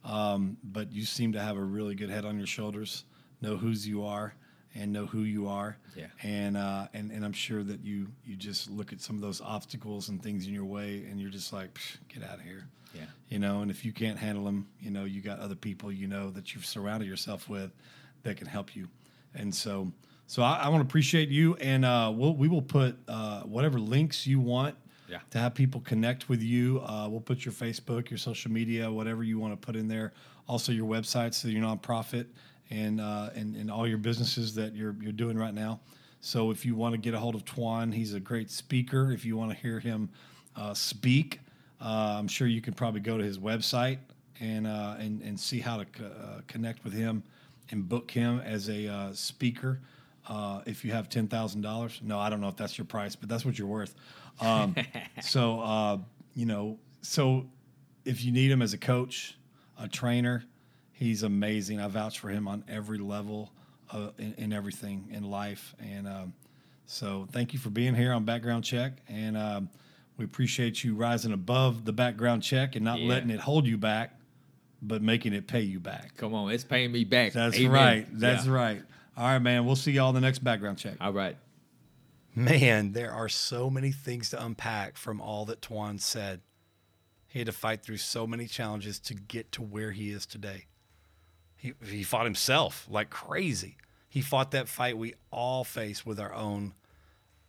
Um, 0.03 0.57
but 0.63 0.91
you 0.91 1.03
seem 1.03 1.33
to 1.33 1.39
have 1.39 1.57
a 1.57 1.63
really 1.63 1.95
good 1.95 2.11
head 2.11 2.25
on 2.25 2.37
your 2.37 2.45
shoulders, 2.45 3.05
know 3.41 3.57
whose 3.57 3.87
you 3.87 4.03
are, 4.05 4.33
and 4.73 4.91
know 4.91 5.05
who 5.05 5.21
you 5.21 5.47
are. 5.47 5.77
Yeah. 5.95 6.07
And 6.23 6.57
uh, 6.57 6.87
and 6.93 7.11
and 7.11 7.23
I'm 7.25 7.33
sure 7.33 7.63
that 7.63 7.83
you 7.83 8.07
you 8.25 8.35
just 8.35 8.69
look 8.69 8.91
at 8.93 9.01
some 9.01 9.15
of 9.15 9.21
those 9.21 9.41
obstacles 9.41 10.09
and 10.09 10.21
things 10.21 10.47
in 10.47 10.53
your 10.53 10.65
way, 10.65 11.05
and 11.09 11.19
you're 11.19 11.29
just 11.31 11.53
like, 11.53 11.73
"Psh, 11.75 11.97
get 12.09 12.23
out 12.23 12.35
of 12.39 12.41
here. 12.41 12.67
Yeah. 12.93 13.05
You 13.29 13.39
know, 13.39 13.61
and 13.61 13.69
if 13.69 13.83
you 13.83 13.91
can't 13.91 14.17
handle 14.17 14.45
them, 14.45 14.67
you 14.79 14.89
know, 14.89 15.03
you 15.03 15.21
got 15.21 15.39
other 15.39 15.55
people 15.55 15.91
you 15.91 16.07
know 16.07 16.29
that 16.31 16.53
you've 16.53 16.65
surrounded 16.65 17.07
yourself 17.09 17.49
with 17.49 17.71
that 18.23 18.37
can 18.37 18.47
help 18.47 18.73
you. 18.75 18.87
And 19.33 19.53
so, 19.53 19.91
so 20.27 20.41
I, 20.41 20.59
I 20.63 20.69
want 20.69 20.81
to 20.81 20.87
appreciate 20.87 21.27
you, 21.29 21.55
and 21.55 21.83
uh, 21.83 22.11
we'll 22.15 22.33
we 22.35 22.47
will 22.47 22.61
put 22.61 22.97
uh, 23.07 23.41
whatever 23.41 23.79
links 23.79 24.25
you 24.25 24.39
want 24.39 24.75
Yeah. 25.09 25.19
to 25.31 25.37
have 25.39 25.53
people 25.53 25.81
connect 25.81 26.29
with 26.29 26.41
you. 26.41 26.79
Uh, 26.85 27.07
we'll 27.09 27.19
put 27.19 27.43
your 27.43 27.53
Facebook, 27.53 28.09
your 28.09 28.17
social 28.17 28.49
media, 28.51 28.89
whatever 28.89 29.23
you 29.23 29.39
want 29.39 29.53
to 29.59 29.65
put 29.65 29.75
in 29.75 29.87
there. 29.89 30.13
Also, 30.47 30.71
your 30.71 30.87
website, 30.87 31.33
so 31.33 31.47
your 31.49 31.61
nonprofit, 31.63 32.27
and 32.69 32.99
uh, 32.99 33.29
and 33.35 33.55
and 33.55 33.71
all 33.71 33.87
your 33.87 33.97
businesses 33.97 34.55
that 34.55 34.73
you're 34.73 34.95
you're 35.01 35.11
doing 35.11 35.37
right 35.37 35.53
now. 35.53 35.79
So 36.21 36.49
if 36.49 36.65
you 36.65 36.75
want 36.75 36.93
to 36.93 36.97
get 36.97 37.13
a 37.13 37.19
hold 37.19 37.35
of 37.35 37.45
Tuan, 37.45 37.91
he's 37.91 38.13
a 38.13 38.19
great 38.19 38.49
speaker. 38.49 39.11
If 39.11 39.25
you 39.25 39.37
want 39.37 39.51
to 39.51 39.57
hear 39.57 39.79
him 39.79 40.09
uh, 40.55 40.73
speak, 40.73 41.39
uh, 41.79 42.15
I'm 42.17 42.27
sure 42.27 42.47
you 42.47 42.61
can 42.61 42.73
probably 42.73 43.01
go 43.01 43.17
to 43.17 43.23
his 43.23 43.37
website 43.37 43.99
and 44.39 44.65
uh, 44.65 44.95
and 44.97 45.21
and 45.21 45.39
see 45.39 45.59
how 45.59 45.77
to 45.77 45.85
co- 45.85 46.05
uh, 46.05 46.41
connect 46.47 46.83
with 46.83 46.93
him 46.93 47.23
and 47.71 47.87
book 47.87 48.09
him 48.09 48.39
as 48.39 48.69
a 48.69 48.87
uh, 48.87 49.13
speaker. 49.13 49.81
Uh, 50.27 50.61
if 50.65 50.83
you 50.83 50.91
have 50.91 51.09
ten 51.09 51.27
thousand 51.27 51.61
dollars, 51.61 51.99
no, 52.03 52.19
I 52.19 52.29
don't 52.29 52.41
know 52.41 52.47
if 52.47 52.55
that's 52.55 52.77
your 52.77 52.85
price, 52.85 53.15
but 53.15 53.29
that's 53.29 53.45
what 53.45 53.59
you're 53.59 53.67
worth. 53.67 53.95
Um, 54.41 54.75
so 55.21 55.59
uh, 55.61 55.97
you 56.33 56.45
know, 56.45 56.79
so 57.01 57.45
if 58.03 58.23
you 58.23 58.31
need 58.31 58.51
him 58.51 58.61
as 58.61 58.73
a 58.73 58.77
coach, 58.77 59.37
a 59.79 59.87
trainer, 59.87 60.43
he's 60.95 61.23
amazing. 61.23 61.79
I 61.79 61.87
vouch 61.87 62.19
for 62.19 62.29
him 62.29 62.47
on 62.47 62.63
every 62.67 62.97
level 62.97 63.51
uh, 63.91 64.09
in, 64.17 64.33
in 64.37 64.53
everything 64.53 65.09
in 65.11 65.29
life. 65.29 65.75
And 65.79 66.07
um, 66.07 66.33
so, 66.87 67.27
thank 67.31 67.53
you 67.53 67.59
for 67.59 67.69
being 67.69 67.93
here 67.95 68.13
on 68.13 68.25
Background 68.25 68.63
Check, 68.63 68.93
and 69.07 69.37
um, 69.37 69.69
we 70.17 70.25
appreciate 70.25 70.83
you 70.83 70.95
rising 70.95 71.31
above 71.33 71.83
the 71.85 71.93
background 71.93 72.41
check 72.43 72.75
and 72.75 72.85
not 72.85 72.99
Yeah. 72.99 73.07
letting 73.09 73.29
it 73.29 73.39
hold 73.39 73.65
you 73.67 73.77
back, 73.77 74.19
but 74.81 75.01
making 75.01 75.33
it 75.33 75.47
pay 75.47 75.61
you 75.61 75.79
back. 75.79 76.15
Come 76.15 76.33
on, 76.33 76.51
it's 76.51 76.63
paying 76.63 76.91
me 76.91 77.03
back. 77.03 77.33
That's 77.33 77.57
Amen. 77.57 77.71
right. 77.71 78.07
That's 78.11 78.45
Yeah. 78.45 78.51
right. 78.51 78.81
All 79.17 79.25
right, 79.25 79.39
man. 79.39 79.65
We'll 79.65 79.75
see 79.75 79.91
y'all 79.93 80.09
in 80.09 80.15
the 80.15 80.21
next 80.21 80.43
background 80.43 80.77
check. 80.77 80.95
All 81.01 81.13
right. 81.13 81.37
Man, 82.35 82.91
there 82.91 83.11
are 83.13 83.29
so 83.29 83.69
many 83.69 83.91
things 83.91 84.29
to 84.31 84.43
unpack 84.45 84.97
from 84.97 85.21
all 85.21 85.45
that 85.45 85.61
Tuan 85.61 85.99
said. 85.99 86.41
He 87.27 87.39
had 87.39 87.45
to 87.47 87.51
fight 87.53 87.81
through 87.81 87.97
so 87.97 88.27
many 88.27 88.45
challenges 88.47 88.99
to 88.99 89.13
get 89.13 89.51
to 89.53 89.61
where 89.61 89.91
he 89.91 90.11
is 90.11 90.25
today. 90.25 90.65
He, 91.65 91.73
he 91.83 92.03
fought 92.03 92.25
himself 92.25 92.87
like 92.91 93.09
crazy. 93.09 93.77
He 94.07 94.21
fought 94.21 94.51
that 94.51 94.67
fight 94.67 94.99
we 94.99 95.15
all 95.31 95.63
face 95.63 96.05
with 96.05 96.19
our 96.19 96.31
own 96.31 96.73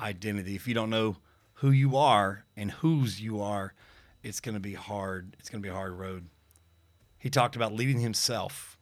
identity. 0.00 0.54
If 0.54 0.66
you 0.66 0.72
don't 0.72 0.88
know 0.88 1.18
who 1.56 1.70
you 1.70 1.98
are 1.98 2.46
and 2.56 2.70
whose 2.70 3.20
you 3.20 3.42
are, 3.42 3.74
it's 4.22 4.40
going 4.40 4.54
to 4.54 4.60
be 4.60 4.72
hard. 4.72 5.36
It's 5.38 5.50
going 5.50 5.62
to 5.62 5.66
be 5.66 5.70
a 5.70 5.76
hard 5.76 5.92
road. 5.92 6.28
He 7.18 7.28
talked 7.28 7.56
about 7.56 7.74
leading 7.74 8.00
himself. 8.00 8.78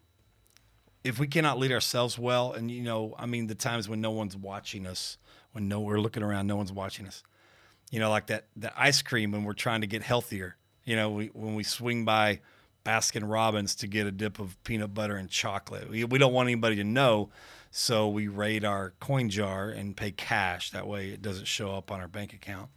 If 1.02 1.18
we 1.18 1.26
cannot 1.26 1.58
lead 1.58 1.72
ourselves 1.72 2.16
well, 2.16 2.52
and 2.52 2.70
you 2.70 2.82
know, 2.82 3.16
I 3.18 3.26
mean, 3.26 3.48
the 3.48 3.56
times 3.56 3.88
when 3.88 4.00
no 4.00 4.12
one's 4.12 4.36
watching 4.36 4.86
us, 4.86 5.18
when 5.50 5.66
no 5.66 5.80
we're 5.80 6.00
looking 6.00 6.22
around, 6.22 6.46
no 6.46 6.54
one's 6.56 6.72
watching 6.72 7.08
us. 7.08 7.24
You 7.90 7.98
know, 7.98 8.08
like 8.08 8.28
that 8.28 8.46
that 8.56 8.74
ice 8.76 9.02
cream 9.02 9.32
when 9.32 9.42
we're 9.42 9.52
trying 9.52 9.80
to 9.80 9.88
get 9.88 10.02
healthier. 10.02 10.56
You 10.84 10.94
know, 10.94 11.10
we, 11.10 11.26
when 11.26 11.56
we 11.56 11.64
swing 11.64 12.04
by 12.04 12.40
Baskin 12.84 13.22
Robbins 13.30 13.74
to 13.76 13.86
get 13.86 14.06
a 14.06 14.10
dip 14.10 14.38
of 14.38 14.62
peanut 14.64 14.92
butter 14.94 15.16
and 15.16 15.30
chocolate, 15.30 15.90
we, 15.90 16.04
we 16.04 16.18
don't 16.18 16.32
want 16.32 16.46
anybody 16.48 16.76
to 16.76 16.84
know, 16.84 17.30
so 17.70 18.08
we 18.08 18.28
raid 18.28 18.64
our 18.64 18.92
coin 19.00 19.30
jar 19.30 19.70
and 19.70 19.96
pay 19.96 20.10
cash. 20.12 20.70
That 20.70 20.86
way, 20.86 21.08
it 21.08 21.22
doesn't 21.22 21.46
show 21.46 21.74
up 21.74 21.90
on 21.90 22.00
our 22.00 22.08
bank 22.08 22.32
account. 22.32 22.68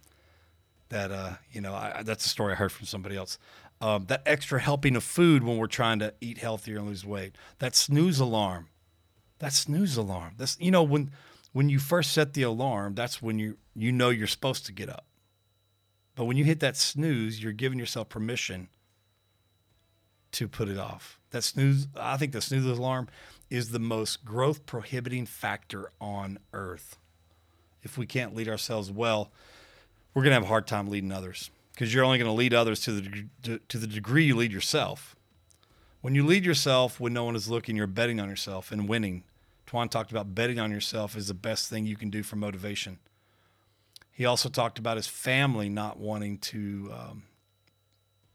That 0.88 1.10
uh, 1.12 1.32
you 1.52 1.60
know, 1.60 1.74
I, 1.74 2.02
that's 2.02 2.24
a 2.24 2.28
story 2.30 2.52
I 2.54 2.56
heard 2.56 2.72
from 2.72 2.86
somebody 2.86 3.16
else. 3.16 3.38
um, 3.80 4.06
that 4.06 4.22
extra 4.26 4.60
helping 4.60 4.96
of 4.96 5.04
food 5.04 5.44
when 5.44 5.56
we're 5.56 5.66
trying 5.66 5.98
to 6.00 6.14
eat 6.20 6.38
healthier 6.38 6.78
and 6.78 6.86
lose 6.86 7.04
weight, 7.04 7.36
that 7.58 7.76
snooze 7.76 8.18
alarm, 8.18 8.68
that 9.38 9.52
snooze 9.52 9.96
alarm. 9.96 10.34
That's 10.36 10.56
you 10.60 10.70
know 10.70 10.82
when 10.82 11.10
when 11.52 11.68
you 11.68 11.78
first 11.78 12.12
set 12.12 12.34
the 12.34 12.42
alarm, 12.42 12.94
that's 12.94 13.22
when 13.22 13.38
you 13.38 13.58
you 13.74 13.92
know 13.92 14.10
you're 14.10 14.26
supposed 14.26 14.66
to 14.66 14.72
get 14.72 14.88
up. 14.88 15.04
But 16.16 16.24
when 16.24 16.36
you 16.36 16.44
hit 16.44 16.60
that 16.60 16.76
snooze, 16.76 17.42
you're 17.42 17.52
giving 17.52 17.78
yourself 17.78 18.08
permission 18.08 18.68
to 20.32 20.48
put 20.48 20.68
it 20.68 20.78
off. 20.78 21.18
That 21.30 21.42
snooze, 21.42 21.88
I 21.96 22.16
think 22.16 22.32
the 22.32 22.40
snooze 22.40 22.64
alarm 22.64 23.08
is 23.50 23.70
the 23.70 23.78
most 23.78 24.24
growth 24.24 24.66
prohibiting 24.66 25.26
factor 25.26 25.90
on 26.00 26.38
earth. 26.52 26.98
If 27.82 27.96
we 27.96 28.06
can't 28.06 28.34
lead 28.34 28.48
ourselves 28.48 28.90
well, 28.90 29.30
we're 30.14 30.22
going 30.22 30.30
to 30.30 30.34
have 30.34 30.44
a 30.44 30.48
hard 30.48 30.66
time 30.66 30.88
leading 30.88 31.12
others 31.12 31.50
because 31.72 31.94
you're 31.94 32.04
only 32.04 32.18
going 32.18 32.30
to 32.30 32.34
lead 32.34 32.52
others 32.52 32.80
to 32.80 32.92
the 32.92 33.60
to, 33.68 33.78
the 33.78 33.86
degree 33.86 34.24
you 34.24 34.36
lead 34.36 34.52
yourself. 34.52 35.14
When 36.00 36.14
you 36.14 36.24
lead 36.24 36.44
yourself 36.44 37.00
when 37.00 37.12
no 37.12 37.24
one 37.24 37.36
is 37.36 37.48
looking, 37.48 37.76
you're 37.76 37.86
betting 37.86 38.20
on 38.20 38.28
yourself 38.28 38.72
and 38.72 38.88
winning. 38.88 39.24
Tuan 39.66 39.88
talked 39.88 40.10
about 40.10 40.34
betting 40.34 40.58
on 40.58 40.70
yourself 40.70 41.16
is 41.16 41.28
the 41.28 41.34
best 41.34 41.68
thing 41.68 41.86
you 41.86 41.96
can 41.96 42.10
do 42.10 42.22
for 42.22 42.36
motivation. 42.36 42.98
He 44.10 44.24
also 44.24 44.48
talked 44.48 44.78
about 44.78 44.96
his 44.96 45.06
family 45.06 45.68
not 45.68 45.98
wanting 45.98 46.38
to 46.38 46.92
um, 46.92 47.22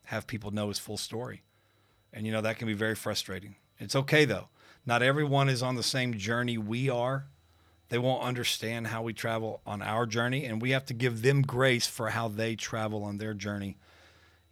have 0.06 0.28
people 0.28 0.52
know 0.52 0.70
his 0.70 0.80
full 0.80 0.98
story. 0.98 1.42
And, 2.14 2.26
you 2.26 2.32
know, 2.32 2.42
that 2.42 2.58
can 2.58 2.68
be 2.68 2.74
very 2.74 2.96
frustrating. 2.96 3.56
It's 3.80 3.96
okay, 3.96 4.26
though. 4.26 4.50
Not 4.86 5.02
everyone 5.02 5.50
is 5.50 5.64
on 5.64 5.76
the 5.76 5.84
same 5.84 6.18
journey 6.18 6.58
we 6.58 6.90
are. 6.90 7.26
They 7.90 7.98
won't 7.98 8.24
understand 8.24 8.88
how 8.88 9.04
we 9.04 9.14
travel 9.14 9.62
on 9.66 9.82
our 9.82 10.06
journey, 10.06 10.46
and 10.46 10.62
we 10.62 10.72
have 10.72 10.86
to 10.88 10.94
give 10.94 11.22
them 11.22 11.42
grace 11.42 11.88
for 11.88 12.10
how 12.10 12.28
they 12.28 12.56
travel 12.56 13.04
on 13.04 13.18
their 13.18 13.34
journey. 13.34 13.78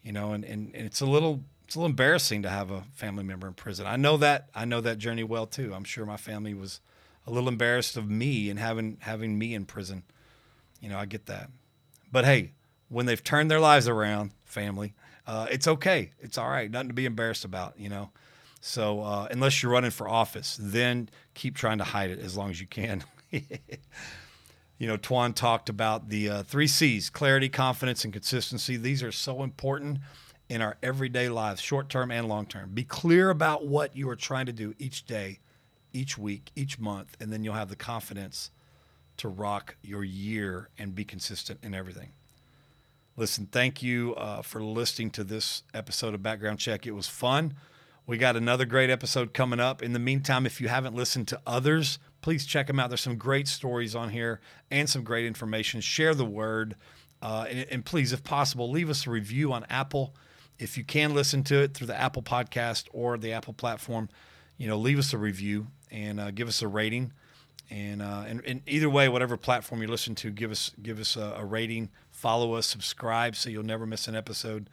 You 0.04 0.12
know, 0.12 0.34
and, 0.34 0.44
and, 0.44 0.76
and 0.76 0.86
it's 0.86 1.02
a 1.02 1.06
little 1.06 1.44
it's 1.66 1.76
a 1.76 1.80
little 1.80 1.90
embarrassing 1.90 2.42
to 2.42 2.50
have 2.50 2.70
a 2.70 2.84
family 2.94 3.24
member 3.24 3.48
in 3.48 3.54
prison. 3.54 3.88
I 3.88 3.96
know 3.96 4.18
that 4.18 4.50
I 4.54 4.66
know 4.66 4.82
that 4.82 4.98
journey 4.98 5.24
well 5.24 5.46
too. 5.46 5.74
I'm 5.74 5.86
sure 5.86 6.06
my 6.06 6.18
family 6.18 6.54
was 6.54 6.82
a 7.26 7.32
little 7.32 7.48
embarrassed 7.48 7.96
of 7.98 8.10
me 8.10 8.50
and 8.50 8.60
having 8.60 8.98
having 9.00 9.38
me 9.40 9.54
in 9.54 9.66
prison. 9.66 10.04
You 10.82 10.90
know, 10.90 10.98
I 10.98 11.06
get 11.06 11.28
that. 11.28 11.50
But 12.12 12.26
hey, 12.26 12.52
when 12.90 13.06
they've 13.06 13.24
turned 13.24 13.50
their 13.50 13.60
lives 13.60 13.88
around, 13.88 14.32
family, 14.44 14.94
uh, 15.32 15.48
it's 15.50 15.66
okay. 15.66 16.12
It's 16.20 16.38
all 16.38 16.50
right. 16.50 16.70
Nothing 16.70 16.90
to 16.90 16.94
be 16.94 17.06
embarrassed 17.06 17.46
about, 17.46 17.80
you 17.80 17.88
know. 17.88 18.10
So 18.60 19.00
uh, 19.00 19.30
unless 19.32 19.64
you're 19.64 19.72
running 19.72 19.92
for 19.92 20.10
office, 20.10 20.58
then 20.60 21.08
keep 21.36 21.56
trying 21.56 21.78
to 21.78 21.86
hide 21.86 22.10
it 22.10 22.20
as 22.20 22.36
long 22.36 22.50
as 22.50 22.60
you 22.60 22.68
can. 22.68 23.02
you 23.32 23.48
know, 24.82 24.98
Tuan 24.98 25.32
talked 25.32 25.70
about 25.70 26.10
the 26.10 26.30
uh, 26.30 26.44
three 26.44 26.68
C's: 26.68 27.10
clarity, 27.10 27.48
confidence, 27.48 28.04
and 28.04 28.12
consistency. 28.12 28.76
These 28.76 29.04
are 29.04 29.12
so 29.14 29.42
important 29.42 30.00
in 30.50 30.62
our 30.62 30.76
everyday 30.84 31.30
lives, 31.30 31.62
short 31.62 31.88
term 31.88 32.12
and 32.12 32.28
long 32.28 32.46
term. 32.46 32.72
Be 32.74 32.84
clear 32.84 33.30
about 33.30 33.66
what 33.66 33.96
you 33.96 34.10
are 34.10 34.18
trying 34.18 34.48
to 34.48 34.54
do 34.54 34.76
each 34.80 35.06
day, 35.06 35.40
each 35.94 36.18
week, 36.18 36.52
each 36.58 36.78
month, 36.78 37.16
and 37.22 37.32
then 37.32 37.46
you'll 37.46 37.54
have 37.54 37.70
the 37.70 37.78
confidence 37.78 38.52
to 39.16 39.30
rock 39.30 39.78
your 39.82 40.04
year 40.04 40.68
and 40.78 40.94
be 40.94 41.06
consistent 41.06 41.62
in 41.64 41.74
everything. 41.74 42.10
Listen, 43.22 43.46
thank 43.46 43.84
you 43.84 44.16
uh, 44.16 44.42
for 44.42 44.64
listening 44.64 45.12
to 45.12 45.24
this 45.24 45.62
episode 45.76 46.16
of 46.16 46.24
Background 46.24 46.58
Check. 46.58 46.88
It 46.88 46.94
was 46.94 47.08
fun. 47.08 47.54
We 48.08 48.18
got 48.18 48.36
another 48.36 48.66
great 48.66 48.90
episode 48.90 49.32
coming 49.32 49.60
up. 49.60 49.84
In 49.84 49.94
the 49.94 50.00
meantime, 50.00 50.48
if 50.48 50.60
you 50.60 50.70
haven't 50.70 50.96
listened 50.96 51.28
to 51.28 51.40
others, 51.46 52.00
please 52.22 52.48
check 52.48 52.66
them 52.66 52.80
out. 52.80 52.90
There's 52.90 53.02
some 53.02 53.18
great 53.20 53.48
stories 53.48 53.94
on 53.94 54.10
here 54.10 54.42
and 54.72 54.90
some 54.90 55.04
great 55.04 55.28
information. 55.28 55.82
Share 55.82 56.16
the 56.16 56.26
word. 56.26 56.76
Uh, 57.22 57.46
and, 57.48 57.68
and, 57.70 57.86
please, 57.86 58.12
if 58.12 58.24
possible, 58.24 58.72
leave 58.72 58.90
us 58.90 59.06
a 59.06 59.12
review 59.12 59.54
on 59.54 59.68
Apple. 59.70 60.16
If 60.58 60.76
you 60.76 60.84
can 60.84 61.14
listen 61.14 61.44
to 61.44 61.62
it 61.62 61.76
through 61.76 61.88
the 61.88 62.02
Apple 62.02 62.24
podcast 62.24 62.88
or 62.92 63.20
the 63.20 63.34
Apple 63.34 63.54
platform, 63.54 64.10
you 64.58 64.68
know, 64.68 64.80
leave 64.80 64.98
us 64.98 65.14
a 65.14 65.20
review 65.20 65.68
and 65.92 66.20
uh, 66.20 66.32
give 66.32 66.48
us 66.48 66.64
a 66.64 66.68
rating. 66.68 67.14
And, 67.70 68.02
uh, 68.02 68.24
and, 68.28 68.44
and 68.46 68.62
either 68.68 68.90
way, 68.90 69.08
whatever 69.10 69.38
platform 69.38 69.84
you 69.84 69.88
listen 69.88 70.16
to, 70.16 70.32
give 70.32 70.52
us 70.52 70.72
give 70.82 71.00
us 71.00 71.16
a, 71.16 71.36
a 71.38 71.46
rating, 71.46 71.90
follow 72.22 72.54
us, 72.54 72.68
subscribe, 72.68 73.36
so 73.36 73.50
you'll 73.50 73.64
never 73.64 73.88
miss 73.88 74.08
an 74.08 74.16
episode. 74.16 74.70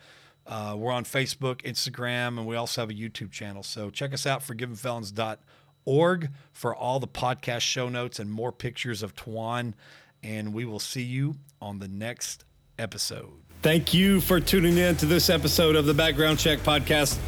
Uh, 0.47 0.75
we're 0.77 0.93
on 0.93 1.05
Facebook, 1.05 1.63
Instagram, 1.63 2.39
and 2.39 2.47
we 2.47 2.57
also 2.57 2.83
have 2.83 2.91
a 2.91 2.95
YouTube 2.95 3.31
channel. 3.31 3.63
So 3.63 3.89
check 3.89 4.13
us 4.13 4.27
out, 4.27 4.43
forgivenfelons.org, 4.43 6.29
for 6.53 6.77
all 6.77 7.01
the 7.01 7.09
podcast 7.09 7.61
show 7.61 7.89
notes 7.89 8.19
and 8.19 8.31
more 8.31 8.53
pictures 8.53 9.03
of 9.03 9.15
Tuan. 9.15 9.75
And 10.23 10.53
we 10.53 10.67
will 10.67 10.79
see 10.79 11.03
you 11.03 11.37
on 11.61 11.79
the 11.79 11.89
next 11.89 12.45
episode. 12.79 13.33
Thank 13.63 13.95
you 13.95 14.21
for 14.21 14.41
tuning 14.41 14.77
in 14.77 14.97
to 14.97 15.07
this 15.07 15.31
episode 15.31 15.75
of 15.75 15.87
the 15.87 15.95
Background 15.95 16.39
Check 16.39 16.59
Podcast, 16.61 17.19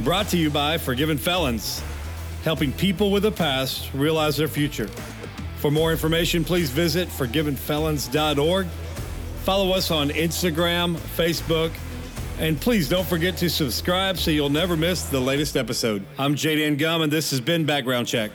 brought 0.00 0.28
to 0.28 0.36
you 0.36 0.50
by 0.50 0.78
Forgiven 0.78 1.18
Felons, 1.18 1.82
helping 2.44 2.72
people 2.72 3.10
with 3.10 3.24
a 3.24 3.32
past 3.32 3.92
realize 3.92 4.36
their 4.36 4.48
future. 4.48 4.88
For 5.56 5.70
more 5.70 5.90
information, 5.90 6.44
please 6.44 6.70
visit 6.70 7.08
forgivenfelons.org. 7.08 8.68
Follow 9.44 9.72
us 9.72 9.90
on 9.90 10.08
Instagram, 10.08 10.96
Facebook, 11.18 11.70
and 12.38 12.58
please 12.58 12.88
don't 12.88 13.06
forget 13.06 13.36
to 13.36 13.50
subscribe 13.50 14.16
so 14.16 14.30
you'll 14.30 14.48
never 14.48 14.74
miss 14.74 15.02
the 15.10 15.20
latest 15.20 15.54
episode. 15.54 16.02
I'm 16.18 16.34
Jaden 16.34 16.78
Gum, 16.78 17.02
and 17.02 17.12
this 17.12 17.30
has 17.30 17.42
been 17.42 17.66
Background 17.66 18.06
Check. 18.06 18.30